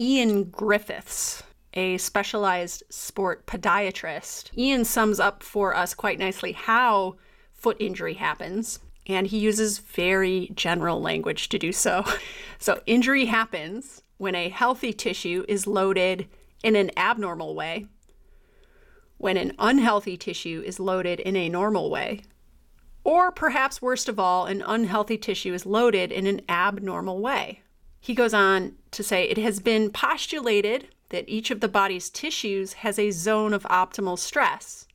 Ian 0.00 0.44
Griffiths, 0.44 1.42
a 1.74 1.98
specialized 1.98 2.84
sport 2.88 3.46
podiatrist, 3.46 4.56
Ian 4.56 4.84
sums 4.84 5.18
up 5.18 5.42
for 5.42 5.74
us 5.74 5.92
quite 5.92 6.20
nicely 6.20 6.52
how 6.52 7.16
foot 7.52 7.76
injury 7.80 8.14
happens. 8.14 8.78
And 9.08 9.26
he 9.26 9.38
uses 9.38 9.78
very 9.78 10.52
general 10.54 11.02
language 11.02 11.48
to 11.48 11.58
do 11.58 11.72
so. 11.72 12.04
So, 12.62 12.82
injury 12.84 13.24
happens 13.24 14.02
when 14.20 14.34
a 14.34 14.50
healthy 14.50 14.92
tissue 14.92 15.46
is 15.48 15.66
loaded 15.66 16.28
in 16.62 16.76
an 16.76 16.90
abnormal 16.94 17.54
way, 17.54 17.86
when 19.16 19.38
an 19.38 19.50
unhealthy 19.58 20.14
tissue 20.14 20.62
is 20.66 20.78
loaded 20.78 21.18
in 21.20 21.36
a 21.36 21.48
normal 21.48 21.88
way, 21.88 22.20
or 23.02 23.32
perhaps 23.32 23.80
worst 23.80 24.10
of 24.10 24.20
all, 24.20 24.44
an 24.44 24.62
unhealthy 24.66 25.16
tissue 25.16 25.54
is 25.54 25.64
loaded 25.64 26.12
in 26.12 26.26
an 26.26 26.42
abnormal 26.50 27.18
way. 27.18 27.62
He 27.98 28.14
goes 28.14 28.34
on 28.34 28.76
to 28.90 29.02
say 29.02 29.24
it 29.24 29.38
has 29.38 29.58
been 29.58 29.88
postulated 29.90 30.88
that 31.08 31.26
each 31.26 31.50
of 31.50 31.60
the 31.60 31.66
body's 31.68 32.10
tissues 32.10 32.74
has 32.74 32.98
a 32.98 33.12
zone 33.12 33.54
of 33.54 33.62
optimal 33.62 34.18
stress, 34.18 34.86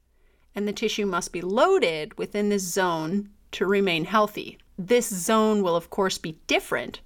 and 0.54 0.68
the 0.68 0.72
tissue 0.72 1.08
must 1.08 1.34
be 1.34 1.42
loaded 1.42 2.16
within 2.16 2.50
this 2.50 2.62
zone 2.62 3.32
to 3.54 3.66
remain 3.66 4.06
healthy. 4.06 4.60
This 4.78 5.10
zone 5.10 5.64
will, 5.64 5.76
of 5.76 5.90
course, 5.90 6.20
be 6.20 6.38
different 6.46 7.00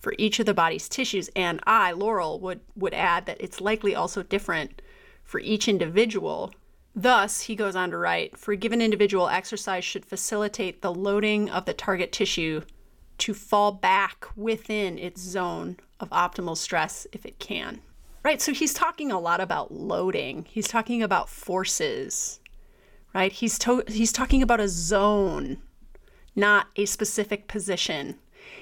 for 0.00 0.14
each 0.18 0.40
of 0.40 0.46
the 0.46 0.54
body's 0.54 0.88
tissues. 0.88 1.30
And 1.36 1.60
I, 1.66 1.92
Laurel, 1.92 2.40
would, 2.40 2.60
would 2.74 2.94
add 2.94 3.26
that 3.26 3.40
it's 3.40 3.60
likely 3.60 3.94
also 3.94 4.22
different 4.22 4.82
for 5.22 5.38
each 5.40 5.68
individual. 5.68 6.52
Thus, 6.96 7.42
he 7.42 7.54
goes 7.54 7.76
on 7.76 7.90
to 7.90 7.98
write 7.98 8.36
for 8.36 8.52
a 8.52 8.56
given 8.56 8.82
individual, 8.82 9.28
exercise 9.28 9.84
should 9.84 10.04
facilitate 10.04 10.82
the 10.82 10.92
loading 10.92 11.48
of 11.48 11.66
the 11.66 11.74
target 11.74 12.10
tissue 12.10 12.62
to 13.18 13.34
fall 13.34 13.70
back 13.70 14.26
within 14.34 14.98
its 14.98 15.20
zone 15.20 15.76
of 16.00 16.10
optimal 16.10 16.56
stress 16.56 17.06
if 17.12 17.24
it 17.24 17.38
can. 17.38 17.80
Right, 18.24 18.42
so 18.42 18.52
he's 18.52 18.74
talking 18.74 19.12
a 19.12 19.20
lot 19.20 19.40
about 19.40 19.72
loading. 19.72 20.46
He's 20.48 20.68
talking 20.68 21.02
about 21.02 21.28
forces, 21.28 22.40
right? 23.14 23.32
He's 23.32 23.58
to- 23.60 23.84
he's 23.86 24.12
talking 24.12 24.42
about 24.42 24.60
a 24.60 24.68
zone, 24.68 25.62
not 26.34 26.66
a 26.76 26.86
specific 26.86 27.46
position 27.46 28.18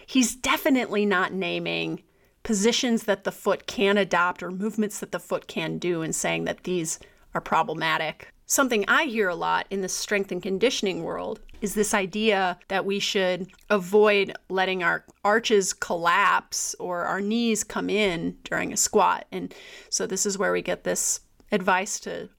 he's 0.09 0.35
definitely 0.35 1.05
not 1.05 1.33
naming 1.33 2.03
positions 2.43 3.03
that 3.05 3.25
the 3.25 3.33
foot 3.33 3.67
can 3.67 3.99
adopt 3.99 4.43
or 4.43 4.51
movements 4.51 5.01
that 5.01 5.13
the 5.13 5.21
foot 5.21 5.47
can 5.47 5.77
do 5.77 6.01
and 6.01 6.15
saying 6.15 6.45
that 6.45 6.65
these 6.65 6.99
are 7.35 7.43
problematic. 7.43 8.33
Something 8.47 8.87
I 8.89 9.05
hear 9.05 9.29
a 9.29 9.35
lot 9.35 9.67
in 9.69 9.83
the 9.83 9.89
strength 9.89 10.33
and 10.33 10.43
conditioning 10.43 11.03
world 11.03 11.41
is 11.61 11.75
this 11.75 11.93
idea 11.93 12.59
that 12.69 12.87
we 12.87 12.99
should 12.99 13.49
avoid 13.69 14.33
letting 14.49 14.83
our 14.83 15.05
arches 15.25 15.75
collapse 15.75 16.75
or 16.79 17.05
our 17.05 17.21
knees 17.21 17.63
come 17.63 17.91
in 17.91 18.39
during 18.45 18.73
a 18.73 18.79
squat. 18.79 19.27
And 19.31 19.55
so 19.91 20.07
this 20.07 20.25
is 20.25 20.39
where 20.39 20.53
we 20.53 20.63
get 20.63 20.85
this 20.85 21.21
advice 21.53 22.01
to 22.01 22.31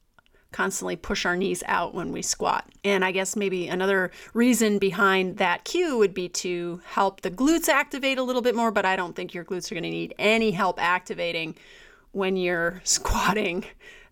constantly 0.52 0.96
push 0.96 1.26
our 1.26 1.38
knees 1.38 1.64
out 1.68 1.94
when 1.94 2.12
we 2.12 2.22
squat. 2.22 2.68
And 2.84 3.06
I 3.06 3.12
guess 3.12 3.36
maybe 3.36 3.68
another 3.68 4.12
reason 4.34 4.80
behind 4.80 5.38
that 5.38 5.64
cue 5.64 5.98
would 5.98 6.14
be 6.14 6.30
to 6.30 6.82
help 6.86 7.22
the 7.22 7.32
glutes 7.32 7.70
activate 7.70 8.18
a 8.18 8.24
little 8.24 8.42
bit 8.42 8.56
more, 8.56 8.72
but 8.72 8.86
I 8.86 8.96
don't 8.96 9.16
think 9.16 9.34
your 9.34 9.46
glutes 9.46 9.72
are 9.72 9.76
going 9.76 9.84
to 9.84 9.90
need 9.90 10.16
any 10.18 10.52
help 10.52 10.82
activating 10.82 11.56
when 12.12 12.36
you're 12.36 12.82
squatting 12.84 13.66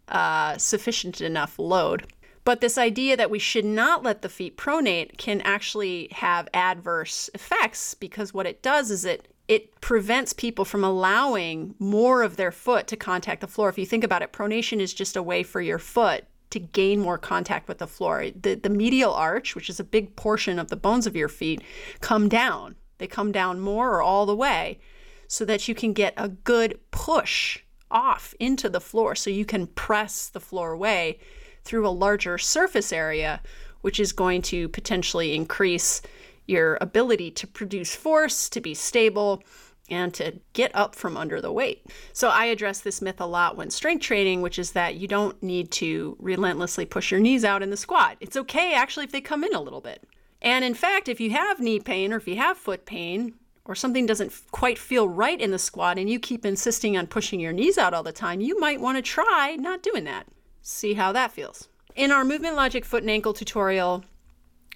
uh, 0.08 0.58
sufficient 0.58 1.22
enough 1.22 1.58
load. 1.58 2.06
But 2.44 2.62
this 2.62 2.78
idea 2.78 3.18
that 3.18 3.30
we 3.30 3.40
should 3.40 3.66
not 3.66 4.04
let 4.04 4.22
the 4.22 4.30
feet 4.30 4.56
pronate 4.56 5.18
can 5.18 5.42
actually 5.42 6.08
have 6.14 6.48
adverse 6.54 7.30
effects 7.34 7.94
because 7.94 8.34
what 8.34 8.46
it 8.46 8.62
does 8.62 8.90
is 8.90 9.04
it 9.04 9.28
it 9.48 9.80
prevents 9.80 10.34
people 10.34 10.66
from 10.66 10.84
allowing 10.84 11.74
more 11.80 12.22
of 12.24 12.36
their 12.36 12.52
foot 12.52 12.88
to 12.88 12.98
contact 12.98 13.41
the 13.41 13.48
floor. 13.48 13.70
If 13.70 13.78
you 13.78 13.86
think 13.86 14.04
about 14.04 14.22
it, 14.22 14.34
pronation 14.34 14.80
is 14.80 14.93
just 14.93 15.16
a 15.16 15.24
way 15.24 15.43
for 15.43 15.62
your 15.62 15.80
foot 15.80 16.26
to 16.50 16.60
gain 16.60 17.00
more 17.00 17.18
contact 17.18 17.68
with 17.68 17.78
the 17.78 17.88
floor. 17.88 18.30
The, 18.30 18.56
the 18.56 18.70
medial 18.70 19.14
arch, 19.14 19.56
which 19.56 19.70
is 19.70 19.80
a 19.80 19.86
big 19.86 20.16
portion 20.16 20.60
of 20.60 20.70
the 20.70 20.76
bones 20.76 21.08
of 21.08 21.16
your 21.16 21.30
feet, 21.30 21.62
come 22.02 22.30
down. 22.30 22.76
They 22.98 23.08
come 23.08 23.32
down 23.32 23.60
more 23.60 23.91
or 23.91 24.02
all 24.02 24.26
the 24.26 24.36
way 24.36 24.80
so 25.28 25.45
that 25.45 25.68
you 25.68 25.76
can 25.76 25.93
get 25.93 26.14
a 26.18 26.30
good 26.30 26.80
push 26.91 27.60
off 27.91 28.34
into 28.39 28.70
the 28.70 28.82
floor 28.82 29.16
so 29.16 29.30
you 29.30 29.45
can 29.45 29.68
press 29.68 30.28
the 30.30 30.39
floor 30.39 30.72
away 30.72 31.20
through 31.64 31.88
a 31.88 31.89
larger 31.89 32.38
surface 32.38 32.91
area, 32.91 33.41
which 33.82 34.00
is 34.00 34.12
going 34.12 34.41
to 34.41 34.70
potentially 34.70 35.36
increase 35.36 36.02
your 36.48 36.78
ability 36.82 37.32
to 37.32 37.48
produce 37.48 37.95
force, 37.95 38.50
to 38.50 38.62
be 38.62 38.74
stable, 38.74 39.43
and 39.89 40.14
to 40.14 40.39
get 40.54 40.76
up 40.76 40.95
from 40.95 41.16
under 41.16 41.39
the 41.39 41.52
weight. 41.52 41.86
So 42.14 42.30
I 42.30 42.45
address 42.45 42.82
this 42.82 43.02
myth 43.02 43.22
a 43.22 43.26
lot 43.26 43.56
when 43.56 43.70
strength 43.70 44.02
training, 44.02 44.41
which 44.41 44.60
is 44.60 44.72
that 44.72 44.95
you 44.95 45.08
don't 45.08 45.41
need 45.41 45.72
to 45.72 46.18
relentlessly 46.20 46.86
push 46.86 47.12
your 47.12 47.20
knees 47.20 47.45
out 47.45 47.64
in 47.64 47.70
the 47.70 47.78
squat. 47.78 48.18
It's 48.20 48.38
okay 48.38 48.74
actually 48.74 49.06
if 49.06 49.12
they 49.12 49.22
come 49.22 49.43
in 49.43 49.54
a 49.56 49.62
little 49.62 49.82
bit. 49.82 50.04
And 50.41 50.66
in 50.66 50.74
fact, 50.74 51.08
if 51.08 51.20
you 51.20 51.32
have 51.32 51.60
knee 51.60 51.80
pain 51.80 52.12
or 52.12 52.18
if 52.18 52.28
you 52.28 52.36
have 52.36 52.58
foot 52.58 52.86
pain, 52.86 53.36
or 53.68 53.76
something 53.76 54.06
doesn't 54.06 54.34
quite 54.52 54.78
feel 54.78 55.10
right 55.10 55.41
in 55.41 55.52
the 55.52 55.60
squat 55.60 56.00
and 56.00 56.10
you 56.10 56.20
keep 56.20 56.45
insisting 56.45 56.98
on 56.98 57.06
pushing 57.06 57.39
your 57.39 57.52
knees 57.52 57.78
out 57.78 57.93
all 57.93 58.04
the 58.04 58.14
time, 58.14 58.39
you 58.39 58.58
might 58.60 58.80
want 58.80 58.98
to 58.98 59.02
try 59.02 59.58
not 59.60 59.84
doing 59.84 60.06
that. 60.06 60.26
See 60.62 60.93
how 60.93 61.12
that 61.12 61.34
feels. 61.34 61.68
In 61.95 62.12
our 62.12 62.24
movement 62.24 62.56
logic 62.56 62.86
foot 62.86 63.04
and 63.04 63.10
ankle 63.10 63.34
tutorial, 63.34 64.06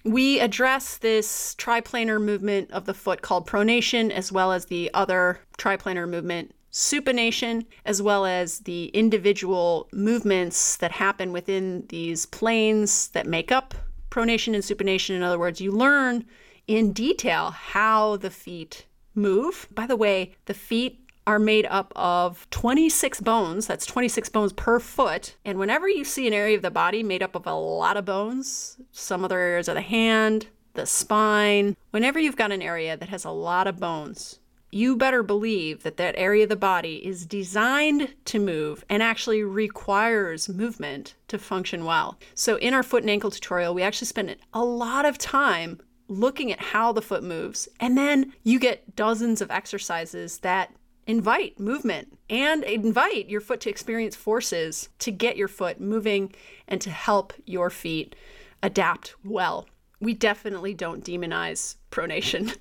we 0.04 0.40
address 0.40 0.98
this 0.98 1.54
triplanar 1.56 2.20
movement 2.22 2.70
of 2.70 2.86
the 2.86 2.94
foot 2.94 3.22
called 3.22 3.46
pronation, 3.46 4.10
as 4.10 4.32
well 4.32 4.52
as 4.52 4.66
the 4.66 4.90
other 4.94 5.40
triplanar 5.58 6.08
movement, 6.08 6.54
supination, 6.72 7.66
as 7.84 8.00
well 8.00 8.24
as 8.24 8.60
the 8.60 8.86
individual 8.86 9.88
movements 9.92 10.76
that 10.78 10.92
happen 10.92 11.32
within 11.32 11.84
these 11.88 12.26
planes 12.26 13.08
that 13.08 13.26
make 13.26 13.52
up 13.52 13.74
pronation 14.10 14.54
and 14.54 14.64
supination. 14.64 15.14
In 15.14 15.22
other 15.22 15.38
words, 15.38 15.60
you 15.60 15.70
learn 15.70 16.24
in 16.66 16.92
detail 16.92 17.50
how 17.50 18.16
the 18.16 18.30
feet 18.30 18.86
move. 19.14 19.68
By 19.70 19.86
the 19.86 19.96
way, 19.96 20.34
the 20.46 20.54
feet 20.54 21.01
are 21.26 21.38
made 21.38 21.66
up 21.66 21.92
of 21.94 22.48
26 22.50 23.20
bones. 23.20 23.66
That's 23.66 23.86
26 23.86 24.28
bones 24.30 24.52
per 24.52 24.80
foot. 24.80 25.36
And 25.44 25.58
whenever 25.58 25.88
you 25.88 26.04
see 26.04 26.26
an 26.26 26.32
area 26.32 26.56
of 26.56 26.62
the 26.62 26.70
body 26.70 27.02
made 27.02 27.22
up 27.22 27.34
of 27.34 27.46
a 27.46 27.54
lot 27.54 27.96
of 27.96 28.04
bones, 28.04 28.78
some 28.90 29.24
other 29.24 29.38
areas 29.38 29.68
of 29.68 29.74
the 29.74 29.80
hand, 29.80 30.48
the 30.74 30.86
spine, 30.86 31.76
whenever 31.90 32.18
you've 32.18 32.36
got 32.36 32.52
an 32.52 32.62
area 32.62 32.96
that 32.96 33.08
has 33.08 33.24
a 33.24 33.30
lot 33.30 33.66
of 33.66 33.78
bones, 33.78 34.40
you 34.74 34.96
better 34.96 35.22
believe 35.22 35.82
that 35.82 35.98
that 35.98 36.14
area 36.16 36.44
of 36.44 36.48
the 36.48 36.56
body 36.56 37.06
is 37.06 37.26
designed 37.26 38.14
to 38.24 38.38
move 38.38 38.84
and 38.88 39.02
actually 39.02 39.42
requires 39.42 40.48
movement 40.48 41.14
to 41.28 41.38
function 41.38 41.84
well. 41.84 42.18
So, 42.34 42.56
in 42.56 42.72
our 42.72 42.82
foot 42.82 43.02
and 43.02 43.10
ankle 43.10 43.30
tutorial, 43.30 43.74
we 43.74 43.82
actually 43.82 44.06
spend 44.06 44.34
a 44.54 44.64
lot 44.64 45.04
of 45.04 45.18
time 45.18 45.78
looking 46.08 46.50
at 46.50 46.60
how 46.60 46.92
the 46.92 47.02
foot 47.02 47.22
moves. 47.22 47.68
And 47.80 47.96
then 47.96 48.32
you 48.42 48.58
get 48.58 48.96
dozens 48.96 49.40
of 49.42 49.50
exercises 49.50 50.38
that 50.38 50.74
invite 51.06 51.58
movement 51.58 52.18
and 52.30 52.64
invite 52.64 53.28
your 53.28 53.40
foot 53.40 53.60
to 53.60 53.70
experience 53.70 54.16
forces 54.16 54.88
to 55.00 55.10
get 55.10 55.36
your 55.36 55.48
foot 55.48 55.80
moving 55.80 56.32
and 56.68 56.80
to 56.80 56.90
help 56.90 57.32
your 57.44 57.70
feet 57.70 58.14
adapt 58.62 59.14
well. 59.24 59.68
We 60.00 60.14
definitely 60.14 60.74
don't 60.74 61.04
demonize 61.04 61.76
pronation. 61.90 62.56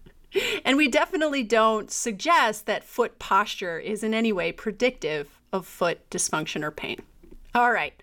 and 0.64 0.76
we 0.76 0.88
definitely 0.88 1.42
don't 1.42 1.90
suggest 1.90 2.66
that 2.66 2.84
foot 2.84 3.18
posture 3.18 3.78
is 3.78 4.02
in 4.02 4.14
any 4.14 4.32
way 4.32 4.52
predictive 4.52 5.38
of 5.52 5.66
foot 5.66 6.08
dysfunction 6.10 6.62
or 6.62 6.70
pain. 6.70 7.00
All 7.54 7.72
right, 7.72 7.94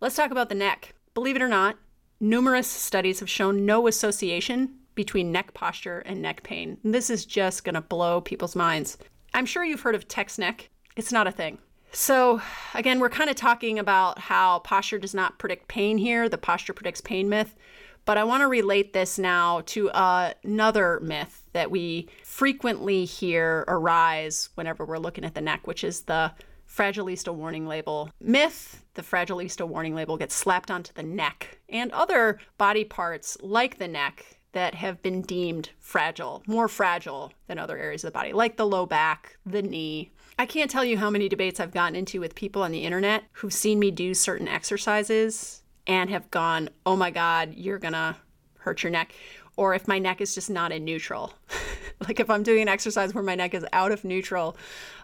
let's 0.00 0.16
talk 0.16 0.30
about 0.30 0.48
the 0.48 0.54
neck. 0.54 0.94
Believe 1.14 1.36
it 1.36 1.42
or 1.42 1.48
not, 1.48 1.76
Numerous 2.22 2.68
studies 2.68 3.18
have 3.18 3.28
shown 3.28 3.66
no 3.66 3.88
association 3.88 4.76
between 4.94 5.32
neck 5.32 5.54
posture 5.54 5.98
and 6.06 6.22
neck 6.22 6.44
pain. 6.44 6.78
And 6.84 6.94
this 6.94 7.10
is 7.10 7.26
just 7.26 7.64
going 7.64 7.74
to 7.74 7.80
blow 7.80 8.20
people's 8.20 8.54
minds. 8.54 8.96
I'm 9.34 9.46
sure 9.46 9.64
you've 9.64 9.80
heard 9.80 9.94
of 9.94 10.08
text 10.08 10.38
neck. 10.38 10.70
It's 10.96 11.12
not 11.12 11.26
a 11.26 11.32
thing. 11.32 11.58
So, 11.92 12.40
again, 12.74 13.00
we're 13.00 13.10
kind 13.10 13.28
of 13.28 13.36
talking 13.36 13.78
about 13.78 14.18
how 14.18 14.60
posture 14.60 14.98
does 14.98 15.14
not 15.14 15.38
predict 15.38 15.68
pain 15.68 15.98
here, 15.98 16.28
the 16.28 16.38
posture 16.38 16.72
predicts 16.72 17.00
pain 17.00 17.28
myth. 17.28 17.54
But 18.04 18.18
I 18.18 18.24
want 18.24 18.40
to 18.40 18.48
relate 18.48 18.92
this 18.92 19.18
now 19.18 19.62
to 19.66 19.90
uh, 19.90 20.32
another 20.42 21.00
myth 21.00 21.44
that 21.52 21.70
we 21.70 22.08
frequently 22.24 23.04
hear 23.04 23.64
arise 23.68 24.48
whenever 24.54 24.84
we're 24.84 24.98
looking 24.98 25.24
at 25.24 25.34
the 25.34 25.40
neck, 25.40 25.66
which 25.66 25.84
is 25.84 26.02
the 26.02 26.32
Fragilista 26.68 27.32
warning 27.34 27.66
label 27.66 28.10
myth. 28.20 28.84
The 28.94 29.02
Fragilista 29.02 29.68
warning 29.68 29.94
label 29.94 30.16
gets 30.16 30.34
slapped 30.34 30.70
onto 30.70 30.92
the 30.94 31.02
neck 31.02 31.60
and 31.68 31.92
other 31.92 32.38
body 32.58 32.84
parts 32.84 33.36
like 33.40 33.78
the 33.78 33.88
neck 33.88 34.40
that 34.52 34.74
have 34.74 35.02
been 35.02 35.22
deemed 35.22 35.70
fragile, 35.78 36.42
more 36.46 36.68
fragile 36.68 37.32
than 37.46 37.58
other 37.58 37.78
areas 37.78 38.04
of 38.04 38.12
the 38.12 38.18
body, 38.18 38.32
like 38.32 38.56
the 38.56 38.66
low 38.66 38.86
back, 38.86 39.36
the 39.44 39.62
knee. 39.62 40.10
I 40.38 40.46
can't 40.46 40.70
tell 40.70 40.84
you 40.84 40.98
how 40.98 41.10
many 41.10 41.28
debates 41.28 41.60
I've 41.60 41.72
gotten 41.72 41.96
into 41.96 42.20
with 42.20 42.34
people 42.34 42.62
on 42.62 42.72
the 42.72 42.84
internet 42.84 43.24
who've 43.32 43.52
seen 43.52 43.78
me 43.78 43.90
do 43.90 44.14
certain 44.14 44.48
exercises 44.48 45.62
and 45.86 46.10
have 46.10 46.30
gone, 46.30 46.68
oh 46.86 46.96
my 46.96 47.10
God, 47.10 47.54
you're 47.54 47.78
gonna 47.78 48.16
hurt 48.58 48.82
your 48.82 48.92
neck. 48.92 49.14
Or 49.56 49.74
if 49.74 49.86
my 49.86 49.98
neck 49.98 50.20
is 50.20 50.34
just 50.34 50.48
not 50.48 50.72
in 50.72 50.84
neutral. 50.84 51.34
like 52.08 52.20
if 52.20 52.30
I'm 52.30 52.42
doing 52.42 52.62
an 52.62 52.68
exercise 52.68 53.14
where 53.14 53.24
my 53.24 53.34
neck 53.34 53.54
is 53.54 53.66
out 53.72 53.92
of 53.92 54.04
neutral, 54.04 54.56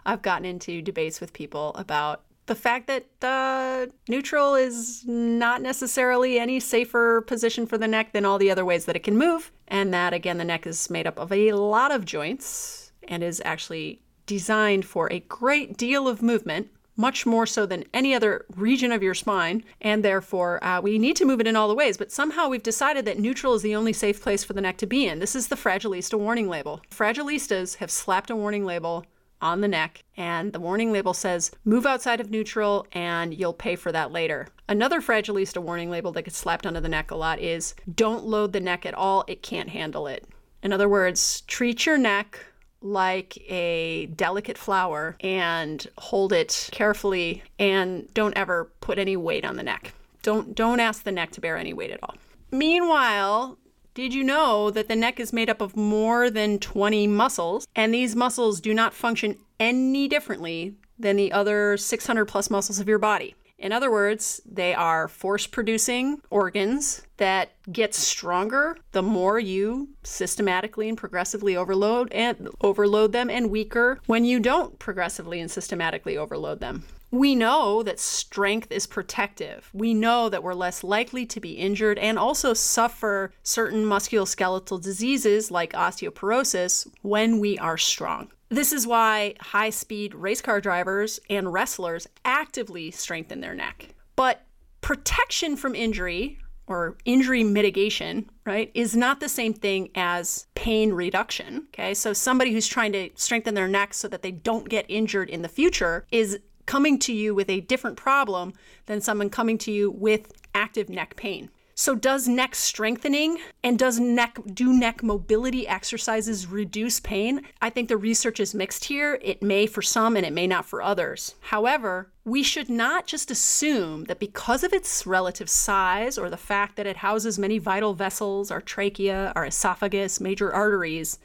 I've 0.05 0.21
gotten 0.21 0.45
into 0.45 0.81
debates 0.81 1.21
with 1.21 1.33
people 1.33 1.73
about 1.75 2.23
the 2.49 2.55
fact 2.55 2.87
that 2.87 3.05
uh, 3.21 3.85
neutral 4.09 4.55
is 4.55 5.05
not 5.05 5.61
necessarily 5.61 6.39
any 6.39 6.59
safer 6.59 7.21
position 7.21 7.65
for 7.65 7.77
the 7.77 7.87
neck 7.87 8.11
than 8.11 8.25
all 8.25 8.39
the 8.39 8.51
other 8.51 8.65
ways 8.65 8.85
that 8.85 8.95
it 8.95 9.03
can 9.03 9.17
move. 9.17 9.51
And 9.67 9.93
that, 9.93 10.13
again, 10.13 10.39
the 10.39 10.43
neck 10.43 10.67
is 10.67 10.89
made 10.89 11.07
up 11.07 11.17
of 11.17 11.31
a 11.31 11.53
lot 11.53 11.91
of 11.91 12.03
joints 12.03 12.91
and 13.07 13.23
is 13.23 13.41
actually 13.45 14.01
designed 14.25 14.83
for 14.83 15.07
a 15.13 15.19
great 15.21 15.77
deal 15.77 16.07
of 16.07 16.21
movement 16.21 16.69
much 16.97 17.25
more 17.25 17.45
so 17.45 17.65
than 17.65 17.85
any 17.93 18.13
other 18.13 18.45
region 18.57 18.91
of 18.91 19.01
your 19.01 19.13
spine, 19.13 19.63
and 19.79 20.03
therefore 20.03 20.61
uh, 20.61 20.81
we 20.81 20.99
need 20.99 21.15
to 21.15 21.23
move 21.23 21.39
it 21.39 21.47
in 21.47 21.55
all 21.55 21.69
the 21.69 21.73
ways. 21.73 21.97
But 21.97 22.11
somehow 22.11 22.49
we've 22.49 22.61
decided 22.61 23.05
that 23.05 23.17
neutral 23.17 23.53
is 23.53 23.61
the 23.61 23.75
only 23.75 23.93
safe 23.93 24.21
place 24.21 24.43
for 24.43 24.51
the 24.51 24.59
neck 24.59 24.77
to 24.79 24.85
be 24.85 25.07
in. 25.07 25.19
This 25.19 25.33
is 25.33 25.47
the 25.47 25.55
Fragilista 25.55 26.19
warning 26.19 26.49
label. 26.49 26.81
Fragilistas 26.91 27.77
have 27.77 27.89
slapped 27.89 28.29
a 28.29 28.35
warning 28.35 28.65
label 28.65 29.05
on 29.41 29.61
the 29.61 29.67
neck, 29.67 30.03
and 30.17 30.53
the 30.53 30.59
warning 30.59 30.91
label 30.91 31.13
says, 31.13 31.51
move 31.65 31.85
outside 31.85 32.19
of 32.19 32.29
neutral 32.29 32.85
and 32.91 33.33
you'll 33.33 33.53
pay 33.53 33.75
for 33.75 33.91
that 33.91 34.11
later. 34.11 34.47
Another 34.67 35.01
Fragilista 35.01 35.61
warning 35.61 35.89
label 35.89 36.11
that 36.11 36.23
gets 36.23 36.37
slapped 36.37 36.65
onto 36.65 36.79
the 36.79 36.89
neck 36.89 37.11
a 37.11 37.15
lot 37.15 37.39
is, 37.39 37.73
don't 37.95 38.25
load 38.25 38.53
the 38.53 38.59
neck 38.59 38.85
at 38.85 38.93
all, 38.93 39.23
it 39.27 39.41
can't 39.41 39.69
handle 39.69 40.07
it. 40.07 40.27
In 40.61 40.73
other 40.73 40.89
words, 40.89 41.41
treat 41.41 41.85
your 41.85 41.97
neck 41.97 42.45
like 42.81 43.37
a 43.49 44.07
delicate 44.07 44.57
flower 44.57 45.17
and 45.21 45.85
hold 45.97 46.33
it 46.33 46.69
carefully 46.71 47.43
and 47.57 48.13
don't 48.13 48.37
ever 48.37 48.71
put 48.81 48.97
any 48.97 49.17
weight 49.17 49.45
on 49.45 49.55
the 49.55 49.63
neck. 49.63 49.93
Don't 50.21 50.55
don't 50.55 50.79
ask 50.79 51.03
the 51.03 51.11
neck 51.11 51.31
to 51.31 51.41
bear 51.41 51.57
any 51.57 51.73
weight 51.73 51.91
at 51.91 51.99
all. 52.03 52.15
Meanwhile, 52.51 53.57
did 53.99 54.13
you 54.13 54.23
know 54.23 54.71
that 54.71 54.87
the 54.87 54.95
neck 54.95 55.19
is 55.19 55.33
made 55.33 55.49
up 55.49 55.59
of 55.59 55.75
more 55.75 56.29
than 56.29 56.57
20 56.57 57.05
muscles 57.07 57.67
and 57.75 57.93
these 57.93 58.15
muscles 58.15 58.61
do 58.61 58.73
not 58.73 58.93
function 58.93 59.35
any 59.59 60.07
differently 60.07 60.73
than 60.97 61.17
the 61.17 61.33
other 61.33 61.75
600 61.75 62.23
plus 62.23 62.49
muscles 62.49 62.79
of 62.79 62.87
your 62.87 62.97
body? 62.97 63.35
In 63.57 63.73
other 63.73 63.91
words, 63.91 64.39
they 64.49 64.73
are 64.73 65.09
force 65.09 65.45
producing 65.45 66.21
organs 66.29 67.01
that 67.17 67.51
get 67.69 67.93
stronger 67.93 68.77
the 68.93 69.03
more 69.03 69.37
you 69.37 69.89
systematically 70.03 70.87
and 70.87 70.97
progressively 70.97 71.57
overload 71.57 72.09
and 72.13 72.47
overload 72.61 73.11
them 73.11 73.29
and 73.29 73.51
weaker 73.51 73.99
when 74.05 74.23
you 74.23 74.39
don't 74.39 74.79
progressively 74.79 75.41
and 75.41 75.51
systematically 75.51 76.17
overload 76.17 76.61
them. 76.61 76.85
We 77.11 77.33
know 77.33 77.81
that 77.83 77.99
strength 77.99 78.71
is 78.71 78.85
protective. 78.85 79.69
We 79.73 79.93
know 79.93 80.29
that 80.29 80.43
we're 80.43 80.53
less 80.53 80.83
likely 80.83 81.25
to 81.27 81.39
be 81.39 81.53
injured 81.53 81.97
and 81.97 82.19
also 82.19 82.53
suffer 82.53 83.33
certain 83.41 83.83
musculoskeletal 83.83 84.81
diseases 84.81 85.49
like 85.49 85.73
osteoporosis 85.73 86.87
when 87.01 87.39
we 87.39 87.57
are 87.57 87.77
strong. 87.77 88.31
This 88.49 88.73
is 88.73 88.87
why 88.87 89.35
high 89.39 89.69
speed 89.69 90.13
race 90.15 90.41
car 90.41 90.61
drivers 90.61 91.19
and 91.29 91.53
wrestlers 91.53 92.07
actively 92.25 92.91
strengthen 92.91 93.41
their 93.41 93.55
neck. 93.55 93.93
But 94.15 94.45
protection 94.81 95.55
from 95.55 95.75
injury 95.75 96.39
or 96.69 96.97
injury 97.03 97.43
mitigation, 97.43 98.29
right, 98.45 98.71
is 98.75 98.95
not 98.95 99.19
the 99.19 99.29
same 99.29 99.53
thing 99.53 99.89
as 99.95 100.45
pain 100.53 100.93
reduction. 100.93 101.67
Okay, 101.69 101.95
so 101.95 102.13
somebody 102.13 102.51
who's 102.51 102.67
trying 102.67 102.91
to 102.93 103.09
strengthen 103.15 103.55
their 103.55 103.67
neck 103.67 103.93
so 103.93 104.07
that 104.07 104.21
they 104.21 104.31
don't 104.31 104.69
get 104.69 104.85
injured 104.87 105.29
in 105.29 105.41
the 105.41 105.47
future 105.47 106.05
is 106.11 106.39
coming 106.69 106.99
to 106.99 107.11
you 107.11 107.33
with 107.33 107.49
a 107.49 107.61
different 107.61 107.97
problem 107.97 108.53
than 108.85 109.01
someone 109.01 109.27
coming 109.27 109.57
to 109.57 109.71
you 109.71 109.89
with 109.89 110.31
active 110.53 110.87
neck 110.87 111.15
pain. 111.15 111.49
So 111.73 111.95
does 111.95 112.27
neck 112.27 112.53
strengthening 112.53 113.39
and 113.63 113.79
does 113.79 113.99
neck 113.99 114.37
do 114.53 114.71
neck 114.71 115.01
mobility 115.01 115.67
exercises 115.67 116.45
reduce 116.45 116.99
pain? 116.99 117.41
I 117.59 117.71
think 117.71 117.89
the 117.89 117.97
research 117.97 118.39
is 118.39 118.53
mixed 118.53 118.85
here. 118.85 119.17
It 119.23 119.41
may 119.41 119.65
for 119.65 119.81
some 119.81 120.15
and 120.15 120.23
it 120.23 120.33
may 120.33 120.45
not 120.45 120.63
for 120.63 120.83
others. 120.83 121.33
However, 121.39 122.11
we 122.23 122.43
should 122.43 122.69
not 122.69 123.07
just 123.07 123.31
assume 123.31 124.03
that 124.03 124.19
because 124.19 124.63
of 124.63 124.71
its 124.71 125.07
relative 125.07 125.49
size 125.49 126.19
or 126.19 126.29
the 126.29 126.37
fact 126.37 126.75
that 126.75 126.85
it 126.85 126.97
houses 126.97 127.39
many 127.39 127.57
vital 127.57 127.95
vessels, 127.95 128.51
our 128.51 128.61
trachea, 128.61 129.33
our 129.35 129.45
esophagus, 129.45 130.21
major 130.21 130.53
arteries, 130.53 131.17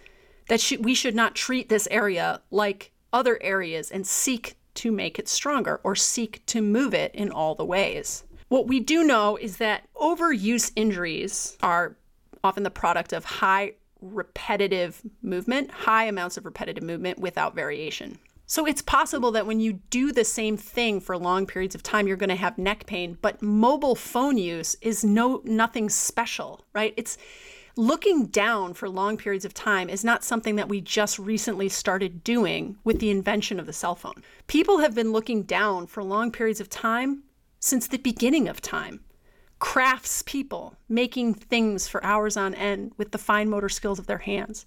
that 0.48 0.72
we 0.80 0.94
should 0.94 1.14
not 1.14 1.34
treat 1.34 1.68
this 1.68 1.86
area 1.90 2.40
like 2.50 2.92
other 3.12 3.38
areas 3.42 3.90
and 3.90 4.06
seek 4.06 4.56
to 4.74 4.92
make 4.92 5.18
it 5.18 5.28
stronger 5.28 5.80
or 5.84 5.94
seek 5.94 6.44
to 6.46 6.60
move 6.60 6.94
it 6.94 7.14
in 7.14 7.30
all 7.30 7.54
the 7.54 7.64
ways. 7.64 8.24
What 8.48 8.66
we 8.66 8.80
do 8.80 9.04
know 9.04 9.36
is 9.36 9.56
that 9.56 9.88
overuse 9.96 10.72
injuries 10.76 11.56
are 11.62 11.96
often 12.42 12.62
the 12.62 12.70
product 12.70 13.12
of 13.12 13.24
high 13.24 13.72
repetitive 14.00 15.00
movement, 15.22 15.70
high 15.70 16.04
amounts 16.04 16.36
of 16.36 16.44
repetitive 16.44 16.84
movement 16.84 17.18
without 17.18 17.54
variation. 17.54 18.18
So 18.46 18.66
it's 18.66 18.82
possible 18.82 19.30
that 19.32 19.46
when 19.46 19.60
you 19.60 19.80
do 19.88 20.12
the 20.12 20.24
same 20.24 20.58
thing 20.58 21.00
for 21.00 21.16
long 21.16 21.46
periods 21.46 21.74
of 21.74 21.82
time, 21.82 22.06
you're 22.06 22.18
going 22.18 22.28
to 22.28 22.36
have 22.36 22.58
neck 22.58 22.84
pain, 22.86 23.16
but 23.22 23.40
mobile 23.40 23.94
phone 23.94 24.36
use 24.36 24.76
is 24.82 25.02
no 25.02 25.40
nothing 25.44 25.88
special, 25.88 26.64
right? 26.74 26.92
It's 26.98 27.16
Looking 27.76 28.26
down 28.26 28.74
for 28.74 28.88
long 28.88 29.16
periods 29.16 29.44
of 29.44 29.52
time 29.52 29.90
is 29.90 30.04
not 30.04 30.22
something 30.22 30.54
that 30.54 30.68
we 30.68 30.80
just 30.80 31.18
recently 31.18 31.68
started 31.68 32.22
doing 32.22 32.76
with 32.84 33.00
the 33.00 33.10
invention 33.10 33.58
of 33.58 33.66
the 33.66 33.72
cell 33.72 33.96
phone. 33.96 34.22
People 34.46 34.78
have 34.78 34.94
been 34.94 35.10
looking 35.10 35.42
down 35.42 35.88
for 35.88 36.04
long 36.04 36.30
periods 36.30 36.60
of 36.60 36.70
time 36.70 37.24
since 37.58 37.88
the 37.88 37.98
beginning 37.98 38.46
of 38.46 38.60
time. 38.60 39.00
Crafts 39.58 40.22
people 40.22 40.76
making 40.88 41.34
things 41.34 41.88
for 41.88 42.04
hours 42.04 42.36
on 42.36 42.54
end 42.54 42.92
with 42.96 43.10
the 43.10 43.18
fine 43.18 43.50
motor 43.50 43.68
skills 43.68 43.98
of 43.98 44.06
their 44.06 44.18
hands, 44.18 44.66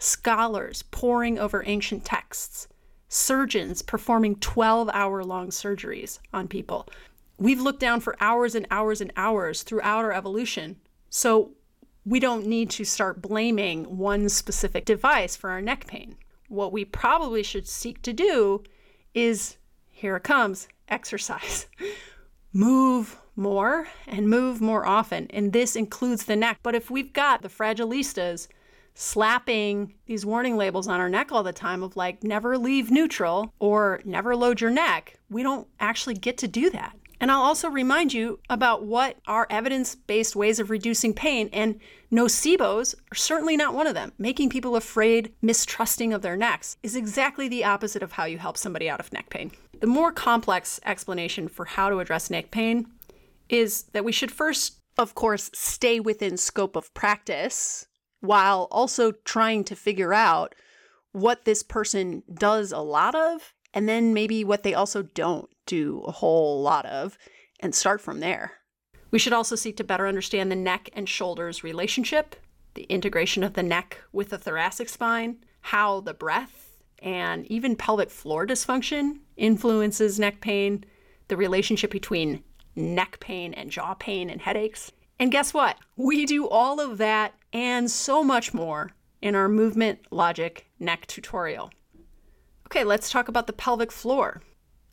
scholars 0.00 0.82
poring 0.82 1.38
over 1.38 1.62
ancient 1.64 2.04
texts, 2.04 2.66
surgeons 3.08 3.82
performing 3.82 4.34
12 4.34 4.90
hour 4.92 5.22
long 5.22 5.50
surgeries 5.50 6.18
on 6.32 6.48
people. 6.48 6.88
We've 7.38 7.60
looked 7.60 7.78
down 7.78 8.00
for 8.00 8.16
hours 8.20 8.56
and 8.56 8.66
hours 8.68 9.00
and 9.00 9.12
hours 9.16 9.62
throughout 9.62 10.04
our 10.04 10.12
evolution. 10.12 10.74
So 11.08 11.52
we 12.08 12.20
don't 12.20 12.46
need 12.46 12.70
to 12.70 12.84
start 12.84 13.20
blaming 13.20 13.98
one 13.98 14.28
specific 14.30 14.86
device 14.86 15.36
for 15.36 15.50
our 15.50 15.60
neck 15.60 15.86
pain. 15.86 16.16
What 16.48 16.72
we 16.72 16.86
probably 16.86 17.42
should 17.42 17.68
seek 17.68 18.00
to 18.02 18.14
do 18.14 18.62
is 19.12 19.58
here 19.90 20.16
it 20.16 20.22
comes 20.22 20.68
exercise. 20.88 21.66
move 22.54 23.20
more 23.36 23.88
and 24.06 24.30
move 24.30 24.60
more 24.60 24.86
often. 24.86 25.26
And 25.30 25.52
this 25.52 25.76
includes 25.76 26.24
the 26.24 26.36
neck. 26.36 26.58
But 26.62 26.74
if 26.74 26.90
we've 26.90 27.12
got 27.12 27.42
the 27.42 27.48
fragilistas 27.48 28.48
slapping 28.94 29.94
these 30.06 30.24
warning 30.24 30.56
labels 30.56 30.88
on 30.88 31.00
our 31.00 31.10
neck 31.10 31.30
all 31.30 31.42
the 31.42 31.52
time 31.52 31.82
of 31.82 31.94
like 31.94 32.24
never 32.24 32.56
leave 32.56 32.90
neutral 32.90 33.52
or 33.58 34.00
never 34.04 34.34
load 34.34 34.62
your 34.62 34.70
neck, 34.70 35.18
we 35.28 35.42
don't 35.42 35.68
actually 35.78 36.14
get 36.14 36.38
to 36.38 36.48
do 36.48 36.70
that. 36.70 36.96
And 37.20 37.30
I'll 37.32 37.42
also 37.42 37.68
remind 37.68 38.12
you 38.12 38.38
about 38.48 38.84
what 38.84 39.16
are 39.26 39.46
evidence 39.50 39.94
based 39.94 40.36
ways 40.36 40.60
of 40.60 40.70
reducing 40.70 41.12
pain, 41.14 41.50
and 41.52 41.80
nocebos 42.12 42.94
are 43.10 43.16
certainly 43.16 43.56
not 43.56 43.74
one 43.74 43.86
of 43.86 43.94
them. 43.94 44.12
Making 44.18 44.50
people 44.50 44.76
afraid, 44.76 45.32
mistrusting 45.42 46.12
of 46.12 46.22
their 46.22 46.36
necks 46.36 46.76
is 46.82 46.94
exactly 46.94 47.48
the 47.48 47.64
opposite 47.64 48.02
of 48.02 48.12
how 48.12 48.24
you 48.24 48.38
help 48.38 48.56
somebody 48.56 48.88
out 48.88 49.00
of 49.00 49.12
neck 49.12 49.30
pain. 49.30 49.50
The 49.80 49.86
more 49.86 50.12
complex 50.12 50.80
explanation 50.84 51.48
for 51.48 51.64
how 51.64 51.90
to 51.90 51.98
address 51.98 52.30
neck 52.30 52.50
pain 52.50 52.86
is 53.48 53.84
that 53.92 54.04
we 54.04 54.12
should 54.12 54.30
first, 54.30 54.80
of 54.96 55.14
course, 55.14 55.50
stay 55.54 56.00
within 56.00 56.36
scope 56.36 56.76
of 56.76 56.92
practice 56.94 57.86
while 58.20 58.68
also 58.70 59.12
trying 59.24 59.64
to 59.64 59.76
figure 59.76 60.12
out 60.12 60.54
what 61.12 61.44
this 61.44 61.62
person 61.62 62.22
does 62.32 62.72
a 62.72 62.78
lot 62.78 63.14
of 63.14 63.54
and 63.74 63.88
then 63.88 64.14
maybe 64.14 64.44
what 64.44 64.62
they 64.62 64.74
also 64.74 65.02
don't 65.02 65.48
do 65.66 66.02
a 66.06 66.12
whole 66.12 66.62
lot 66.62 66.86
of 66.86 67.18
and 67.60 67.74
start 67.74 68.00
from 68.00 68.20
there. 68.20 68.52
We 69.10 69.18
should 69.18 69.32
also 69.32 69.56
seek 69.56 69.76
to 69.78 69.84
better 69.84 70.06
understand 70.06 70.50
the 70.50 70.56
neck 70.56 70.90
and 70.92 71.08
shoulders 71.08 71.64
relationship, 71.64 72.36
the 72.74 72.84
integration 72.84 73.42
of 73.42 73.54
the 73.54 73.62
neck 73.62 73.98
with 74.12 74.30
the 74.30 74.38
thoracic 74.38 74.88
spine, 74.88 75.38
how 75.60 76.00
the 76.00 76.14
breath 76.14 76.76
and 77.00 77.46
even 77.46 77.76
pelvic 77.76 78.10
floor 78.10 78.46
dysfunction 78.46 79.18
influences 79.36 80.18
neck 80.18 80.40
pain, 80.40 80.84
the 81.28 81.36
relationship 81.36 81.90
between 81.90 82.42
neck 82.74 83.18
pain 83.20 83.54
and 83.54 83.70
jaw 83.70 83.94
pain 83.94 84.30
and 84.30 84.40
headaches. 84.42 84.92
And 85.18 85.32
guess 85.32 85.52
what? 85.52 85.76
We 85.96 86.26
do 86.26 86.48
all 86.48 86.80
of 86.80 86.98
that 86.98 87.34
and 87.52 87.90
so 87.90 88.22
much 88.22 88.54
more 88.54 88.92
in 89.20 89.34
our 89.34 89.48
movement 89.48 90.00
logic 90.10 90.66
neck 90.78 91.06
tutorial. 91.06 91.70
Okay, 92.70 92.84
let's 92.84 93.08
talk 93.08 93.28
about 93.28 93.46
the 93.46 93.54
pelvic 93.54 93.90
floor. 93.90 94.42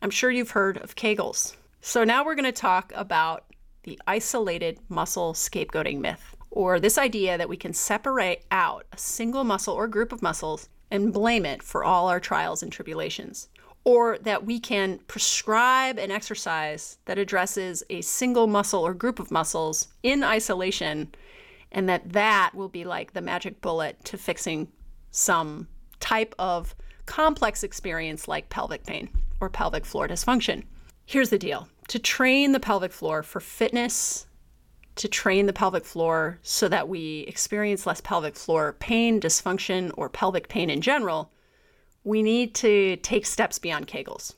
I'm 0.02 0.10
sure 0.10 0.32
you've 0.32 0.52
heard 0.52 0.78
of 0.78 0.96
Kegels. 0.96 1.58
So 1.82 2.06
now 2.06 2.24
we're 2.24 2.36
going 2.36 2.46
to 2.46 2.54
talk 2.54 2.94
about 2.96 3.44
the 3.84 4.00
isolated 4.08 4.80
muscle 4.88 5.34
scapegoating 5.34 6.00
myth, 6.00 6.38
or 6.52 6.80
this 6.80 6.98
idea 6.98 7.38
that 7.38 7.50
we 7.50 7.58
can 7.58 7.74
separate 7.74 8.46
out 8.50 8.86
a 8.94 8.98
single 8.98 9.44
muscle 9.44 9.74
or 9.74 9.90
group 9.90 10.14
of 10.14 10.22
muscles 10.22 10.70
and 10.90 11.12
blame 11.12 11.46
it 11.46 11.62
for 11.62 11.84
all 11.84 12.08
our 12.08 12.22
trials 12.22 12.64
and 12.64 12.72
tribulations 12.72 13.50
or 13.84 14.18
that 14.20 14.46
we 14.46 14.58
can 14.58 14.98
prescribe 15.08 16.00
an 16.00 16.12
exercise 16.12 16.98
that 17.06 17.20
addresses 17.20 17.84
a 17.90 18.02
single 18.02 18.48
muscle 18.48 18.82
or 18.82 18.94
group 18.94 19.20
of 19.20 19.32
muscles 19.32 19.90
in 20.02 20.24
isolation 20.24 21.14
and 21.74 21.90
that 21.90 22.14
that 22.14 22.52
will 22.54 22.70
be 22.70 22.86
like 22.86 23.12
the 23.12 23.22
magic 23.22 23.60
bullet 23.60 24.04
to 24.06 24.18
fixing 24.18 24.68
some 25.12 25.68
type 26.00 26.34
of 26.40 26.74
complex 27.06 27.64
experience 27.64 28.28
like 28.28 28.50
pelvic 28.50 28.86
pain 28.86 29.10
or 29.40 29.50
pelvic 29.50 29.86
floor 29.86 30.08
dysfunction. 30.08 30.64
Here's 31.06 31.30
the 31.30 31.38
deal 31.38 31.68
to 31.88 32.00
train 32.00 32.52
the 32.52 32.60
pelvic 32.60 32.92
floor 32.92 33.22
for 33.22 33.40
fitness, 33.40 34.26
to 34.96 35.08
train 35.08 35.46
the 35.46 35.54
pelvic 35.54 35.86
floor 35.86 36.40
so 36.42 36.68
that 36.68 36.88
we 36.88 37.20
experience 37.28 37.86
less 37.86 38.02
pelvic 38.02 38.36
floor 38.36 38.74
pain, 38.80 39.20
dysfunction, 39.20 39.92
or 39.98 40.10
pelvic 40.10 40.48
pain 40.48 40.70
in 40.70 40.82
general, 40.82 41.32
we 42.04 42.24
need 42.24 42.56
to 42.56 42.96
take 42.98 43.26
steps 43.26 43.60
beyond 43.60 43.88
Kegels. 43.88 44.34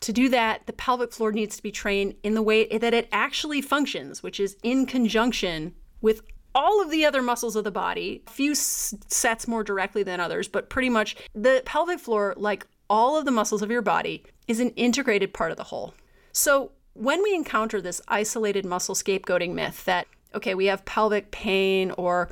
To 0.00 0.12
do 0.12 0.28
that, 0.28 0.66
the 0.66 0.72
pelvic 0.72 1.12
floor 1.12 1.32
needs 1.32 1.56
to 1.56 1.62
be 1.62 1.72
trained 1.72 2.14
in 2.22 2.34
the 2.34 2.42
way 2.42 2.66
that 2.78 2.94
it 2.94 3.08
actually 3.10 3.60
functions, 3.60 4.22
which 4.22 4.38
is 4.38 4.56
in 4.62 4.86
conjunction 4.86 5.74
with 6.00 6.22
all 6.58 6.82
of 6.82 6.90
the 6.90 7.06
other 7.06 7.22
muscles 7.22 7.54
of 7.54 7.62
the 7.62 7.70
body, 7.70 8.20
a 8.26 8.30
few 8.30 8.52
sets 8.52 9.46
more 9.46 9.62
directly 9.62 10.02
than 10.02 10.18
others, 10.18 10.48
but 10.48 10.68
pretty 10.68 10.90
much 10.90 11.14
the 11.32 11.62
pelvic 11.64 12.00
floor, 12.00 12.34
like 12.36 12.66
all 12.90 13.16
of 13.16 13.24
the 13.24 13.30
muscles 13.30 13.62
of 13.62 13.70
your 13.70 13.80
body, 13.80 14.24
is 14.48 14.58
an 14.58 14.70
integrated 14.70 15.32
part 15.32 15.52
of 15.52 15.56
the 15.56 15.62
whole. 15.62 15.94
So 16.32 16.72
when 16.94 17.22
we 17.22 17.32
encounter 17.32 17.80
this 17.80 18.00
isolated 18.08 18.66
muscle 18.66 18.96
scapegoating 18.96 19.54
myth 19.54 19.84
that, 19.84 20.08
okay, 20.34 20.56
we 20.56 20.66
have 20.66 20.84
pelvic 20.84 21.30
pain 21.30 21.92
or 21.92 22.28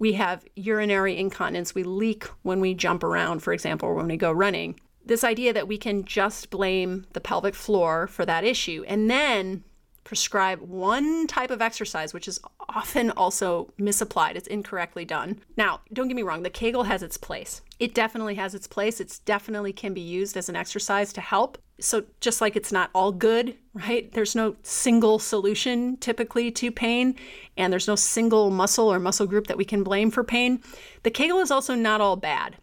we 0.00 0.14
have 0.14 0.44
urinary 0.56 1.16
incontinence, 1.16 1.72
we 1.72 1.84
leak 1.84 2.24
when 2.42 2.60
we 2.60 2.74
jump 2.74 3.04
around, 3.04 3.44
for 3.44 3.52
example, 3.52 3.88
or 3.88 3.94
when 3.94 4.08
we 4.08 4.16
go 4.16 4.32
running. 4.32 4.80
This 5.06 5.22
idea 5.22 5.52
that 5.52 5.68
we 5.68 5.78
can 5.78 6.04
just 6.04 6.50
blame 6.50 7.06
the 7.12 7.20
pelvic 7.20 7.54
floor 7.54 8.08
for 8.08 8.26
that 8.26 8.42
issue 8.42 8.84
and 8.88 9.08
then 9.08 9.62
prescribe 10.08 10.62
one 10.62 11.26
type 11.26 11.50
of 11.50 11.60
exercise, 11.60 12.14
which 12.14 12.26
is 12.26 12.40
often 12.70 13.10
also 13.10 13.68
misapplied. 13.76 14.38
It's 14.38 14.48
incorrectly 14.48 15.04
done. 15.04 15.42
Now, 15.58 15.82
don't 15.92 16.08
get 16.08 16.16
me 16.16 16.22
wrong, 16.22 16.42
the 16.42 16.48
Kegel 16.48 16.84
has 16.84 17.02
its 17.02 17.18
place. 17.18 17.60
It 17.78 17.92
definitely 17.92 18.36
has 18.36 18.54
its 18.54 18.66
place. 18.66 19.00
It 19.00 19.20
definitely 19.26 19.74
can 19.74 19.92
be 19.92 20.00
used 20.00 20.34
as 20.38 20.48
an 20.48 20.56
exercise 20.56 21.12
to 21.12 21.20
help. 21.20 21.58
So, 21.78 22.04
just 22.20 22.40
like 22.40 22.56
it's 22.56 22.72
not 22.72 22.88
all 22.94 23.12
good, 23.12 23.54
right? 23.74 24.10
There's 24.10 24.34
no 24.34 24.56
single 24.62 25.18
solution 25.18 25.98
typically 25.98 26.50
to 26.52 26.72
pain, 26.72 27.14
and 27.58 27.70
there's 27.70 27.86
no 27.86 27.94
single 27.94 28.48
muscle 28.48 28.90
or 28.90 28.98
muscle 28.98 29.26
group 29.26 29.46
that 29.48 29.58
we 29.58 29.66
can 29.66 29.84
blame 29.84 30.10
for 30.10 30.24
pain. 30.24 30.62
The 31.02 31.10
Kegel 31.10 31.40
is 31.40 31.50
also 31.50 31.74
not 31.74 32.00
all 32.00 32.16
bad. 32.16 32.56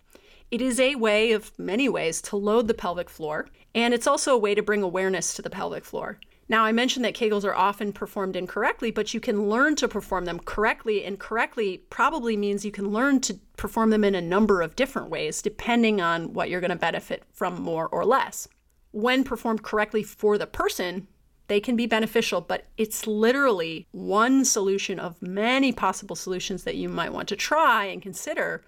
It 0.49 0.61
is 0.61 0.79
a 0.79 0.95
way 0.95 1.31
of 1.31 1.51
many 1.59 1.89
ways 1.89 2.23
to 2.23 2.37
load 2.37 2.67
the 2.67 2.73
pelvic 2.73 3.09
floor, 3.09 3.49
and 3.75 3.93
it's 3.93 4.07
also 4.07 4.33
a 4.33 4.39
way 4.39 4.55
to 4.55 4.63
bring 4.63 4.81
awareness 4.81 5.35
to 5.35 5.43
the 5.43 5.49
pelvic 5.51 5.85
floor. 5.85 6.19
Now, 6.47 6.63
I 6.63 6.71
mentioned 6.71 7.03
that 7.05 7.15
Kegels 7.15 7.43
are 7.43 7.55
often 7.55 7.91
performed 7.91 8.35
incorrectly, 8.35 8.91
but 8.91 9.13
you 9.13 9.19
can 9.19 9.49
learn 9.49 9.75
to 9.77 9.87
perform 9.87 10.25
them 10.25 10.39
correctly, 10.39 11.03
and 11.03 11.19
correctly 11.19 11.79
probably 11.89 12.37
means 12.37 12.63
you 12.63 12.71
can 12.71 12.89
learn 12.89 13.19
to 13.21 13.39
perform 13.57 13.89
them 13.89 14.03
in 14.03 14.13
a 14.13 14.21
number 14.21 14.61
of 14.61 14.75
different 14.75 15.09
ways, 15.09 15.41
depending 15.41 16.01
on 16.01 16.33
what 16.33 16.49
you're 16.49 16.61
going 16.61 16.69
to 16.69 16.75
benefit 16.75 17.23
from 17.33 17.59
more 17.61 17.87
or 17.87 18.05
less. 18.05 18.47
When 18.91 19.23
performed 19.23 19.63
correctly 19.63 20.03
for 20.03 20.37
the 20.37 20.45
person, 20.45 21.07
they 21.47 21.59
can 21.59 21.75
be 21.75 21.87
beneficial, 21.87 22.41
but 22.41 22.65
it's 22.77 23.07
literally 23.07 23.87
one 23.91 24.45
solution 24.45 24.99
of 24.99 25.21
many 25.21 25.71
possible 25.71 26.15
solutions 26.15 26.63
that 26.63 26.75
you 26.75 26.89
might 26.89 27.13
want 27.13 27.27
to 27.29 27.35
try 27.35 27.85
and 27.85 28.01
consider 28.01 28.63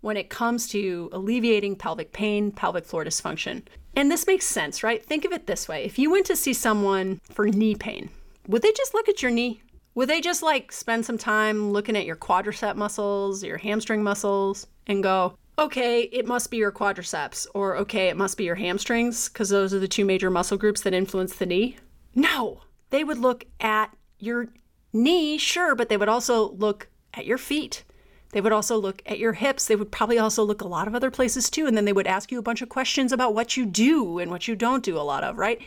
when 0.00 0.16
it 0.16 0.30
comes 0.30 0.68
to 0.68 1.08
alleviating 1.12 1.76
pelvic 1.76 2.12
pain, 2.12 2.50
pelvic 2.52 2.84
floor 2.84 3.04
dysfunction. 3.04 3.62
And 3.94 4.10
this 4.10 4.26
makes 4.26 4.46
sense, 4.46 4.82
right? 4.82 5.04
Think 5.04 5.24
of 5.24 5.32
it 5.32 5.46
this 5.46 5.68
way 5.68 5.84
if 5.84 5.98
you 5.98 6.10
went 6.10 6.26
to 6.26 6.36
see 6.36 6.52
someone 6.52 7.20
for 7.30 7.46
knee 7.46 7.74
pain, 7.74 8.10
would 8.46 8.62
they 8.62 8.72
just 8.72 8.94
look 8.94 9.08
at 9.08 9.22
your 9.22 9.30
knee? 9.30 9.62
Would 9.94 10.08
they 10.08 10.20
just 10.20 10.42
like 10.42 10.70
spend 10.72 11.04
some 11.04 11.18
time 11.18 11.72
looking 11.72 11.96
at 11.96 12.06
your 12.06 12.16
quadricep 12.16 12.76
muscles, 12.76 13.42
your 13.42 13.58
hamstring 13.58 14.02
muscles, 14.02 14.66
and 14.86 15.02
go, 15.02 15.34
okay, 15.58 16.02
it 16.02 16.26
must 16.26 16.50
be 16.50 16.56
your 16.56 16.72
quadriceps, 16.72 17.46
or 17.54 17.76
okay, 17.76 18.08
it 18.08 18.16
must 18.16 18.38
be 18.38 18.44
your 18.44 18.54
hamstrings, 18.54 19.28
because 19.28 19.48
those 19.48 19.74
are 19.74 19.78
the 19.80 19.88
two 19.88 20.04
major 20.04 20.30
muscle 20.30 20.56
groups 20.56 20.80
that 20.82 20.94
influence 20.94 21.34
the 21.34 21.44
knee? 21.44 21.76
No, 22.14 22.60
they 22.90 23.04
would 23.04 23.18
look 23.18 23.44
at 23.60 23.94
your 24.18 24.48
knee, 24.92 25.36
sure, 25.36 25.74
but 25.74 25.88
they 25.88 25.96
would 25.96 26.08
also 26.08 26.50
look 26.52 26.88
at 27.12 27.26
your 27.26 27.38
feet. 27.38 27.84
They 28.32 28.40
would 28.40 28.52
also 28.52 28.76
look 28.76 29.02
at 29.06 29.18
your 29.18 29.32
hips. 29.32 29.66
They 29.66 29.76
would 29.76 29.90
probably 29.90 30.18
also 30.18 30.44
look 30.44 30.60
a 30.60 30.68
lot 30.68 30.86
of 30.86 30.94
other 30.94 31.10
places 31.10 31.50
too. 31.50 31.66
And 31.66 31.76
then 31.76 31.84
they 31.84 31.92
would 31.92 32.06
ask 32.06 32.30
you 32.30 32.38
a 32.38 32.42
bunch 32.42 32.62
of 32.62 32.68
questions 32.68 33.12
about 33.12 33.34
what 33.34 33.56
you 33.56 33.66
do 33.66 34.18
and 34.18 34.30
what 34.30 34.46
you 34.46 34.54
don't 34.54 34.84
do 34.84 34.96
a 34.96 35.02
lot 35.02 35.24
of, 35.24 35.36
right? 35.36 35.60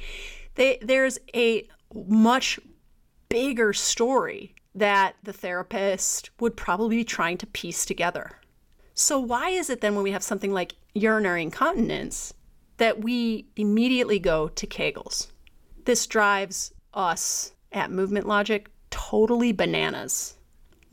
They, 0.55 0.77
there's 0.81 1.19
a 1.35 1.67
much 1.93 2.59
bigger 3.29 3.73
story 3.73 4.55
that 4.75 5.15
the 5.23 5.33
therapist 5.33 6.29
would 6.39 6.55
probably 6.55 6.97
be 6.97 7.03
trying 7.03 7.37
to 7.37 7.47
piece 7.47 7.85
together. 7.85 8.31
So, 8.95 9.19
why 9.19 9.49
is 9.49 9.69
it 9.69 9.81
then 9.81 9.95
when 9.95 10.03
we 10.03 10.11
have 10.11 10.23
something 10.23 10.53
like 10.53 10.75
urinary 10.93 11.41
incontinence 11.41 12.33
that 12.77 13.01
we 13.01 13.47
immediately 13.55 14.19
go 14.19 14.47
to 14.49 14.67
Kegels? 14.67 15.27
This 15.85 16.07
drives 16.07 16.73
us 16.93 17.53
at 17.71 17.91
Movement 17.91 18.27
Logic 18.27 18.69
totally 18.89 19.51
bananas 19.51 20.35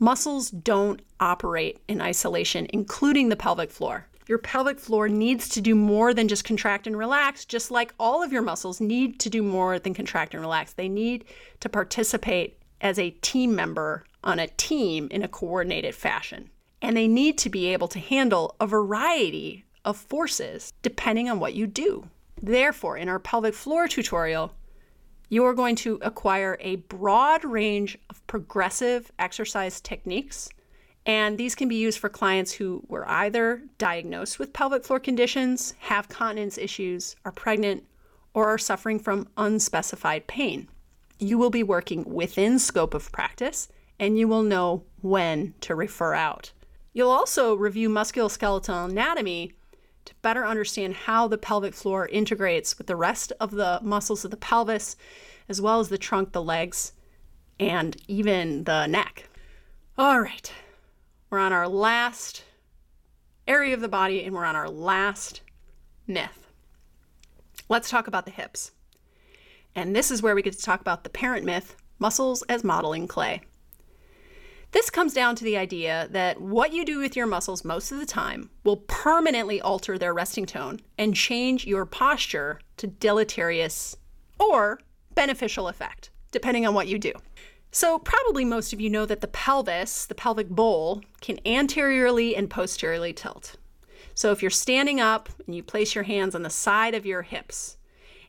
Muscles 0.03 0.49
don't 0.49 0.99
operate 1.19 1.79
in 1.87 2.01
isolation, 2.01 2.65
including 2.73 3.29
the 3.29 3.35
pelvic 3.35 3.69
floor. 3.69 4.07
Your 4.27 4.39
pelvic 4.39 4.79
floor 4.79 5.07
needs 5.07 5.47
to 5.49 5.61
do 5.61 5.75
more 5.75 6.11
than 6.11 6.27
just 6.27 6.43
contract 6.43 6.87
and 6.87 6.97
relax, 6.97 7.45
just 7.45 7.69
like 7.69 7.93
all 7.99 8.23
of 8.23 8.33
your 8.33 8.41
muscles 8.41 8.81
need 8.81 9.19
to 9.19 9.29
do 9.29 9.43
more 9.43 9.77
than 9.77 9.93
contract 9.93 10.33
and 10.33 10.41
relax. 10.41 10.73
They 10.73 10.89
need 10.89 11.25
to 11.59 11.69
participate 11.69 12.57
as 12.81 12.97
a 12.97 13.11
team 13.21 13.53
member 13.53 14.03
on 14.23 14.39
a 14.39 14.47
team 14.47 15.07
in 15.11 15.21
a 15.21 15.27
coordinated 15.27 15.93
fashion. 15.93 16.49
And 16.81 16.97
they 16.97 17.07
need 17.07 17.37
to 17.37 17.51
be 17.51 17.67
able 17.67 17.87
to 17.89 17.99
handle 17.99 18.55
a 18.59 18.65
variety 18.65 19.65
of 19.85 19.97
forces 19.97 20.73
depending 20.81 21.29
on 21.29 21.39
what 21.39 21.53
you 21.53 21.67
do. 21.67 22.09
Therefore, 22.41 22.97
in 22.97 23.07
our 23.07 23.19
pelvic 23.19 23.53
floor 23.53 23.87
tutorial, 23.87 24.55
you 25.31 25.45
are 25.45 25.53
going 25.53 25.77
to 25.77 25.97
acquire 26.01 26.57
a 26.59 26.75
broad 26.75 27.45
range 27.45 27.97
of 28.09 28.27
progressive 28.27 29.09
exercise 29.17 29.79
techniques. 29.79 30.49
And 31.05 31.37
these 31.37 31.55
can 31.55 31.69
be 31.69 31.77
used 31.77 31.99
for 31.99 32.09
clients 32.09 32.51
who 32.51 32.83
were 32.89 33.09
either 33.09 33.61
diagnosed 33.77 34.39
with 34.39 34.51
pelvic 34.51 34.83
floor 34.83 34.99
conditions, 34.99 35.73
have 35.79 36.09
continence 36.09 36.57
issues, 36.57 37.15
are 37.23 37.31
pregnant, 37.31 37.85
or 38.33 38.49
are 38.49 38.57
suffering 38.57 38.99
from 38.99 39.29
unspecified 39.37 40.27
pain. 40.27 40.67
You 41.17 41.37
will 41.37 41.49
be 41.49 41.63
working 41.63 42.03
within 42.03 42.59
scope 42.59 42.93
of 42.93 43.09
practice 43.13 43.69
and 43.97 44.19
you 44.19 44.27
will 44.27 44.43
know 44.43 44.83
when 44.99 45.53
to 45.61 45.75
refer 45.75 46.13
out. 46.13 46.51
You'll 46.91 47.09
also 47.09 47.55
review 47.55 47.87
musculoskeletal 47.87 48.89
anatomy 48.89 49.53
to 50.05 50.13
better 50.21 50.45
understand 50.45 50.93
how 50.93 51.27
the 51.27 51.37
pelvic 51.37 51.73
floor 51.73 52.07
integrates 52.07 52.77
with 52.77 52.87
the 52.87 52.95
rest 52.95 53.31
of 53.39 53.51
the 53.51 53.79
muscles 53.83 54.25
of 54.25 54.31
the 54.31 54.37
pelvis, 54.37 54.95
as 55.47 55.61
well 55.61 55.79
as 55.79 55.89
the 55.89 55.97
trunk, 55.97 56.31
the 56.31 56.41
legs, 56.41 56.93
and 57.59 57.97
even 58.07 58.63
the 58.63 58.87
neck. 58.87 59.29
All 59.97 60.21
right, 60.21 60.51
we're 61.29 61.39
on 61.39 61.53
our 61.53 61.67
last 61.67 62.43
area 63.47 63.73
of 63.73 63.81
the 63.81 63.87
body 63.87 64.23
and 64.23 64.33
we're 64.33 64.45
on 64.45 64.55
our 64.55 64.69
last 64.69 65.41
myth. 66.07 66.47
Let's 67.69 67.89
talk 67.89 68.07
about 68.07 68.25
the 68.25 68.31
hips. 68.31 68.71
And 69.75 69.95
this 69.95 70.11
is 70.11 70.21
where 70.21 70.35
we 70.35 70.41
get 70.41 70.53
to 70.53 70.61
talk 70.61 70.81
about 70.81 71.03
the 71.03 71.09
parent 71.09 71.45
myth 71.45 71.75
muscles 71.99 72.41
as 72.43 72.63
modeling 72.63 73.07
clay. 73.07 73.41
This 74.71 74.89
comes 74.89 75.13
down 75.13 75.35
to 75.35 75.43
the 75.43 75.57
idea 75.57 76.07
that 76.11 76.39
what 76.39 76.71
you 76.71 76.85
do 76.85 76.99
with 76.99 77.15
your 77.15 77.27
muscles 77.27 77.65
most 77.65 77.91
of 77.91 77.99
the 77.99 78.05
time 78.05 78.49
will 78.63 78.77
permanently 78.77 79.59
alter 79.59 79.97
their 79.97 80.13
resting 80.13 80.45
tone 80.45 80.79
and 80.97 81.13
change 81.13 81.67
your 81.67 81.85
posture 81.85 82.59
to 82.77 82.87
deleterious 82.87 83.97
or 84.39 84.79
beneficial 85.13 85.67
effect, 85.67 86.09
depending 86.31 86.65
on 86.65 86.73
what 86.73 86.87
you 86.87 86.97
do. 86.97 87.11
So, 87.73 87.99
probably 87.99 88.45
most 88.45 88.71
of 88.71 88.79
you 88.81 88.89
know 88.89 89.05
that 89.05 89.21
the 89.21 89.27
pelvis, 89.27 90.05
the 90.05 90.15
pelvic 90.15 90.49
bowl, 90.49 91.01
can 91.21 91.39
anteriorly 91.45 92.35
and 92.35 92.49
posteriorly 92.49 93.13
tilt. 93.13 93.57
So, 94.13 94.31
if 94.31 94.41
you're 94.41 94.51
standing 94.51 94.99
up 94.99 95.29
and 95.45 95.55
you 95.55 95.63
place 95.63 95.95
your 95.95 96.03
hands 96.05 96.33
on 96.33 96.43
the 96.43 96.49
side 96.49 96.95
of 96.95 97.05
your 97.05 97.21
hips, 97.21 97.77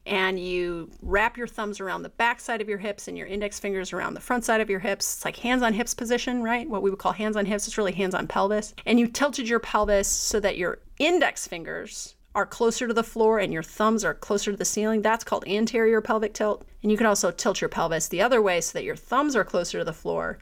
and 0.05 0.39
you 0.39 0.91
wrap 1.01 1.37
your 1.37 1.47
thumbs 1.47 1.81
around 1.81 2.03
the 2.03 2.09
back 2.09 2.41
side 2.41 2.61
of 2.61 2.69
your 2.69 2.79
hips 2.79 3.09
and 3.09 3.17
your 3.17 3.27
index 3.27 3.61
fingers 3.61 3.93
around 3.93 4.15
the 4.15 4.21
front 4.21 4.45
side 4.45 4.61
of 4.61 4.69
your 4.69 4.81
hips. 4.81 5.15
It's 5.15 5.25
like 5.25 5.37
hands 5.37 5.63
on 5.63 5.73
hips 5.73 5.95
position, 5.95 6.43
right? 6.43 6.69
What 6.69 6.83
we 6.83 6.91
would 6.91 6.99
call 6.99 7.13
hands 7.13 7.37
on 7.37 7.47
hips. 7.47 7.69
It's 7.69 7.79
really 7.79 7.93
hands 7.93 8.15
on 8.15 8.27
pelvis. 8.27 8.75
And 8.85 8.99
you 8.99 9.07
tilted 9.07 9.49
your 9.49 9.61
pelvis 9.61 10.09
so 10.09 10.41
that 10.41 10.59
your 10.59 10.81
index 10.99 11.47
fingers 11.47 12.17
are 12.35 12.47
closer 12.47 12.89
to 12.89 12.95
the 12.95 13.05
floor 13.05 13.39
and 13.39 13.53
your 13.53 13.63
thumbs 13.63 14.05
are 14.05 14.15
closer 14.15 14.51
to 14.51 14.57
the 14.57 14.65
ceiling. 14.65 15.03
That's 15.03 15.25
called 15.25 15.47
anterior 15.47 16.01
pelvic 16.01 16.35
tilt. 16.35 16.67
And 16.83 16.91
you 16.91 16.97
can 16.97 17.07
also 17.07 17.31
tilt 17.31 17.61
your 17.61 17.69
pelvis 17.69 18.09
the 18.09 18.23
other 18.23 18.43
way 18.43 18.61
so 18.61 18.79
that 18.79 18.85
your 18.85 18.97
thumbs 18.97 19.37
are 19.37 19.45
closer 19.45 19.79
to 19.79 19.85
the 19.85 19.93
floor 19.93 20.39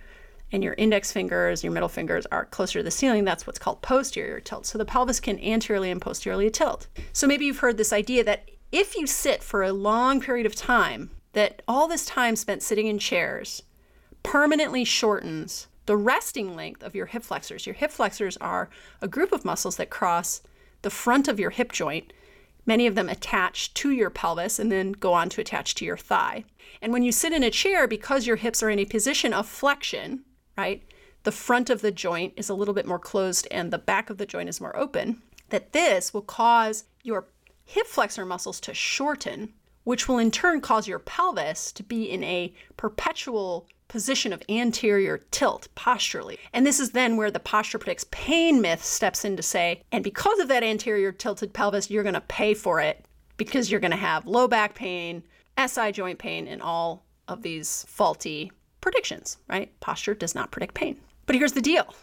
and 0.52 0.64
your 0.64 0.74
index 0.74 1.12
fingers, 1.12 1.62
your 1.62 1.72
middle 1.72 1.88
fingers 1.88 2.26
are 2.32 2.44
closer 2.46 2.80
to 2.80 2.82
the 2.82 2.90
ceiling. 2.90 3.24
That's 3.24 3.46
what's 3.46 3.58
called 3.58 3.82
posterior 3.82 4.40
tilt. 4.40 4.66
So 4.66 4.78
the 4.78 4.84
pelvis 4.84 5.20
can 5.20 5.38
anteriorly 5.38 5.90
and 5.90 6.00
posteriorly 6.00 6.50
tilt. 6.50 6.86
So 7.12 7.26
maybe 7.26 7.44
you've 7.44 7.58
heard 7.58 7.76
this 7.76 7.92
idea 7.92 8.24
that 8.24 8.48
if 8.72 8.96
you 8.96 9.06
sit 9.06 9.42
for 9.42 9.62
a 9.62 9.72
long 9.72 10.20
period 10.20 10.46
of 10.46 10.54
time, 10.54 11.10
that 11.32 11.62
all 11.66 11.88
this 11.88 12.06
time 12.06 12.36
spent 12.36 12.62
sitting 12.62 12.86
in 12.86 12.98
chairs 12.98 13.62
permanently 14.22 14.84
shortens 14.84 15.68
the 15.86 15.96
resting 15.96 16.54
length 16.54 16.82
of 16.82 16.94
your 16.94 17.06
hip 17.06 17.22
flexors. 17.22 17.66
Your 17.66 17.74
hip 17.74 17.90
flexors 17.90 18.36
are 18.36 18.68
a 19.00 19.08
group 19.08 19.32
of 19.32 19.44
muscles 19.44 19.76
that 19.76 19.90
cross 19.90 20.42
the 20.82 20.90
front 20.90 21.28
of 21.28 21.40
your 21.40 21.50
hip 21.50 21.72
joint, 21.72 22.12
many 22.64 22.86
of 22.86 22.94
them 22.94 23.08
attach 23.08 23.74
to 23.74 23.90
your 23.90 24.10
pelvis 24.10 24.58
and 24.58 24.70
then 24.70 24.92
go 24.92 25.12
on 25.12 25.28
to 25.30 25.40
attach 25.40 25.74
to 25.74 25.84
your 25.84 25.96
thigh. 25.96 26.44
And 26.80 26.92
when 26.92 27.02
you 27.02 27.12
sit 27.12 27.32
in 27.32 27.42
a 27.42 27.50
chair, 27.50 27.88
because 27.88 28.26
your 28.26 28.36
hips 28.36 28.62
are 28.62 28.70
in 28.70 28.78
a 28.78 28.84
position 28.84 29.32
of 29.32 29.46
flexion, 29.46 30.24
right, 30.56 30.82
the 31.24 31.32
front 31.32 31.70
of 31.70 31.82
the 31.82 31.90
joint 31.90 32.34
is 32.36 32.48
a 32.48 32.54
little 32.54 32.74
bit 32.74 32.86
more 32.86 32.98
closed 32.98 33.46
and 33.50 33.70
the 33.70 33.78
back 33.78 34.10
of 34.10 34.18
the 34.18 34.26
joint 34.26 34.48
is 34.48 34.60
more 34.60 34.76
open, 34.76 35.20
that 35.50 35.72
this 35.72 36.14
will 36.14 36.22
cause 36.22 36.84
your 37.02 37.26
hip 37.70 37.86
flexor 37.86 38.26
muscles 38.26 38.58
to 38.60 38.74
shorten, 38.74 39.52
which 39.84 40.08
will 40.08 40.18
in 40.18 40.32
turn 40.32 40.60
cause 40.60 40.88
your 40.88 40.98
pelvis 40.98 41.70
to 41.70 41.84
be 41.84 42.10
in 42.10 42.24
a 42.24 42.52
perpetual 42.76 43.64
position 43.86 44.32
of 44.32 44.42
anterior 44.48 45.18
tilt 45.30 45.68
posturally. 45.76 46.36
And 46.52 46.66
this 46.66 46.80
is 46.80 46.90
then 46.90 47.16
where 47.16 47.30
the 47.30 47.38
posture 47.38 47.78
predicts 47.78 48.06
pain 48.10 48.60
myth 48.60 48.84
steps 48.84 49.24
in 49.24 49.36
to 49.36 49.42
say, 49.42 49.82
and 49.92 50.02
because 50.02 50.40
of 50.40 50.48
that 50.48 50.64
anterior 50.64 51.12
tilted 51.12 51.52
pelvis, 51.52 51.90
you're 51.90 52.02
going 52.02 52.14
to 52.14 52.20
pay 52.22 52.54
for 52.54 52.80
it 52.80 53.04
because 53.36 53.70
you're 53.70 53.78
going 53.78 53.92
to 53.92 53.96
have 53.96 54.26
low 54.26 54.48
back 54.48 54.74
pain, 54.74 55.22
SI 55.64 55.92
joint 55.92 56.18
pain, 56.18 56.48
and 56.48 56.60
all 56.60 57.04
of 57.28 57.42
these 57.42 57.84
faulty 57.88 58.50
predictions, 58.80 59.38
right? 59.48 59.70
Posture 59.78 60.14
does 60.14 60.34
not 60.34 60.50
predict 60.50 60.74
pain. 60.74 61.00
But 61.26 61.36
here's 61.36 61.52
the 61.52 61.60
deal 61.60 61.94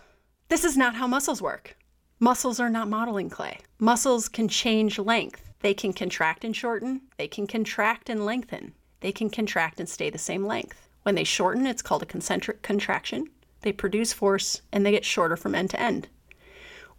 this 0.47 0.63
is 0.63 0.77
not 0.77 0.95
how 0.95 1.07
muscles 1.07 1.41
work. 1.41 1.75
Muscles 2.21 2.59
are 2.61 2.69
not 2.69 2.87
modeling 2.87 3.29
clay. 3.29 3.59
Muscles 3.79 4.29
can 4.29 4.47
change 4.47 4.97
length. 4.97 5.46
They 5.61 5.73
can 5.73 5.93
contract 5.93 6.43
and 6.43 6.55
shorten, 6.55 7.01
they 7.17 7.27
can 7.27 7.47
contract 7.47 8.09
and 8.09 8.25
lengthen, 8.25 8.73
they 8.99 9.11
can 9.11 9.29
contract 9.29 9.79
and 9.79 9.89
stay 9.89 10.09
the 10.09 10.17
same 10.17 10.45
length. 10.45 10.87
When 11.03 11.15
they 11.15 11.23
shorten, 11.23 11.65
it's 11.65 11.81
called 11.81 12.03
a 12.03 12.07
concentric 12.07 12.61
contraction. 12.61 13.27
They 13.61 13.71
produce 13.71 14.13
force 14.13 14.61
and 14.71 14.85
they 14.85 14.91
get 14.91 15.05
shorter 15.05 15.37
from 15.37 15.55
end 15.55 15.69
to 15.71 15.79
end. 15.79 16.09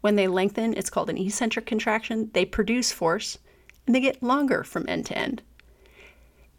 When 0.01 0.17
they 0.17 0.29
lengthen, 0.29 0.75
it's 0.75 0.91
called 0.91 1.11
an 1.11 1.19
eccentric 1.19 1.67
contraction. 1.67 2.31
They 2.33 2.45
produce 2.45 2.93
force 2.93 3.39
and 3.87 3.95
they 3.95 4.01
get 4.01 4.23
longer 4.23 4.65
from 4.65 4.89
end 4.89 5.07
to 5.07 5.19
end. 5.19 5.43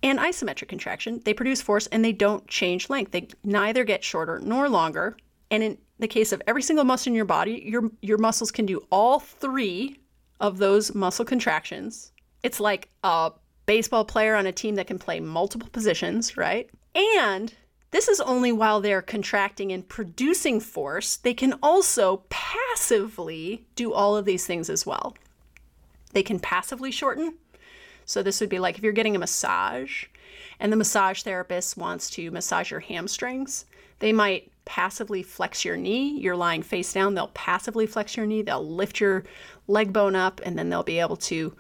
And 0.02 0.20
isometric 0.20 0.70
contraction, 0.70 1.22
they 1.26 1.34
produce 1.34 1.62
force 1.62 1.88
and 1.88 2.04
they 2.04 2.14
don't 2.14 2.48
change 2.48 2.90
length. 2.90 3.12
They 3.12 3.28
neither 3.44 3.84
get 3.84 4.04
shorter 4.04 4.40
nor 4.40 4.70
longer. 4.70 5.18
And 5.52 5.64
in 5.64 5.78
the 6.00 6.08
case 6.08 6.32
of 6.32 6.42
every 6.48 6.62
single 6.62 6.86
muscle 6.86 7.12
in 7.12 7.16
your 7.16 7.26
body, 7.26 7.64
your, 7.66 7.90
your 8.02 8.18
muscles 8.18 8.52
can 8.52 8.66
do 8.66 8.86
all 8.92 9.20
three 9.20 10.00
of 10.40 10.58
those 10.58 10.96
muscle 10.96 11.26
contractions. 11.26 12.12
It's 12.44 12.60
like 12.60 12.90
a 13.04 13.32
baseball 13.66 14.06
player 14.06 14.36
on 14.36 14.46
a 14.46 14.52
team 14.52 14.76
that 14.76 14.88
can 14.88 15.00
play 15.00 15.20
multiple 15.20 15.70
positions, 15.70 16.38
right? 16.38 16.70
And 16.96 17.54
this 17.92 18.08
is 18.08 18.22
only 18.22 18.52
while 18.52 18.82
they're 18.82 19.02
contracting 19.02 19.72
and 19.72 19.88
producing 19.88 20.60
force. 20.60 21.18
They 21.18 21.34
can 21.34 21.54
also 21.62 22.24
passively 22.30 23.66
do 23.76 23.94
all 23.94 24.16
of 24.16 24.26
these 24.26 24.46
things 24.46 24.70
as 24.70 24.86
well. 24.86 25.16
They 26.14 26.24
can 26.24 26.40
passively 26.40 26.92
shorten. 26.92 27.36
So, 28.06 28.24
this 28.24 28.42
would 28.42 28.50
be 28.50 28.60
like 28.60 28.78
if 28.78 28.84
you're 28.84 28.94
getting 28.94 29.16
a 29.16 29.20
massage 29.20 30.06
and 30.60 30.72
the 30.72 30.78
massage 30.78 31.22
therapist 31.22 31.78
wants 31.78 32.10
to 32.12 32.32
massage 32.32 32.72
your 32.72 32.80
hamstrings, 32.80 33.66
they 34.00 34.12
might 34.12 34.52
passively 34.70 35.24
flex 35.24 35.66
your 35.66 35.76
knee. 35.76 36.20
You're 36.20 36.36
lying 36.36 36.62
face 36.62 36.94
down, 36.94 37.16
they'll 37.16 37.30
passively 37.30 37.88
flex 37.88 38.16
your 38.16 38.28
knee. 38.28 38.44
They'll 38.44 38.64
lift 38.64 39.00
your 39.00 39.24
leg 39.68 39.92
bone 39.92 40.16
up, 40.16 40.40
and 40.46 40.60
then 40.60 40.70
they'll 40.70 40.84
be 40.84 41.00
able 41.00 41.18
to 41.18 41.56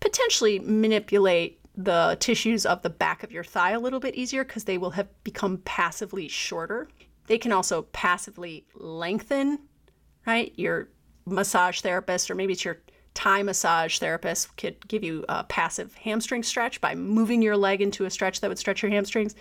potentially 0.00 0.60
manipulate 0.60 1.58
the 1.76 2.16
tissues 2.20 2.64
of 2.64 2.80
the 2.82 2.90
back 2.90 3.24
of 3.24 3.32
your 3.32 3.42
thigh 3.42 3.72
a 3.72 3.80
little 3.80 3.98
bit 3.98 4.14
easier 4.14 4.44
because 4.44 4.62
they 4.62 4.78
will 4.78 4.92
have 4.92 5.08
become 5.24 5.58
passively 5.64 6.28
shorter. 6.28 6.86
They 7.26 7.38
can 7.38 7.50
also 7.50 7.82
passively 7.90 8.64
lengthen, 8.76 9.58
right? 10.24 10.52
Your 10.54 10.90
massage 11.26 11.80
therapist, 11.80 12.30
or 12.30 12.36
maybe 12.36 12.52
it's 12.52 12.64
your 12.64 12.78
Thai 13.14 13.42
massage 13.42 13.98
therapist, 13.98 14.56
could 14.56 14.86
give 14.86 15.02
you 15.02 15.24
a 15.28 15.42
passive 15.42 15.92
hamstring 15.94 16.44
stretch 16.44 16.80
by 16.80 16.94
moving 16.94 17.42
your 17.42 17.56
leg 17.56 17.82
into 17.82 18.04
a 18.04 18.10
stretch 18.10 18.40
that 18.40 18.48
would 18.48 18.58
stretch 18.60 18.80
your 18.80 18.92
hamstrings. 18.92 19.34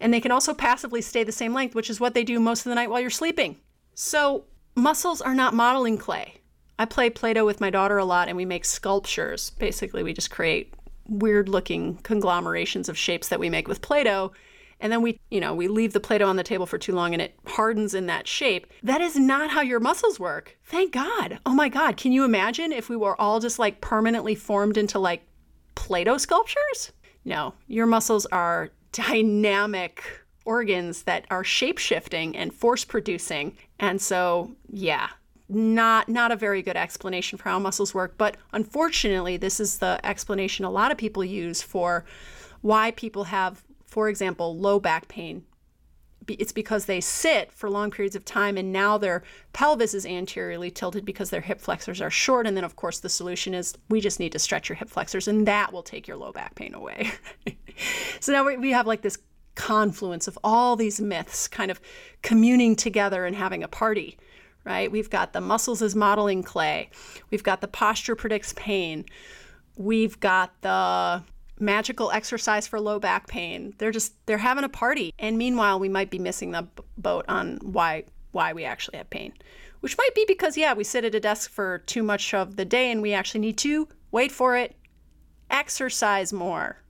And 0.00 0.12
they 0.12 0.20
can 0.20 0.30
also 0.30 0.54
passively 0.54 1.02
stay 1.02 1.24
the 1.24 1.32
same 1.32 1.52
length, 1.52 1.74
which 1.74 1.90
is 1.90 2.00
what 2.00 2.14
they 2.14 2.24
do 2.24 2.38
most 2.38 2.60
of 2.60 2.70
the 2.70 2.74
night 2.74 2.90
while 2.90 3.00
you're 3.00 3.10
sleeping. 3.10 3.56
So, 3.94 4.44
muscles 4.74 5.20
are 5.20 5.34
not 5.34 5.54
modeling 5.54 5.98
clay. 5.98 6.34
I 6.78 6.84
play 6.84 7.10
Play 7.10 7.34
Doh 7.34 7.44
with 7.44 7.60
my 7.60 7.70
daughter 7.70 7.98
a 7.98 8.04
lot, 8.04 8.28
and 8.28 8.36
we 8.36 8.44
make 8.44 8.64
sculptures. 8.64 9.50
Basically, 9.58 10.04
we 10.04 10.12
just 10.12 10.30
create 10.30 10.72
weird 11.08 11.48
looking 11.48 11.96
conglomerations 11.98 12.88
of 12.88 12.96
shapes 12.96 13.28
that 13.28 13.40
we 13.40 13.50
make 13.50 13.66
with 13.66 13.82
Play 13.82 14.04
Doh. 14.04 14.32
And 14.80 14.92
then 14.92 15.02
we, 15.02 15.18
you 15.30 15.40
know, 15.40 15.54
we 15.54 15.66
leave 15.66 15.92
the 15.92 16.00
Play 16.00 16.18
Doh 16.18 16.28
on 16.28 16.36
the 16.36 16.44
table 16.44 16.66
for 16.66 16.78
too 16.78 16.94
long 16.94 17.12
and 17.12 17.20
it 17.20 17.34
hardens 17.46 17.94
in 17.94 18.06
that 18.06 18.28
shape. 18.28 18.66
That 18.82 19.00
is 19.00 19.16
not 19.16 19.50
how 19.50 19.60
your 19.60 19.80
muscles 19.80 20.20
work. 20.20 20.56
Thank 20.64 20.92
God. 20.92 21.40
Oh 21.44 21.54
my 21.54 21.68
God. 21.68 21.96
Can 21.96 22.12
you 22.12 22.24
imagine 22.24 22.70
if 22.70 22.88
we 22.88 22.96
were 22.96 23.20
all 23.20 23.40
just 23.40 23.58
like 23.58 23.80
permanently 23.80 24.36
formed 24.36 24.76
into 24.76 25.00
like 25.00 25.26
Play 25.74 26.04
Doh 26.04 26.18
sculptures? 26.18 26.92
No, 27.24 27.54
your 27.66 27.86
muscles 27.86 28.24
are 28.26 28.70
dynamic 28.92 30.02
organs 30.44 31.02
that 31.02 31.26
are 31.30 31.44
shape 31.44 31.78
shifting 31.78 32.36
and 32.36 32.52
force 32.54 32.84
producing. 32.84 33.56
And 33.78 34.00
so, 34.00 34.52
yeah, 34.70 35.08
not 35.48 36.08
not 36.08 36.30
a 36.30 36.36
very 36.36 36.62
good 36.62 36.76
explanation 36.76 37.38
for 37.38 37.48
how 37.48 37.58
muscles 37.58 37.94
work 37.94 38.14
but 38.18 38.36
unfortunately 38.52 39.36
this 39.38 39.58
is 39.58 39.78
the 39.78 39.98
explanation 40.04 40.64
a 40.64 40.70
lot 40.70 40.92
of 40.92 40.98
people 40.98 41.24
use 41.24 41.62
for 41.62 42.04
why 42.60 42.90
people 42.90 43.24
have 43.24 43.62
for 43.86 44.10
example 44.10 44.58
low 44.58 44.78
back 44.78 45.08
pain 45.08 45.42
it's 46.38 46.52
because 46.52 46.84
they 46.84 47.00
sit 47.00 47.52
for 47.52 47.70
long 47.70 47.90
periods 47.90 48.16
of 48.16 48.24
time 48.24 48.56
and 48.56 48.72
now 48.72 48.98
their 48.98 49.22
pelvis 49.52 49.94
is 49.94 50.06
anteriorly 50.06 50.70
tilted 50.70 51.04
because 51.04 51.30
their 51.30 51.40
hip 51.40 51.60
flexors 51.60 52.00
are 52.00 52.10
short 52.10 52.46
and 52.46 52.56
then 52.56 52.64
of 52.64 52.76
course 52.76 53.00
the 53.00 53.08
solution 53.08 53.54
is 53.54 53.76
we 53.88 54.00
just 54.00 54.20
need 54.20 54.32
to 54.32 54.38
stretch 54.38 54.68
your 54.68 54.76
hip 54.76 54.88
flexors 54.88 55.28
and 55.28 55.46
that 55.46 55.72
will 55.72 55.82
take 55.82 56.06
your 56.06 56.16
low 56.16 56.32
back 56.32 56.54
pain 56.54 56.74
away 56.74 57.10
so 58.20 58.32
now 58.32 58.44
we 58.44 58.70
have 58.70 58.86
like 58.86 59.02
this 59.02 59.18
confluence 59.54 60.28
of 60.28 60.38
all 60.44 60.76
these 60.76 61.00
myths 61.00 61.48
kind 61.48 61.70
of 61.70 61.80
communing 62.22 62.76
together 62.76 63.24
and 63.24 63.34
having 63.34 63.62
a 63.62 63.68
party 63.68 64.16
right? 64.64 64.92
We've 64.92 65.08
got 65.08 65.32
the 65.32 65.40
muscles 65.40 65.80
as 65.80 65.96
modeling 65.96 66.42
clay. 66.42 66.90
We've 67.30 67.42
got 67.42 67.62
the 67.62 67.68
posture 67.68 68.14
predicts 68.14 68.52
pain. 68.54 69.06
We've 69.76 70.20
got 70.20 70.60
the 70.60 71.22
magical 71.60 72.10
exercise 72.10 72.66
for 72.66 72.80
low 72.80 72.98
back 72.98 73.26
pain. 73.26 73.74
They're 73.78 73.90
just 73.90 74.14
they're 74.26 74.38
having 74.38 74.64
a 74.64 74.68
party. 74.68 75.12
And 75.18 75.38
meanwhile, 75.38 75.78
we 75.78 75.88
might 75.88 76.10
be 76.10 76.18
missing 76.18 76.52
the 76.52 76.66
boat 76.96 77.24
on 77.28 77.58
why 77.62 78.04
why 78.32 78.52
we 78.52 78.64
actually 78.64 78.98
have 78.98 79.10
pain. 79.10 79.32
Which 79.80 79.96
might 79.96 80.14
be 80.14 80.24
because 80.26 80.56
yeah, 80.56 80.74
we 80.74 80.84
sit 80.84 81.04
at 81.04 81.14
a 81.14 81.20
desk 81.20 81.50
for 81.50 81.78
too 81.78 82.02
much 82.02 82.34
of 82.34 82.56
the 82.56 82.64
day 82.64 82.90
and 82.90 83.00
we 83.00 83.12
actually 83.12 83.40
need 83.40 83.58
to 83.58 83.88
wait 84.10 84.32
for 84.32 84.56
it 84.56 84.74
exercise 85.50 86.32
more. 86.32 86.82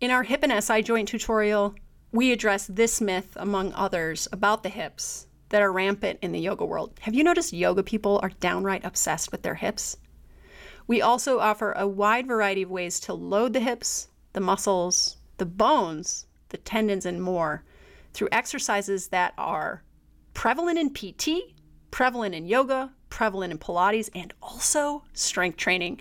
In 0.00 0.10
our 0.10 0.22
hip 0.22 0.42
and 0.42 0.62
SI 0.62 0.82
joint 0.82 1.08
tutorial, 1.08 1.74
we 2.12 2.32
address 2.32 2.66
this 2.66 3.00
myth 3.00 3.36
among 3.36 3.72
others 3.72 4.28
about 4.32 4.62
the 4.62 4.68
hips 4.68 5.26
that 5.48 5.62
are 5.62 5.72
rampant 5.72 6.18
in 6.22 6.32
the 6.32 6.40
yoga 6.40 6.64
world. 6.64 6.98
Have 7.00 7.14
you 7.14 7.24
noticed 7.24 7.52
yoga 7.52 7.82
people 7.82 8.20
are 8.22 8.30
downright 8.40 8.84
obsessed 8.84 9.32
with 9.32 9.42
their 9.42 9.54
hips? 9.54 9.96
We 10.86 11.02
also 11.02 11.40
offer 11.40 11.72
a 11.72 11.86
wide 11.86 12.26
variety 12.26 12.62
of 12.62 12.70
ways 12.70 13.00
to 13.00 13.14
load 13.14 13.52
the 13.52 13.60
hips, 13.60 14.08
the 14.32 14.40
muscles, 14.40 15.16
the 15.38 15.46
bones, 15.46 16.26
the 16.50 16.58
tendons, 16.58 17.06
and 17.06 17.20
more 17.20 17.64
through 18.12 18.28
exercises 18.32 19.08
that 19.08 19.34
are 19.36 19.82
prevalent 20.32 20.78
in 20.78 20.92
PT, 20.94 21.54
prevalent 21.90 22.34
in 22.34 22.46
yoga, 22.46 22.92
prevalent 23.10 23.52
in 23.52 23.58
Pilates, 23.58 24.10
and 24.14 24.32
also 24.40 25.02
strength 25.12 25.56
training. 25.56 26.00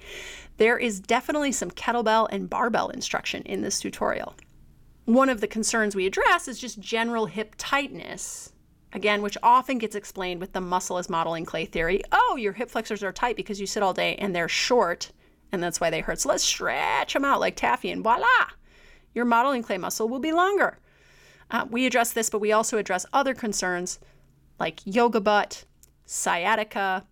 There 0.58 0.78
is 0.78 1.00
definitely 1.00 1.52
some 1.52 1.72
kettlebell 1.72 2.28
and 2.32 2.50
barbell 2.50 2.90
instruction 2.90 3.42
in 3.44 3.62
this 3.62 3.80
tutorial. 3.80 4.36
One 5.06 5.30
of 5.30 5.42
the 5.42 5.48
concerns 5.48 5.96
we 5.96 6.06
address 6.06 6.48
is 6.48 6.60
just 6.60 6.80
general 6.80 7.26
hip 7.26 7.56
tightness 7.58 8.54
again, 8.96 9.22
which 9.22 9.38
often 9.44 9.78
gets 9.78 9.94
explained 9.94 10.40
with 10.40 10.54
the 10.54 10.62
muscle 10.62 10.98
as 10.98 11.10
modeling 11.10 11.46
clay 11.46 11.66
theory. 11.66 12.02
Oh, 12.14 12.38
your 12.40 12.54
hip 12.54 12.72
flexors 12.72 13.04
are 13.04 13.12
tight 13.12 13.36
because 13.36 13.60
you 13.60 13.68
sit 13.68 13.84
all 13.84 13.94
day 13.94 14.16
and 14.16 14.34
they're 14.34 14.48
short, 14.48 15.12
and 15.52 15.62
that's 15.62 15.82
why 15.82 15.90
they 15.90 16.00
hurt. 16.00 16.22
So 16.22 16.30
let's 16.30 16.44
stretch 16.44 17.14
them 17.14 17.26
out 17.26 17.42
like 17.42 17.58
taffy, 17.58 17.92
and 17.92 18.02
voila, 18.02 18.26
your 19.14 19.26
modeling 19.26 19.64
clay 19.64 19.78
muscle 19.78 20.08
will 20.08 20.20
be 20.20 20.32
longer. 20.32 20.80
Uh, 21.52 21.66
we 21.70 21.86
address 21.86 22.14
this, 22.14 22.30
but 22.30 22.40
we 22.40 22.54
also 22.54 22.78
address 22.78 23.06
other 23.14 23.36
concerns 23.36 24.00
like 24.60 24.80
yoga 24.86 25.20
butt, 25.20 25.66
sciatica, 26.06 27.06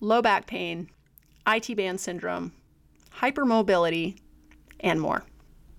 low 0.00 0.22
back 0.22 0.46
pain, 0.46 0.88
IT 1.46 1.76
band 1.76 2.00
syndrome, 2.00 2.52
hypermobility, 3.18 4.18
and 4.80 4.98
more. 4.98 5.24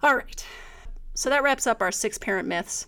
All 0.04 0.16
right, 0.16 0.46
so 1.16 1.30
that 1.30 1.42
wraps 1.44 1.66
up 1.66 1.82
our 1.82 1.92
six 1.92 2.20
parent 2.20 2.48
myths. 2.48 2.86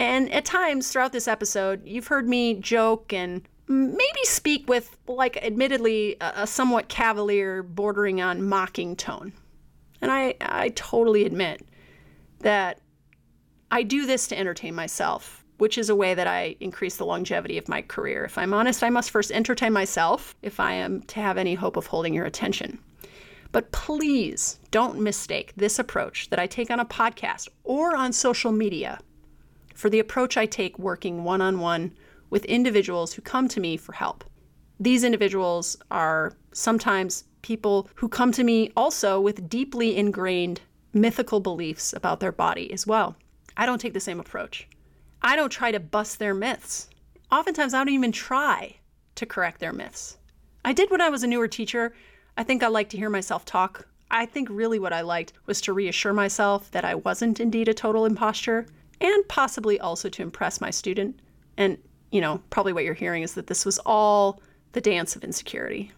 And 0.00 0.32
at 0.32 0.46
times 0.46 0.90
throughout 0.90 1.12
this 1.12 1.28
episode, 1.28 1.86
you've 1.86 2.06
heard 2.06 2.26
me 2.26 2.54
joke 2.54 3.12
and 3.12 3.46
maybe 3.68 4.24
speak 4.24 4.66
with, 4.66 4.96
like, 5.06 5.36
admittedly, 5.36 6.16
a, 6.22 6.46
somewhat 6.46 6.88
cavalier, 6.88 7.62
bordering 7.62 8.22
on 8.22 8.48
mocking 8.48 8.96
tone. 8.96 9.34
And 10.00 10.10
I, 10.10 10.36
I 10.40 10.70
totally 10.70 11.26
admit 11.26 11.68
that 12.38 12.80
I 13.70 13.82
do 13.82 14.06
this 14.06 14.26
to 14.28 14.38
entertain 14.38 14.74
myself, 14.74 15.44
which 15.58 15.76
is 15.76 15.90
a 15.90 15.94
way 15.94 16.14
that 16.14 16.26
I 16.26 16.56
increase 16.60 16.96
the 16.96 17.04
longevity 17.04 17.58
of 17.58 17.68
my 17.68 17.82
career. 17.82 18.24
If 18.24 18.38
I'm 18.38 18.54
honest, 18.54 18.82
I 18.82 18.88
must 18.88 19.10
first 19.10 19.30
entertain 19.30 19.74
myself 19.74 20.34
if 20.40 20.60
I 20.60 20.72
am 20.72 21.02
to 21.02 21.20
have 21.20 21.36
any 21.36 21.54
hope 21.54 21.76
of 21.76 21.88
holding 21.88 22.14
your 22.14 22.24
attention. 22.24 22.78
But 23.52 23.70
please 23.72 24.60
don't 24.70 24.98
mistake 24.98 25.52
this 25.56 25.78
approach 25.78 26.30
that 26.30 26.38
I 26.38 26.46
take 26.46 26.70
on 26.70 26.80
a 26.80 26.86
podcast 26.86 27.48
or 27.64 27.94
on 27.94 28.14
social 28.14 28.50
media 28.50 28.98
for 29.80 29.88
the 29.88 29.98
approach 29.98 30.36
I 30.36 30.44
take 30.44 30.78
working 30.78 31.24
one 31.24 31.40
on 31.40 31.58
one 31.58 31.94
with 32.28 32.44
individuals 32.44 33.14
who 33.14 33.22
come 33.22 33.48
to 33.48 33.60
me 33.60 33.78
for 33.78 33.94
help. 33.94 34.24
These 34.78 35.04
individuals 35.04 35.78
are 35.90 36.34
sometimes 36.52 37.24
people 37.40 37.88
who 37.94 38.06
come 38.06 38.30
to 38.32 38.44
me 38.44 38.70
also 38.76 39.18
with 39.18 39.48
deeply 39.48 39.96
ingrained 39.96 40.60
mythical 40.92 41.40
beliefs 41.40 41.94
about 41.94 42.20
their 42.20 42.30
body 42.30 42.70
as 42.74 42.86
well. 42.86 43.16
I 43.56 43.64
don't 43.64 43.80
take 43.80 43.94
the 43.94 44.00
same 44.00 44.20
approach. 44.20 44.68
I 45.22 45.34
don't 45.34 45.48
try 45.48 45.72
to 45.72 45.80
bust 45.80 46.18
their 46.18 46.34
myths. 46.34 46.90
Oftentimes, 47.32 47.72
I 47.72 47.78
don't 47.78 47.94
even 47.94 48.12
try 48.12 48.76
to 49.14 49.24
correct 49.24 49.60
their 49.60 49.72
myths. 49.72 50.18
I 50.62 50.74
did 50.74 50.90
when 50.90 51.00
I 51.00 51.08
was 51.08 51.22
a 51.22 51.26
newer 51.26 51.48
teacher. 51.48 51.94
I 52.36 52.44
think 52.44 52.62
I 52.62 52.68
liked 52.68 52.90
to 52.90 52.98
hear 52.98 53.08
myself 53.08 53.46
talk. 53.46 53.88
I 54.10 54.26
think 54.26 54.48
really 54.50 54.78
what 54.78 54.92
I 54.92 55.00
liked 55.00 55.32
was 55.46 55.62
to 55.62 55.72
reassure 55.72 56.12
myself 56.12 56.70
that 56.72 56.84
I 56.84 56.96
wasn't 56.96 57.40
indeed 57.40 57.68
a 57.68 57.72
total 57.72 58.04
imposture 58.04 58.66
and 59.00 59.28
possibly 59.28 59.80
also 59.80 60.08
to 60.08 60.22
impress 60.22 60.60
my 60.60 60.70
student. 60.70 61.20
And, 61.56 61.78
you 62.10 62.20
know, 62.20 62.42
probably 62.50 62.72
what 62.72 62.84
you're 62.84 62.94
hearing 62.94 63.22
is 63.22 63.34
that 63.34 63.46
this 63.46 63.64
was 63.64 63.78
all 63.86 64.40
the 64.72 64.80
dance 64.80 65.16
of 65.16 65.24
insecurity. 65.24 65.92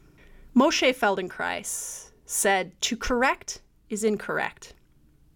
Moshe 0.56 0.94
Feldenkrais 0.94 2.10
said, 2.26 2.80
To 2.82 2.96
correct 2.96 3.60
is 3.88 4.04
incorrect. 4.04 4.74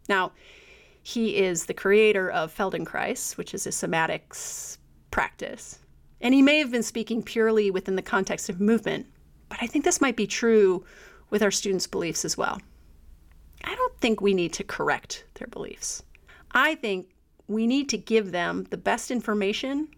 Now, 0.09 0.33
he 1.03 1.37
is 1.37 1.67
the 1.67 1.75
creator 1.75 2.31
of 2.31 2.55
Feldenkrais, 2.55 3.37
which 3.37 3.55
is 3.55 3.67
a 3.67 3.71
somatics 3.71 4.79
practice. 5.11 5.79
And 6.21 6.35
he 6.35 6.43
may 6.43 6.59
have 6.59 6.71
been 6.71 6.83
speaking 6.83 7.23
purely 7.23 7.71
within 7.71 7.97
the 7.97 8.03
context 8.03 8.49
of 8.49 8.61
movement, 8.61 9.07
but 9.49 9.59
I 9.61 9.67
think 9.67 9.85
this 9.85 10.01
might 10.01 10.17
be 10.17 10.27
true 10.27 10.85
with 11.31 11.43
our 11.43 11.51
students' 11.51 11.87
beliefs 11.87 12.25
as 12.25 12.37
well. 12.37 12.61
I 13.64 13.75
don't 13.75 13.99
think 14.01 14.21
we 14.21 14.35
need 14.35 14.53
to 14.55 14.64
correct 14.64 15.25
their 15.35 15.49
beliefs. 15.49 16.03
I 16.53 16.75
think 16.77 17.09
we 17.49 17.67
need 17.67 17.89
to 17.91 17.99
give 17.99 18.33
them 18.33 18.67
the 18.71 18.77
best 18.77 19.11
information, 19.11 19.89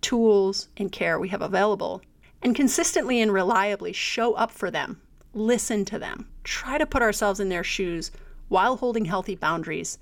tools, 0.00 0.68
and 0.76 0.92
care 0.92 1.18
we 1.18 1.28
have 1.28 1.42
available, 1.42 2.02
and 2.42 2.54
consistently 2.54 3.20
and 3.20 3.32
reliably 3.32 3.92
show 3.92 4.34
up 4.34 4.50
for 4.50 4.70
them, 4.70 5.00
listen 5.32 5.84
to 5.86 5.98
them, 5.98 6.28
try 6.44 6.78
to 6.78 6.86
put 6.86 7.02
ourselves 7.02 7.40
in 7.40 7.48
their 7.48 7.64
shoes 7.64 8.10
while 8.48 8.76
holding 8.76 9.06
healthy 9.06 9.34
boundaries, 9.34 9.98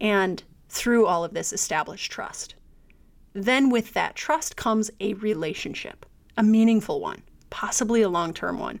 and 0.00 0.42
through 0.68 1.06
all 1.06 1.24
of 1.24 1.34
this, 1.34 1.52
establish 1.52 2.08
trust. 2.08 2.54
Then, 3.32 3.70
with 3.70 3.92
that 3.94 4.14
trust 4.14 4.56
comes 4.56 4.90
a 5.00 5.14
relationship, 5.14 6.06
a 6.36 6.42
meaningful 6.42 7.00
one, 7.00 7.22
possibly 7.50 8.02
a 8.02 8.08
long 8.08 8.32
term 8.32 8.58
one, 8.58 8.80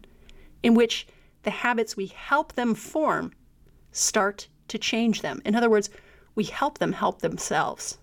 in 0.62 0.74
which 0.74 1.06
the 1.42 1.50
habits 1.50 1.96
we 1.96 2.06
help 2.06 2.54
them 2.54 2.74
form 2.74 3.32
start 3.92 4.48
to 4.68 4.78
change 4.78 5.22
them. 5.22 5.42
In 5.44 5.54
other 5.54 5.70
words, 5.70 5.90
we 6.34 6.44
help 6.44 6.78
them 6.78 6.92
help 6.92 7.20
themselves. 7.20 7.98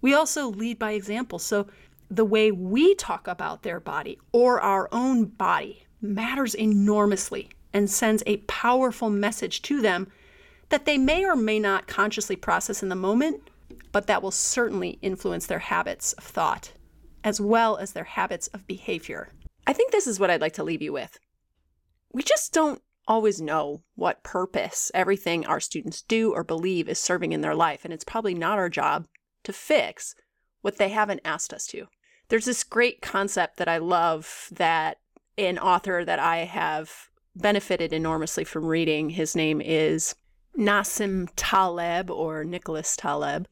We 0.00 0.14
also 0.14 0.48
lead 0.48 0.78
by 0.78 0.92
example. 0.92 1.38
So 1.38 1.66
the 2.10 2.24
way 2.24 2.50
we 2.50 2.94
talk 2.94 3.26
about 3.26 3.62
their 3.62 3.80
body 3.80 4.18
or 4.32 4.60
our 4.60 4.88
own 4.92 5.26
body 5.26 5.84
matters 6.00 6.54
enormously 6.54 7.50
and 7.72 7.90
sends 7.90 8.22
a 8.26 8.38
powerful 8.38 9.10
message 9.10 9.62
to 9.62 9.80
them 9.80 10.08
that 10.70 10.84
they 10.84 10.98
may 10.98 11.24
or 11.24 11.36
may 11.36 11.58
not 11.58 11.86
consciously 11.86 12.36
process 12.36 12.82
in 12.82 12.88
the 12.88 12.94
moment, 12.94 13.48
but 13.92 14.06
that 14.06 14.22
will 14.22 14.30
certainly 14.30 14.98
influence 15.02 15.46
their 15.46 15.58
habits 15.58 16.12
of 16.14 16.24
thought 16.24 16.72
as 17.24 17.40
well 17.40 17.76
as 17.76 17.92
their 17.92 18.04
habits 18.04 18.46
of 18.48 18.66
behavior. 18.66 19.28
I 19.66 19.72
think 19.72 19.92
this 19.92 20.06
is 20.06 20.20
what 20.20 20.30
I'd 20.30 20.40
like 20.40 20.54
to 20.54 20.64
leave 20.64 20.82
you 20.82 20.92
with. 20.92 21.18
We 22.12 22.22
just 22.22 22.52
don't 22.52 22.80
always 23.08 23.40
know 23.40 23.82
what 23.96 24.22
purpose 24.22 24.90
everything 24.94 25.46
our 25.46 25.58
students 25.58 26.02
do 26.02 26.32
or 26.32 26.44
believe 26.44 26.88
is 26.88 27.00
serving 27.00 27.32
in 27.32 27.40
their 27.40 27.54
life, 27.54 27.84
and 27.84 27.92
it's 27.92 28.04
probably 28.04 28.34
not 28.34 28.58
our 28.58 28.68
job 28.68 29.08
to 29.42 29.52
fix 29.52 30.14
what 30.60 30.76
they 30.76 30.90
haven't 30.90 31.22
asked 31.24 31.52
us 31.52 31.66
to. 31.66 31.86
There's 32.28 32.44
this 32.44 32.62
great 32.62 33.00
concept 33.00 33.56
that 33.56 33.68
I 33.68 33.78
love 33.78 34.48
that 34.52 34.98
an 35.38 35.58
author 35.58 36.04
that 36.04 36.18
I 36.18 36.38
have 36.38 37.08
benefited 37.34 37.92
enormously 37.92 38.44
from 38.44 38.66
reading, 38.66 39.10
his 39.10 39.34
name 39.34 39.60
is 39.60 40.14
Nassim 40.58 41.28
Taleb 41.36 42.10
or 42.10 42.44
Nicholas 42.44 42.96
Taleb. 42.96 43.48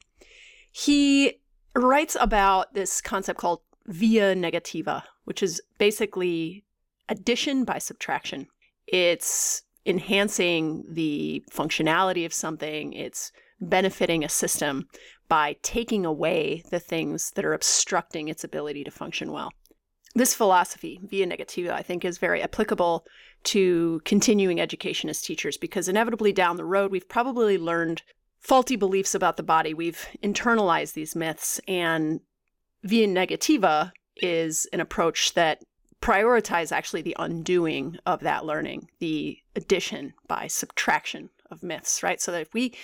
He 0.70 1.40
writes 1.74 2.16
about 2.20 2.74
this 2.74 3.00
concept 3.00 3.38
called 3.38 3.60
via 3.86 4.34
negativa, 4.34 5.04
which 5.24 5.42
is 5.42 5.62
basically 5.78 6.64
addition 7.08 7.64
by 7.64 7.78
subtraction 7.78 8.48
it's 8.86 9.62
enhancing 9.84 10.84
the 10.88 11.44
functionality 11.50 12.26
of 12.26 12.34
something, 12.34 12.92
it's 12.92 13.32
benefiting 13.60 14.24
a 14.24 14.28
system 14.28 14.88
by 15.28 15.56
taking 15.62 16.04
away 16.04 16.62
the 16.70 16.80
things 16.80 17.32
that 17.32 17.44
are 17.44 17.54
obstructing 17.54 18.28
its 18.28 18.44
ability 18.44 18.84
to 18.84 18.90
function 18.90 19.32
well. 19.32 19.50
This 20.14 20.34
philosophy, 20.34 21.00
via 21.04 21.26
negativa, 21.26 21.70
I 21.70 21.82
think 21.82 22.04
is 22.04 22.18
very 22.18 22.42
applicable 22.42 23.04
to 23.44 24.00
continuing 24.04 24.60
education 24.60 25.10
as 25.10 25.20
teachers 25.20 25.56
because 25.56 25.88
inevitably 25.88 26.32
down 26.32 26.56
the 26.56 26.64
road, 26.64 26.90
we've 26.90 27.08
probably 27.08 27.58
learned 27.58 28.02
faulty 28.40 28.76
beliefs 28.76 29.14
about 29.14 29.36
the 29.36 29.42
body. 29.42 29.74
We've 29.74 30.06
internalized 30.22 30.94
these 30.94 31.16
myths, 31.16 31.60
and 31.68 32.20
via 32.82 33.08
negativa 33.08 33.92
is 34.16 34.66
an 34.72 34.80
approach 34.80 35.34
that 35.34 35.62
prioritize 36.06 36.70
actually 36.70 37.02
the 37.02 37.16
undoing 37.18 37.98
of 38.06 38.20
that 38.20 38.44
learning, 38.44 38.88
the 39.00 39.36
addition 39.56 40.14
by 40.28 40.46
subtraction 40.46 41.28
of 41.50 41.64
myths, 41.64 42.00
right? 42.00 42.20
So 42.20 42.30
that 42.30 42.42
if 42.42 42.54
we 42.54 42.74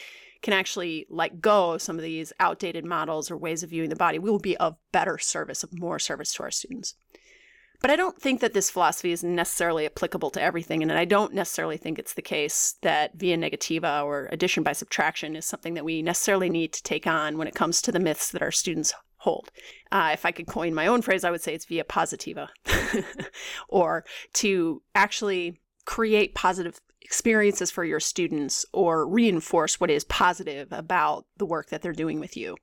can 0.43 0.53
actually 0.53 1.07
let 1.09 1.41
go 1.41 1.71
of 1.71 1.83
some 1.83 1.97
of 1.97 2.03
these 2.03 2.33
outdated 2.41 2.85
models 2.85 3.31
or 3.31 3.37
ways 3.37 3.63
of 3.63 3.71
viewing 3.71 3.91
the 3.91 3.97
body, 3.97 4.19
we 4.19 4.29
will 4.29 4.41
be 4.41 4.57
of 4.57 4.75
better 4.91 5.19
service, 5.19 5.63
of 5.63 5.79
more 5.79 6.01
service 6.01 6.35
to 6.35 6.43
our 6.43 6.51
students. 6.51 6.97
But 7.81 7.93
I 7.93 7.97
don't 7.97 8.21
think 8.21 8.41
that 8.41 8.55
this 8.55 8.71
philosophy 8.71 9.13
is 9.13 9.23
necessarily 9.23 9.87
applicable 9.87 10.31
to 10.31 10.43
everything. 10.43 10.83
And 10.83 10.91
I 10.91 11.05
don't 11.05 11.33
necessarily 11.33 11.77
think 11.77 12.01
it's 12.01 12.15
the 12.15 12.23
case 12.23 12.75
that 12.83 13.15
via 13.15 13.37
negativa 13.37 14.05
or 14.05 14.29
addition 14.33 14.65
by 14.65 14.73
subtraction 14.73 15.37
is 15.37 15.47
something 15.47 15.75
that 15.75 15.85
we 15.85 16.03
necessarily 16.03 16.51
need 16.51 16.73
to 16.73 16.83
take 16.83 17.07
on 17.07 17.39
when 17.39 17.47
it 17.47 17.55
comes 17.55 17.81
to 17.83 17.93
the 17.93 18.01
myths 18.01 18.33
that 18.33 18.43
our 18.43 18.51
students 18.51 18.93
hold. 19.23 19.51
Uh, 19.93 20.11
if 20.13 20.27
I 20.27 20.33
could 20.33 20.49
coin 20.49 20.75
my 20.75 20.89
own 20.89 21.01
phrase, 21.01 21.23
I 21.23 21.31
would 21.31 21.41
say 21.41 21.55
it's 21.55 21.65
via 21.65 21.85
positiva, 21.85 22.49
or 23.69 24.05
to 24.35 24.83
actually 24.97 25.61
create 25.85 26.35
positive 26.35 26.81
experiences 27.01 27.71
for 27.71 27.85
your 27.85 28.01
students 28.01 28.67
or 28.73 29.07
reinforce 29.07 29.81
what 29.81 29.91
is 29.91 30.05
positive 30.05 30.73
about 30.73 31.27
the 31.37 31.47
work 31.47 31.69
that 31.69 31.83
they're 31.83 31.93
doing 31.93 32.19
with 32.19 32.37
you. 32.37 32.57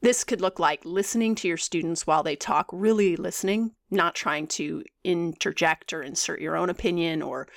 This 0.00 0.22
could 0.22 0.40
look 0.40 0.60
like 0.60 0.84
listening 0.84 1.34
to 1.36 1.48
your 1.48 1.56
students 1.56 2.06
while 2.06 2.22
they 2.22 2.36
talk, 2.36 2.68
really 2.72 3.16
listening, 3.16 3.72
not 3.90 4.14
trying 4.14 4.46
to 4.48 4.84
interject 5.02 5.92
or 5.92 6.02
insert 6.02 6.40
your 6.40 6.56
own 6.56 6.70
opinion 6.70 7.22
or 7.22 7.48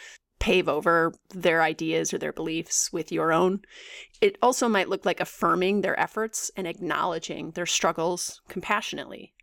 pave 0.42 0.68
over 0.68 1.14
their 1.30 1.62
ideas 1.62 2.14
or 2.14 2.18
their 2.18 2.34
beliefs 2.34 2.92
with 2.92 3.12
your 3.12 3.32
own. 3.32 3.62
It 4.20 4.38
also 4.42 4.68
might 4.68 4.90
look 4.90 5.06
like 5.06 5.22
affirming 5.22 5.82
their 5.82 5.98
efforts 5.98 6.50
and 6.58 6.68
acknowledging 6.68 7.52
their 7.52 7.68
struggles 7.68 8.42
compassionately. 8.50 9.34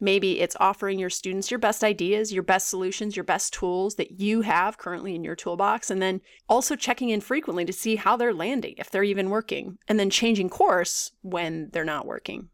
Maybe 0.00 0.40
it's 0.40 0.56
offering 0.58 0.98
your 0.98 1.10
students 1.10 1.50
your 1.50 1.60
best 1.60 1.84
ideas, 1.84 2.32
your 2.32 2.42
best 2.42 2.68
solutions, 2.68 3.16
your 3.16 3.24
best 3.24 3.52
tools 3.52 3.96
that 3.96 4.18
you 4.18 4.40
have 4.40 4.78
currently 4.78 5.14
in 5.14 5.22
your 5.22 5.36
toolbox, 5.36 5.90
and 5.90 6.00
then 6.00 6.22
also 6.48 6.74
checking 6.74 7.10
in 7.10 7.20
frequently 7.20 7.66
to 7.66 7.72
see 7.72 7.96
how 7.96 8.16
they're 8.16 8.32
landing, 8.32 8.74
if 8.78 8.90
they're 8.90 9.04
even 9.04 9.28
working, 9.28 9.76
and 9.88 10.00
then 10.00 10.08
changing 10.08 10.48
course 10.48 11.12
when 11.20 11.68
they're 11.74 11.84
not 11.84 12.06
working. 12.06 12.48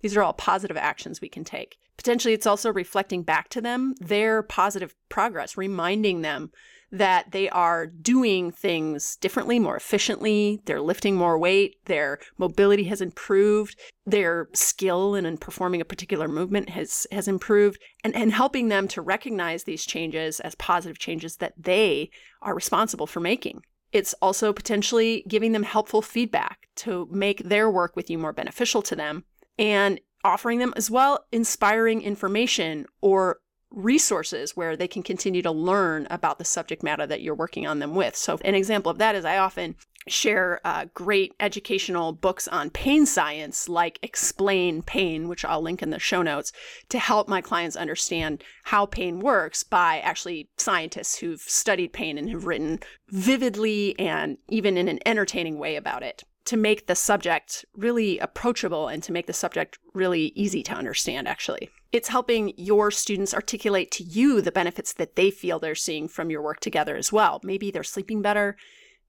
These 0.00 0.16
are 0.16 0.24
all 0.24 0.32
positive 0.32 0.76
actions 0.76 1.20
we 1.20 1.28
can 1.28 1.44
take. 1.44 1.78
Potentially, 1.96 2.34
it's 2.34 2.46
also 2.46 2.72
reflecting 2.72 3.22
back 3.22 3.48
to 3.50 3.60
them 3.60 3.94
their 4.00 4.42
positive 4.42 4.96
progress, 5.08 5.56
reminding 5.56 6.22
them 6.22 6.50
that 6.90 7.32
they 7.32 7.48
are 7.50 7.86
doing 7.86 8.50
things 8.50 9.16
differently, 9.16 9.58
more 9.58 9.76
efficiently. 9.76 10.60
They're 10.64 10.80
lifting 10.80 11.16
more 11.16 11.38
weight. 11.38 11.76
Their 11.84 12.18
mobility 12.38 12.84
has 12.84 13.00
improved. 13.00 13.78
Their 14.06 14.48
skill 14.54 15.14
in, 15.14 15.26
in 15.26 15.36
performing 15.36 15.80
a 15.80 15.86
particular 15.86 16.28
movement 16.28 16.70
has, 16.70 17.06
has 17.12 17.28
improved. 17.28 17.78
And, 18.04 18.14
and 18.14 18.32
helping 18.32 18.68
them 18.68 18.88
to 18.88 19.02
recognize 19.02 19.64
these 19.64 19.84
changes 19.84 20.40
as 20.40 20.54
positive 20.54 20.98
changes 20.98 21.36
that 21.36 21.54
they 21.58 22.10
are 22.40 22.54
responsible 22.54 23.06
for 23.06 23.20
making. 23.20 23.62
It's 23.92 24.14
also 24.20 24.52
potentially 24.52 25.24
giving 25.28 25.52
them 25.52 25.62
helpful 25.62 26.02
feedback 26.02 26.68
to 26.76 27.08
make 27.10 27.44
their 27.44 27.70
work 27.70 27.96
with 27.96 28.10
you 28.10 28.18
more 28.18 28.32
beneficial 28.32 28.82
to 28.82 28.96
them 28.96 29.24
and 29.58 30.00
offering 30.24 30.58
them 30.58 30.74
as 30.76 30.90
well 30.90 31.24
inspiring 31.32 32.02
information 32.02 32.86
or 33.00 33.40
resources 33.70 34.56
where 34.56 34.76
they 34.76 34.88
can 34.88 35.02
continue 35.02 35.42
to 35.42 35.50
learn 35.50 36.06
about 36.10 36.38
the 36.38 36.44
subject 36.44 36.82
matter 36.82 37.06
that 37.06 37.20
you're 37.20 37.34
working 37.34 37.66
on 37.66 37.78
them 37.78 37.94
with. 37.94 38.16
So, 38.16 38.38
an 38.44 38.54
example 38.54 38.90
of 38.90 38.98
that 38.98 39.14
is 39.14 39.24
I 39.24 39.38
often 39.38 39.76
share 40.06 40.60
uh, 40.64 40.86
great 40.94 41.34
educational 41.38 42.12
books 42.12 42.48
on 42.48 42.70
pain 42.70 43.06
science, 43.06 43.68
like 43.68 43.98
Explain 44.02 44.82
Pain, 44.82 45.28
which 45.28 45.44
I'll 45.44 45.60
link 45.60 45.82
in 45.82 45.90
the 45.90 45.98
show 45.98 46.22
notes, 46.22 46.52
to 46.88 46.98
help 46.98 47.28
my 47.28 47.40
clients 47.40 47.76
understand 47.76 48.42
how 48.64 48.86
pain 48.86 49.20
works 49.20 49.62
by 49.62 50.00
actually 50.00 50.48
scientists 50.56 51.18
who've 51.18 51.40
studied 51.40 51.92
pain 51.92 52.18
and 52.18 52.30
have 52.30 52.46
written 52.46 52.80
vividly 53.10 53.98
and 53.98 54.38
even 54.48 54.76
in 54.76 54.88
an 54.88 55.00
entertaining 55.04 55.58
way 55.58 55.76
about 55.76 56.02
it 56.02 56.24
to 56.46 56.56
make 56.56 56.86
the 56.86 56.94
subject 56.94 57.66
really 57.76 58.18
approachable 58.18 58.88
and 58.88 59.02
to 59.02 59.12
make 59.12 59.26
the 59.26 59.32
subject 59.34 59.78
really 59.92 60.32
easy 60.34 60.62
to 60.62 60.72
understand, 60.72 61.28
actually. 61.28 61.68
It's 61.90 62.08
helping 62.08 62.52
your 62.56 62.90
students 62.90 63.32
articulate 63.32 63.90
to 63.92 64.04
you 64.04 64.40
the 64.40 64.52
benefits 64.52 64.92
that 64.94 65.16
they 65.16 65.30
feel 65.30 65.58
they're 65.58 65.74
seeing 65.74 66.06
from 66.06 66.30
your 66.30 66.42
work 66.42 66.60
together 66.60 66.96
as 66.96 67.12
well. 67.12 67.40
Maybe 67.42 67.70
they're 67.70 67.82
sleeping 67.82 68.20
better. 68.20 68.56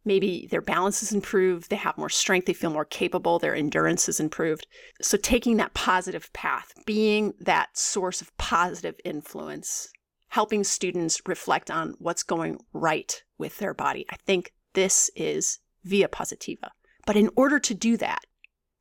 Maybe 0.05 0.47
their 0.49 0.61
balance 0.61 1.03
is 1.03 1.11
improved. 1.11 1.69
They 1.69 1.75
have 1.75 1.97
more 1.97 2.09
strength. 2.09 2.45
They 2.45 2.53
feel 2.53 2.69
more 2.69 2.85
capable. 2.85 3.37
Their 3.37 3.53
endurance 3.53 4.07
is 4.07 4.21
improved. 4.21 4.65
So, 5.01 5.17
taking 5.17 5.57
that 5.57 5.73
positive 5.73 6.31
path, 6.31 6.71
being 6.85 7.33
that 7.41 7.77
source 7.77 8.21
of 8.21 8.35
positive 8.37 8.95
influence, 9.03 9.91
helping 10.29 10.63
students 10.63 11.21
reflect 11.27 11.69
on 11.69 11.95
what's 11.99 12.23
going 12.23 12.59
right 12.71 13.21
with 13.37 13.57
their 13.57 13.73
body. 13.73 14.05
I 14.09 14.15
think 14.25 14.53
this 14.73 15.11
is 15.17 15.59
via 15.83 16.07
positiva. 16.07 16.69
But 17.05 17.17
in 17.17 17.29
order 17.35 17.59
to 17.59 17.73
do 17.73 17.97
that, 17.97 18.21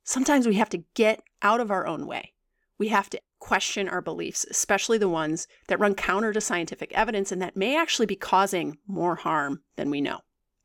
sometimes 0.04 0.46
we 0.46 0.54
have 0.54 0.70
to 0.70 0.84
get 0.94 1.22
out 1.42 1.60
of 1.60 1.70
our 1.70 1.86
own 1.86 2.06
way. 2.06 2.32
We 2.78 2.88
have 2.88 3.10
to 3.10 3.20
question 3.40 3.88
our 3.88 4.00
beliefs, 4.00 4.46
especially 4.50 4.98
the 4.98 5.08
ones 5.08 5.46
that 5.68 5.80
run 5.80 5.94
counter 5.94 6.32
to 6.32 6.40
scientific 6.40 6.92
evidence 6.92 7.32
and 7.32 7.42
that 7.42 7.56
may 7.56 7.76
actually 7.76 8.06
be 8.06 8.16
causing 8.16 8.78
more 8.86 9.16
harm 9.16 9.62
than 9.76 9.90
we 9.90 10.00
know. 10.00 10.20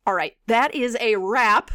All 0.05 0.13
right, 0.13 0.35
that 0.47 0.75
is 0.75 0.97
a 0.99 1.15
wrap. 1.15 1.71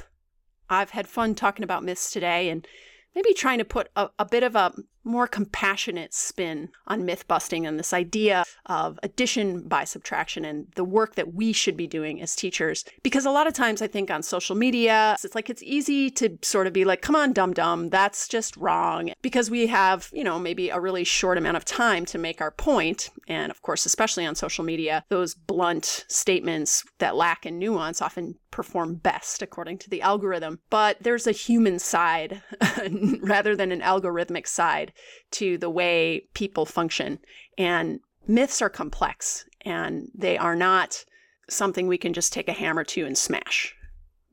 I've 0.69 0.91
had 0.91 1.09
fun 1.09 1.35
talking 1.35 1.65
about 1.65 1.83
myths 1.83 2.11
today 2.11 2.51
and 2.51 2.67
maybe 3.15 3.33
trying 3.33 3.59
to 3.59 3.65
put 3.65 3.89
a, 3.97 4.11
a 4.19 4.25
bit 4.25 4.43
of 4.43 4.55
a 4.55 4.75
more 5.09 5.27
compassionate 5.27 6.13
spin 6.15 6.69
on 6.87 7.05
myth 7.05 7.27
busting 7.27 7.67
and 7.67 7.79
this 7.79 7.93
idea 7.93 8.45
of 8.67 8.99
addition 9.03 9.63
by 9.67 9.85
subtraction 9.85 10.45
and 10.45 10.69
the 10.77 10.85
work 10.85 11.15
that 11.15 11.35
we 11.35 11.53
should 11.53 11.77
be 11.77 11.87
doing 11.87 12.21
as 12.21 12.37
teachers. 12.37 12.85
Because 13.03 13.25
a 13.25 13.31
lot 13.31 13.47
of 13.47 13.55
times 13.55 13.83
I 13.83 13.87
think 13.87 14.11
on 14.11 14.23
social 14.23 14.55
media, 14.55 15.17
it's 15.25 15.35
like 15.35 15.51
it's 15.51 15.63
easy 15.63 16.11
to 16.11 16.39
sort 16.43 16.67
of 16.67 16.73
be 16.73 16.85
like, 16.85 17.03
come 17.03 17.17
on, 17.17 17.33
dum 17.33 17.53
dum, 17.53 17.89
that's 17.89 18.29
just 18.29 18.57
wrong. 18.57 19.11
Because 19.23 19.51
we 19.51 19.67
have, 19.67 20.11
you 20.13 20.23
know, 20.23 20.39
maybe 20.39 20.69
a 20.69 20.81
really 20.81 21.05
short 21.05 21.39
amount 21.39 21.57
of 21.57 21.65
time 21.65 22.05
to 22.07 22.19
make 22.19 22.41
our 22.41 22.51
point. 22.51 23.11
And 23.27 23.51
of 23.51 23.63
course, 23.63 23.87
especially 23.87 24.27
on 24.27 24.35
social 24.35 24.65
media, 24.65 25.05
those 25.09 25.35
blunt 25.35 26.05
statements 26.09 26.85
that 26.99 27.17
lack 27.17 27.47
in 27.47 27.59
nuance 27.59 28.03
often 28.03 28.37
perform 28.51 28.95
best 28.95 29.43
according 29.43 29.79
to 29.79 29.91
the 29.91 30.03
algorithm. 30.03 30.59
But 30.71 30.99
there's 31.01 31.27
a 31.27 31.33
human 31.33 31.79
side 31.79 32.43
rather 33.21 33.55
than 33.55 33.73
an 33.73 33.81
algorithmic 33.81 34.47
side 34.47 34.93
to 35.33 35.59
the 35.59 35.71
way 35.71 36.25
people 36.35 36.67
function. 36.67 37.19
And 37.57 38.01
myths 38.27 38.63
are 38.63 38.71
complex 38.71 39.45
and 39.63 40.11
they 40.15 40.39
are 40.39 40.57
not 40.57 41.05
something 41.49 41.87
we 41.87 41.99
can 41.99 42.13
just 42.13 42.33
take 42.33 42.49
a 42.49 42.53
hammer 42.53 42.85
to 42.85 43.07
and 43.07 43.17
smash, 43.17 43.75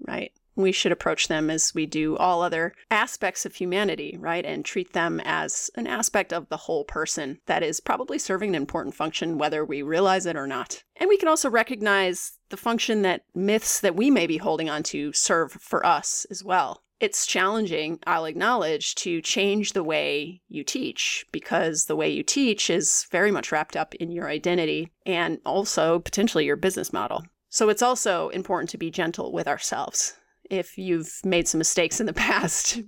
right? 0.08 0.32
We 0.58 0.72
should 0.72 0.94
approach 0.94 1.28
them 1.28 1.50
as 1.50 1.74
we 1.76 1.86
do 1.86 2.16
all 2.16 2.42
other 2.42 2.74
aspects 2.90 3.46
of 3.46 3.56
humanity, 3.56 4.16
right? 4.18 4.46
And 4.46 4.64
treat 4.64 4.94
them 4.94 5.22
as 5.26 5.70
an 5.76 5.86
aspect 5.86 6.32
of 6.32 6.48
the 6.48 6.58
whole 6.58 6.86
person 6.86 7.40
that 7.46 7.62
is 7.62 7.82
probably 7.82 8.18
serving 8.18 8.50
an 8.50 8.56
important 8.56 8.96
function, 8.96 9.38
whether 9.38 9.66
we 9.66 9.82
realize 9.82 10.26
it 10.26 10.38
or 10.38 10.48
not. 10.48 10.84
And 10.96 11.10
we 11.10 11.18
can 11.18 11.28
also 11.28 11.50
recognize 11.50 12.38
the 12.50 12.58
function 12.58 13.02
that 13.02 13.24
myths 13.34 13.82
that 13.82 13.98
we 13.98 14.10
may 14.10 14.28
be 14.28 14.38
holding 14.38 14.70
on 14.70 14.84
to 14.84 15.12
serve 15.12 15.52
for 15.52 15.86
us 15.86 16.26
as 16.30 16.42
well 16.42 16.85
it's 17.00 17.26
challenging, 17.26 18.00
I'll 18.08 18.26
acknowledge, 18.26 18.96
to 18.96 19.22
change 19.22 19.74
the 19.74 19.84
way 19.84 20.42
you 20.48 20.64
teach 20.64 21.26
because 21.32 21.86
the 21.86 21.96
way 21.96 22.10
you 22.10 22.24
teach 22.24 22.70
is 22.70 23.08
very 23.12 23.32
much 23.32 23.52
wrapped 23.52 23.76
up 23.76 23.94
in 23.96 24.12
your 24.12 24.30
identity 24.30 24.92
and 25.06 25.40
also 25.46 26.00
potentially 26.00 26.46
your 26.46 26.56
business 26.56 26.94
model. 26.94 27.24
So 27.50 27.70
it's 27.70 27.82
also 27.82 28.30
important 28.30 28.70
to 28.72 28.78
be 28.78 28.92
gentle 28.92 29.32
with 29.32 29.48
ourselves. 29.48 30.18
If 30.50 30.78
you've 30.78 31.20
made 31.24 31.48
some 31.48 31.58
mistakes 31.58 32.00
in 32.00 32.06
the 32.06 32.14
past 32.30 32.82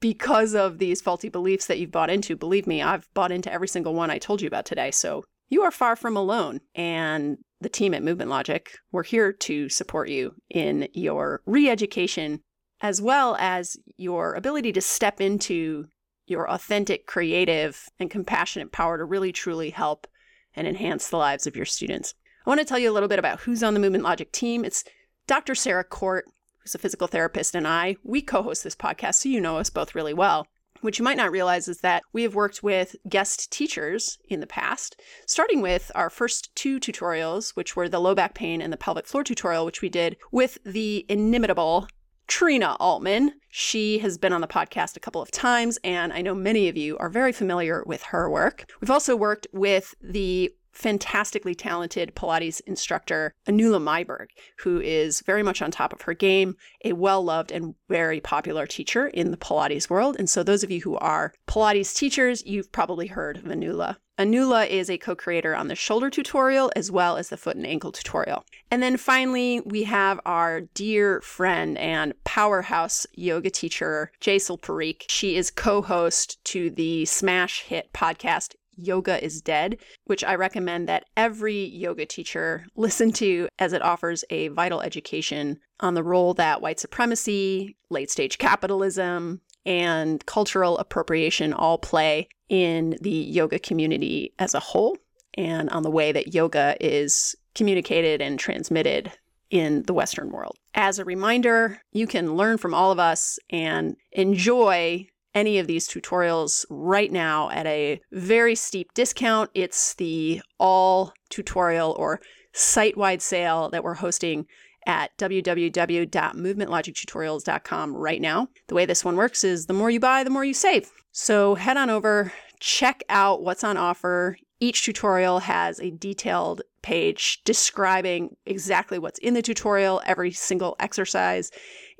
because 0.00 0.54
of 0.54 0.78
these 0.78 1.02
faulty 1.02 1.28
beliefs 1.28 1.66
that 1.66 1.78
you've 1.78 1.90
bought 1.90 2.10
into, 2.10 2.36
believe 2.36 2.66
me, 2.66 2.82
I've 2.82 3.12
bought 3.12 3.32
into 3.32 3.52
every 3.52 3.68
single 3.68 3.94
one 3.94 4.10
I 4.10 4.18
told 4.18 4.40
you 4.40 4.48
about 4.48 4.64
today. 4.64 4.90
So 4.90 5.24
you 5.50 5.62
are 5.62 5.70
far 5.70 5.96
from 5.96 6.16
alone. 6.16 6.60
And 6.74 7.38
the 7.60 7.68
team 7.68 7.92
at 7.92 8.02
Movement 8.02 8.30
Logic, 8.30 8.70
we're 8.90 9.02
here 9.02 9.32
to 9.32 9.68
support 9.68 10.08
you 10.08 10.34
in 10.48 10.88
your 10.94 11.42
re 11.44 11.68
education 11.68 12.40
as 12.80 13.00
well 13.00 13.36
as 13.38 13.76
your 13.96 14.34
ability 14.34 14.72
to 14.72 14.80
step 14.80 15.20
into 15.20 15.86
your 16.26 16.48
authentic, 16.48 17.06
creative, 17.06 17.88
and 17.98 18.10
compassionate 18.10 18.72
power 18.72 18.96
to 18.96 19.04
really 19.04 19.32
truly 19.32 19.70
help 19.70 20.06
and 20.54 20.66
enhance 20.66 21.08
the 21.08 21.16
lives 21.16 21.46
of 21.46 21.56
your 21.56 21.64
students. 21.64 22.14
I 22.46 22.50
want 22.50 22.60
to 22.60 22.64
tell 22.64 22.78
you 22.78 22.90
a 22.90 22.94
little 22.94 23.08
bit 23.08 23.18
about 23.18 23.40
who's 23.40 23.62
on 23.62 23.74
the 23.74 23.80
Movement 23.80 24.04
Logic 24.04 24.30
team. 24.32 24.64
It's 24.64 24.84
Dr. 25.26 25.54
Sarah 25.54 25.84
Court, 25.84 26.26
who's 26.58 26.74
a 26.74 26.78
physical 26.78 27.06
therapist, 27.06 27.54
and 27.54 27.66
I, 27.66 27.96
we 28.02 28.22
co 28.22 28.42
host 28.42 28.64
this 28.64 28.76
podcast, 28.76 29.16
so 29.16 29.28
you 29.28 29.40
know 29.40 29.58
us 29.58 29.70
both 29.70 29.94
really 29.94 30.14
well. 30.14 30.46
What 30.80 30.98
you 30.98 31.04
might 31.04 31.18
not 31.18 31.30
realize 31.30 31.68
is 31.68 31.80
that 31.82 32.02
we 32.14 32.22
have 32.22 32.34
worked 32.34 32.62
with 32.62 32.96
guest 33.06 33.52
teachers 33.52 34.18
in 34.28 34.40
the 34.40 34.46
past, 34.46 34.98
starting 35.26 35.60
with 35.60 35.92
our 35.94 36.08
first 36.08 36.54
two 36.54 36.80
tutorials, 36.80 37.50
which 37.50 37.76
were 37.76 37.88
the 37.88 38.00
low 38.00 38.14
back 38.14 38.34
pain 38.34 38.62
and 38.62 38.72
the 38.72 38.78
pelvic 38.78 39.06
floor 39.06 39.22
tutorial, 39.22 39.66
which 39.66 39.82
we 39.82 39.90
did 39.90 40.16
with 40.32 40.56
the 40.64 41.04
inimitable 41.10 41.86
Trina 42.30 42.76
Altman. 42.78 43.32
She 43.48 43.98
has 43.98 44.16
been 44.16 44.32
on 44.32 44.40
the 44.40 44.46
podcast 44.46 44.96
a 44.96 45.00
couple 45.00 45.20
of 45.20 45.32
times, 45.32 45.80
and 45.82 46.12
I 46.12 46.22
know 46.22 46.32
many 46.32 46.68
of 46.68 46.76
you 46.76 46.96
are 46.98 47.08
very 47.08 47.32
familiar 47.32 47.82
with 47.84 48.04
her 48.04 48.30
work. 48.30 48.70
We've 48.80 48.90
also 48.90 49.16
worked 49.16 49.48
with 49.52 49.96
the 50.00 50.54
fantastically 50.72 51.54
talented 51.54 52.14
Pilates 52.14 52.60
instructor, 52.66 53.34
Anula 53.46 53.80
Maiberg, 53.80 54.28
who 54.60 54.80
is 54.80 55.20
very 55.22 55.42
much 55.42 55.62
on 55.62 55.70
top 55.70 55.92
of 55.92 56.02
her 56.02 56.14
game, 56.14 56.56
a 56.84 56.92
well 56.92 57.22
loved 57.22 57.52
and 57.52 57.74
very 57.88 58.20
popular 58.20 58.66
teacher 58.66 59.08
in 59.08 59.30
the 59.30 59.36
Pilates 59.36 59.90
world. 59.90 60.16
And 60.18 60.28
so, 60.28 60.42
those 60.42 60.62
of 60.62 60.70
you 60.70 60.80
who 60.80 60.96
are 60.96 61.32
Pilates 61.46 61.94
teachers, 61.94 62.44
you've 62.44 62.72
probably 62.72 63.08
heard 63.08 63.38
of 63.38 63.44
Anula. 63.44 63.96
Anula 64.20 64.68
is 64.68 64.90
a 64.90 64.98
co 64.98 65.14
creator 65.14 65.56
on 65.56 65.68
the 65.68 65.74
shoulder 65.74 66.10
tutorial 66.10 66.70
as 66.76 66.90
well 66.90 67.16
as 67.16 67.30
the 67.30 67.38
foot 67.38 67.56
and 67.56 67.66
ankle 67.66 67.90
tutorial. 67.90 68.44
And 68.70 68.82
then 68.82 68.98
finally, 68.98 69.62
we 69.64 69.84
have 69.84 70.20
our 70.26 70.60
dear 70.60 71.22
friend 71.22 71.78
and 71.78 72.12
powerhouse 72.24 73.06
yoga 73.14 73.48
teacher, 73.48 74.12
Jesal 74.20 74.60
Parikh. 74.60 75.04
She 75.08 75.36
is 75.36 75.50
co 75.50 75.80
host 75.80 76.44
to 76.44 76.68
the 76.68 77.06
smash 77.06 77.62
hit 77.62 77.94
podcast 77.94 78.56
Yoga 78.76 79.22
is 79.22 79.40
Dead, 79.40 79.78
which 80.04 80.24
I 80.24 80.34
recommend 80.34 80.88
that 80.88 81.04
every 81.16 81.66
yoga 81.66 82.06
teacher 82.06 82.66
listen 82.76 83.12
to 83.12 83.48
as 83.58 83.72
it 83.72 83.82
offers 83.82 84.24
a 84.30 84.48
vital 84.48 84.80
education 84.80 85.58
on 85.80 85.94
the 85.94 86.02
role 86.02 86.34
that 86.34 86.60
white 86.60 86.80
supremacy, 86.80 87.76
late 87.90 88.10
stage 88.10 88.38
capitalism, 88.38 89.40
and 89.66 90.24
cultural 90.26 90.78
appropriation 90.78 91.52
all 91.52 91.78
play 91.78 92.28
in 92.48 92.96
the 93.00 93.10
yoga 93.10 93.58
community 93.58 94.32
as 94.38 94.54
a 94.54 94.60
whole, 94.60 94.96
and 95.34 95.70
on 95.70 95.82
the 95.82 95.90
way 95.90 96.12
that 96.12 96.34
yoga 96.34 96.76
is 96.80 97.36
communicated 97.54 98.20
and 98.20 98.38
transmitted 98.38 99.12
in 99.50 99.82
the 99.82 99.94
Western 99.94 100.30
world. 100.30 100.56
As 100.74 100.98
a 100.98 101.04
reminder, 101.04 101.82
you 101.92 102.06
can 102.06 102.36
learn 102.36 102.56
from 102.56 102.72
all 102.72 102.92
of 102.92 102.98
us 102.98 103.38
and 103.50 103.96
enjoy 104.12 105.06
any 105.34 105.58
of 105.58 105.66
these 105.66 105.88
tutorials 105.88 106.64
right 106.70 107.12
now 107.12 107.50
at 107.50 107.66
a 107.66 108.00
very 108.12 108.54
steep 108.54 108.94
discount. 108.94 109.50
It's 109.54 109.92
the 109.94 110.40
all 110.58 111.12
tutorial 111.28 111.94
or 111.98 112.20
site 112.52 112.96
wide 112.96 113.22
sale 113.22 113.70
that 113.70 113.84
we're 113.84 113.94
hosting 113.94 114.46
at 114.86 115.10
www.movementlogictutorials.com 115.18 117.96
right 117.96 118.20
now. 118.20 118.48
The 118.68 118.74
way 118.74 118.86
this 118.86 119.04
one 119.04 119.16
works 119.16 119.44
is 119.44 119.66
the 119.66 119.74
more 119.74 119.90
you 119.90 120.00
buy, 120.00 120.24
the 120.24 120.30
more 120.30 120.44
you 120.44 120.54
save. 120.54 120.90
So 121.12 121.54
head 121.54 121.76
on 121.76 121.90
over, 121.90 122.32
check 122.60 123.02
out 123.08 123.42
what's 123.42 123.64
on 123.64 123.76
offer. 123.76 124.36
Each 124.58 124.84
tutorial 124.84 125.40
has 125.40 125.80
a 125.80 125.90
detailed 125.90 126.62
page 126.82 127.42
describing 127.44 128.36
exactly 128.46 128.98
what's 128.98 129.18
in 129.18 129.34
the 129.34 129.42
tutorial, 129.42 130.00
every 130.06 130.32
single 130.32 130.76
exercise, 130.80 131.50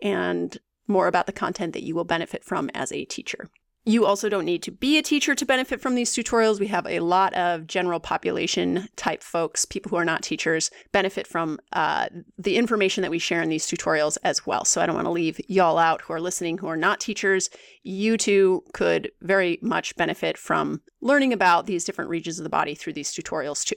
and 0.02 0.56
more 0.90 1.06
about 1.06 1.26
the 1.26 1.32
content 1.32 1.72
that 1.72 1.82
you 1.82 1.94
will 1.94 2.04
benefit 2.04 2.44
from 2.44 2.70
as 2.74 2.92
a 2.92 3.04
teacher. 3.06 3.48
You 3.86 4.04
also 4.04 4.28
don't 4.28 4.44
need 4.44 4.62
to 4.64 4.70
be 4.70 4.98
a 4.98 5.02
teacher 5.02 5.34
to 5.34 5.46
benefit 5.46 5.80
from 5.80 5.94
these 5.94 6.12
tutorials. 6.12 6.60
We 6.60 6.66
have 6.66 6.86
a 6.86 7.00
lot 7.00 7.32
of 7.32 7.66
general 7.66 7.98
population 7.98 8.88
type 8.96 9.22
folks, 9.22 9.64
people 9.64 9.88
who 9.88 9.96
are 9.96 10.04
not 10.04 10.22
teachers, 10.22 10.70
benefit 10.92 11.26
from 11.26 11.58
uh, 11.72 12.08
the 12.36 12.58
information 12.58 13.00
that 13.00 13.10
we 13.10 13.18
share 13.18 13.40
in 13.40 13.48
these 13.48 13.66
tutorials 13.66 14.18
as 14.22 14.46
well. 14.46 14.66
So 14.66 14.82
I 14.82 14.86
don't 14.86 14.96
want 14.96 15.06
to 15.06 15.12
leave 15.12 15.40
y'all 15.48 15.78
out 15.78 16.02
who 16.02 16.12
are 16.12 16.20
listening 16.20 16.58
who 16.58 16.66
are 16.66 16.76
not 16.76 17.00
teachers. 17.00 17.48
You 17.82 18.18
too 18.18 18.64
could 18.74 19.12
very 19.22 19.58
much 19.62 19.96
benefit 19.96 20.36
from 20.36 20.82
learning 21.00 21.32
about 21.32 21.64
these 21.64 21.84
different 21.84 22.10
regions 22.10 22.38
of 22.38 22.44
the 22.44 22.50
body 22.50 22.74
through 22.74 22.92
these 22.92 23.14
tutorials 23.14 23.64
too. 23.64 23.76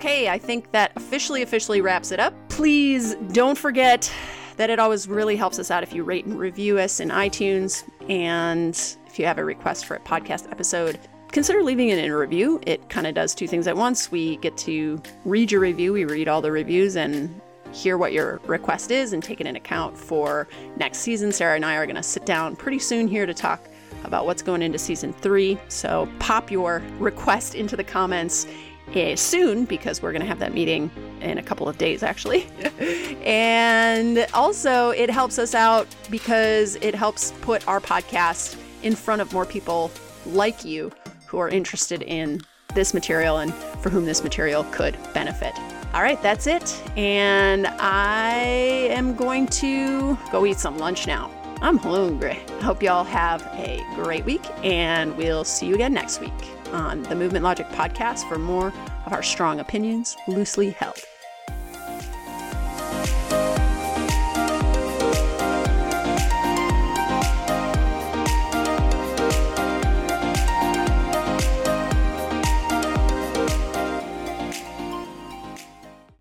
Okay, 0.00 0.30
I 0.30 0.38
think 0.38 0.72
that 0.72 0.92
officially, 0.96 1.42
officially 1.42 1.82
wraps 1.82 2.10
it 2.10 2.18
up. 2.18 2.32
Please 2.48 3.16
don't 3.32 3.58
forget 3.58 4.10
that 4.56 4.70
it 4.70 4.78
always 4.78 5.06
really 5.06 5.36
helps 5.36 5.58
us 5.58 5.70
out 5.70 5.82
if 5.82 5.92
you 5.92 6.04
rate 6.04 6.24
and 6.24 6.38
review 6.38 6.78
us 6.78 7.00
in 7.00 7.10
iTunes. 7.10 7.84
And 8.08 8.74
if 9.06 9.18
you 9.18 9.26
have 9.26 9.36
a 9.36 9.44
request 9.44 9.84
for 9.84 9.96
a 9.96 10.00
podcast 10.00 10.50
episode, 10.50 10.98
consider 11.32 11.62
leaving 11.62 11.90
it 11.90 11.98
in 11.98 12.10
a 12.10 12.16
review. 12.16 12.62
It 12.66 12.88
kind 12.88 13.06
of 13.06 13.14
does 13.14 13.34
two 13.34 13.46
things 13.46 13.66
at 13.66 13.76
once. 13.76 14.10
We 14.10 14.38
get 14.38 14.56
to 14.58 15.02
read 15.26 15.52
your 15.52 15.60
review, 15.60 15.92
we 15.92 16.06
read 16.06 16.28
all 16.28 16.40
the 16.40 16.50
reviews 16.50 16.96
and 16.96 17.38
hear 17.70 17.98
what 17.98 18.14
your 18.14 18.40
request 18.46 18.90
is 18.90 19.12
and 19.12 19.22
take 19.22 19.42
it 19.42 19.46
in 19.46 19.54
account 19.54 19.98
for 19.98 20.48
next 20.78 21.00
season. 21.00 21.30
Sarah 21.30 21.56
and 21.56 21.64
I 21.66 21.74
are 21.74 21.84
going 21.84 21.96
to 21.96 22.02
sit 22.02 22.24
down 22.24 22.56
pretty 22.56 22.78
soon 22.78 23.06
here 23.06 23.26
to 23.26 23.34
talk 23.34 23.60
about 24.04 24.24
what's 24.24 24.40
going 24.40 24.62
into 24.62 24.78
season 24.78 25.12
three. 25.12 25.58
So 25.68 26.08
pop 26.20 26.50
your 26.50 26.82
request 26.98 27.54
into 27.54 27.76
the 27.76 27.84
comments 27.84 28.46
Eh, 28.94 29.14
soon 29.14 29.64
because 29.66 30.02
we're 30.02 30.10
going 30.10 30.22
to 30.22 30.26
have 30.26 30.40
that 30.40 30.52
meeting 30.52 30.90
in 31.20 31.38
a 31.38 31.42
couple 31.42 31.68
of 31.68 31.78
days, 31.78 32.02
actually. 32.02 32.46
and 33.24 34.26
also, 34.34 34.90
it 34.90 35.08
helps 35.08 35.38
us 35.38 35.54
out 35.54 35.86
because 36.10 36.76
it 36.76 36.94
helps 36.94 37.32
put 37.40 37.66
our 37.68 37.80
podcast 37.80 38.60
in 38.82 38.96
front 38.96 39.22
of 39.22 39.32
more 39.32 39.44
people 39.44 39.92
like 40.26 40.64
you 40.64 40.90
who 41.26 41.38
are 41.38 41.48
interested 41.48 42.02
in 42.02 42.40
this 42.74 42.92
material 42.92 43.38
and 43.38 43.54
for 43.54 43.90
whom 43.90 44.06
this 44.06 44.24
material 44.24 44.64
could 44.64 44.96
benefit. 45.14 45.52
All 45.94 46.02
right, 46.02 46.20
that's 46.22 46.46
it. 46.46 46.82
And 46.96 47.68
I 47.78 48.34
am 48.90 49.14
going 49.14 49.46
to 49.48 50.18
go 50.32 50.46
eat 50.46 50.58
some 50.58 50.78
lunch 50.78 51.06
now. 51.06 51.30
I'm 51.62 51.78
hungry. 51.78 52.40
Hope 52.62 52.82
y'all 52.82 53.04
have 53.04 53.42
a 53.52 53.84
great 53.94 54.24
week, 54.24 54.42
and 54.64 55.16
we'll 55.16 55.44
see 55.44 55.66
you 55.66 55.74
again 55.74 55.92
next 55.92 56.20
week 56.20 56.32
on 56.72 57.02
the 57.04 57.14
Movement 57.14 57.44
Logic 57.44 57.66
podcast 57.68 58.28
for 58.28 58.38
more 58.38 58.72
of 59.06 59.12
our 59.12 59.22
strong 59.22 59.60
opinions 59.60 60.16
loosely 60.26 60.70
held. 60.70 60.98